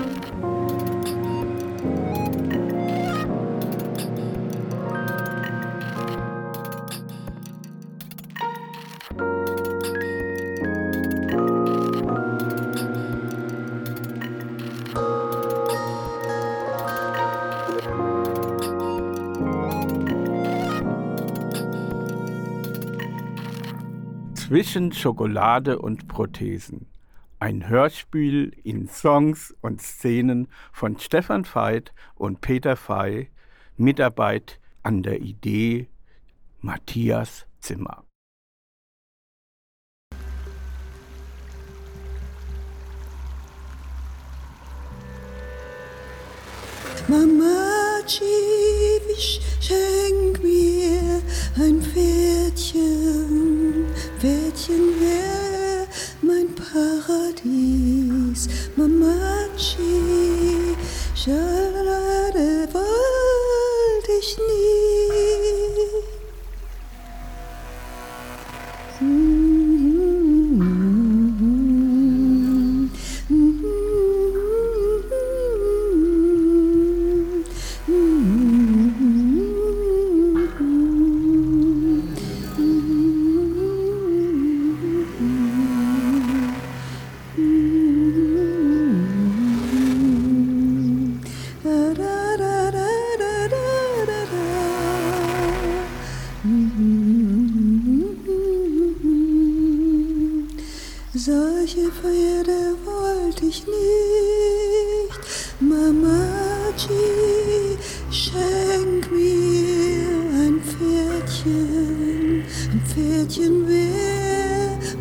Zwischen 24.50 24.92
Schokolade 24.94 25.78
und 25.78 26.08
Prothesen. 26.08 26.88
Ein 27.38 27.70
Hörspiel 27.70 28.52
in 28.64 28.88
Songs 28.88 29.56
und 29.62 29.80
Szenen 29.80 30.48
von 30.74 30.98
Stefan 30.98 31.46
Veit 31.46 31.94
und 32.16 32.42
Peter 32.42 32.76
Fey, 32.76 33.30
Mitarbeit 33.78 34.60
an 34.82 35.04
der 35.04 35.22
Idee 35.22 35.88
Matthias 36.62 37.46
Zimmer. 37.60 38.04
Mama 47.08 47.69
Civisch, 48.08 49.40
schenk 49.62 50.44
mir 50.44 51.22
ein 51.58 51.82
Pferdchen, 51.82 53.86
Pferdchen 54.20 55.00
wär 55.00 55.88
mein 56.22 56.54
Paradies. 56.56 58.50
Mama 58.76 59.48
Civisch, 59.58 60.76
schade 61.16 62.68
wollte 62.74 64.12
ich 64.20 64.38
nie. 64.38 64.90
Solche 69.00 69.29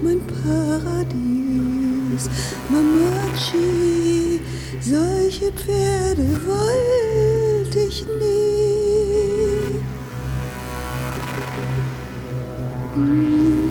mein 0.02 0.20
Paradies. 0.26 2.28
Mamachi, 2.68 4.40
solche 4.80 5.52
Pferde 5.52 6.26
wollte 6.46 7.78
ich 7.80 8.06
nie. 8.06 9.80
Mamachi, 12.96 13.67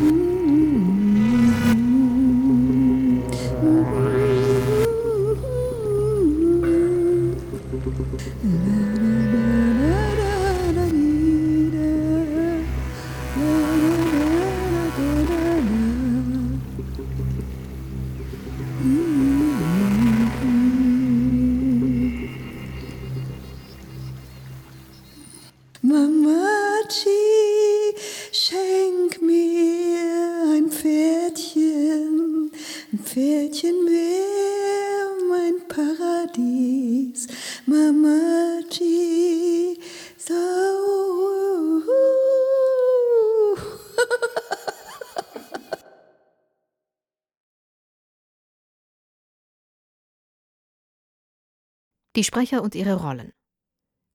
Die 52.18 52.24
Sprecher 52.24 52.64
und 52.64 52.74
ihre 52.74 52.96
Rollen. 52.96 53.32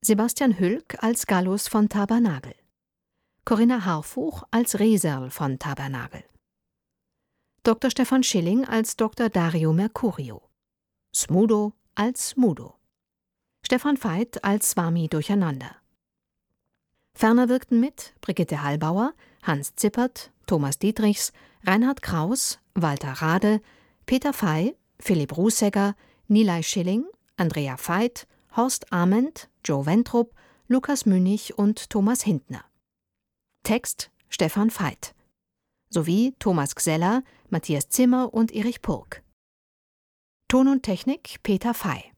Sebastian 0.00 0.58
Hülk 0.58 1.00
als 1.04 1.28
Gallus 1.28 1.68
von 1.68 1.88
Tabernagel. 1.88 2.56
Corinna 3.44 3.84
Harfuch 3.84 4.42
als 4.50 4.80
Reserl 4.80 5.30
von 5.30 5.60
Tabernagel. 5.60 6.24
Dr. 7.62 7.92
Stefan 7.92 8.24
Schilling 8.24 8.64
als 8.64 8.96
Dr. 8.96 9.28
Dario 9.28 9.72
Mercurio. 9.72 10.42
Smudo 11.14 11.74
als 11.94 12.30
Smudo. 12.30 12.74
Stefan 13.64 13.96
Veit 13.96 14.42
als 14.42 14.70
Swami 14.70 15.06
Durcheinander. 15.06 15.76
Ferner 17.14 17.48
wirkten 17.48 17.78
mit 17.78 18.14
Brigitte 18.20 18.64
Hallbauer, 18.64 19.14
Hans 19.44 19.76
Zippert, 19.76 20.32
Thomas 20.48 20.80
Dietrichs, 20.80 21.32
Reinhard 21.62 22.02
Kraus, 22.02 22.58
Walter 22.74 23.12
Rade, 23.12 23.60
Peter 24.06 24.32
Fey, 24.32 24.76
Philipp 24.98 25.36
Rußegger, 25.36 25.94
Nilay 26.26 26.64
Schilling, 26.64 27.06
Andrea 27.42 27.76
Veit, 27.76 28.28
Horst 28.56 28.92
Ament, 28.92 29.50
Joe 29.64 29.84
Wentrup, 29.84 30.32
Lukas 30.68 31.06
Münich 31.06 31.58
und 31.58 31.90
Thomas 31.90 32.22
Hintner. 32.22 32.64
Text 33.64 34.12
Stefan 34.28 34.70
Veit. 34.70 35.12
Sowie 35.90 36.36
Thomas 36.38 36.76
Gseller, 36.76 37.24
Matthias 37.50 37.88
Zimmer 37.88 38.32
und 38.32 38.52
Erich 38.54 38.80
Purk. 38.80 39.24
Ton 40.46 40.68
und 40.68 40.84
Technik 40.84 41.42
Peter 41.42 41.74
Fey. 41.74 42.12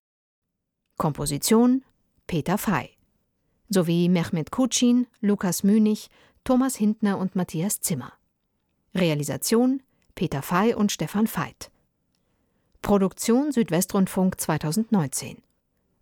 Komposition 0.98 1.86
Peter 2.26 2.58
Fey. 2.58 2.90
Sowie 3.70 4.10
Mehmet 4.10 4.50
Kutschin, 4.50 5.06
Lukas 5.22 5.64
Münich, 5.64 6.10
Thomas 6.44 6.76
Hintner 6.76 7.16
und 7.16 7.34
Matthias 7.34 7.80
Zimmer. 7.80 8.12
Realisation 8.94 9.82
Peter 10.14 10.42
Fey 10.42 10.74
und 10.74 10.92
Stefan 10.92 11.26
Veit. 11.26 11.70
Produktion 12.84 13.50
Südwestrundfunk 13.50 14.38
2019. 14.38 15.38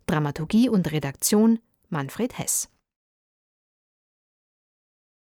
Dramaturgie 0.05 0.67
und 0.67 0.91
Redaktion 0.91 1.59
Manfred 1.89 2.37
Hess. 2.37 2.67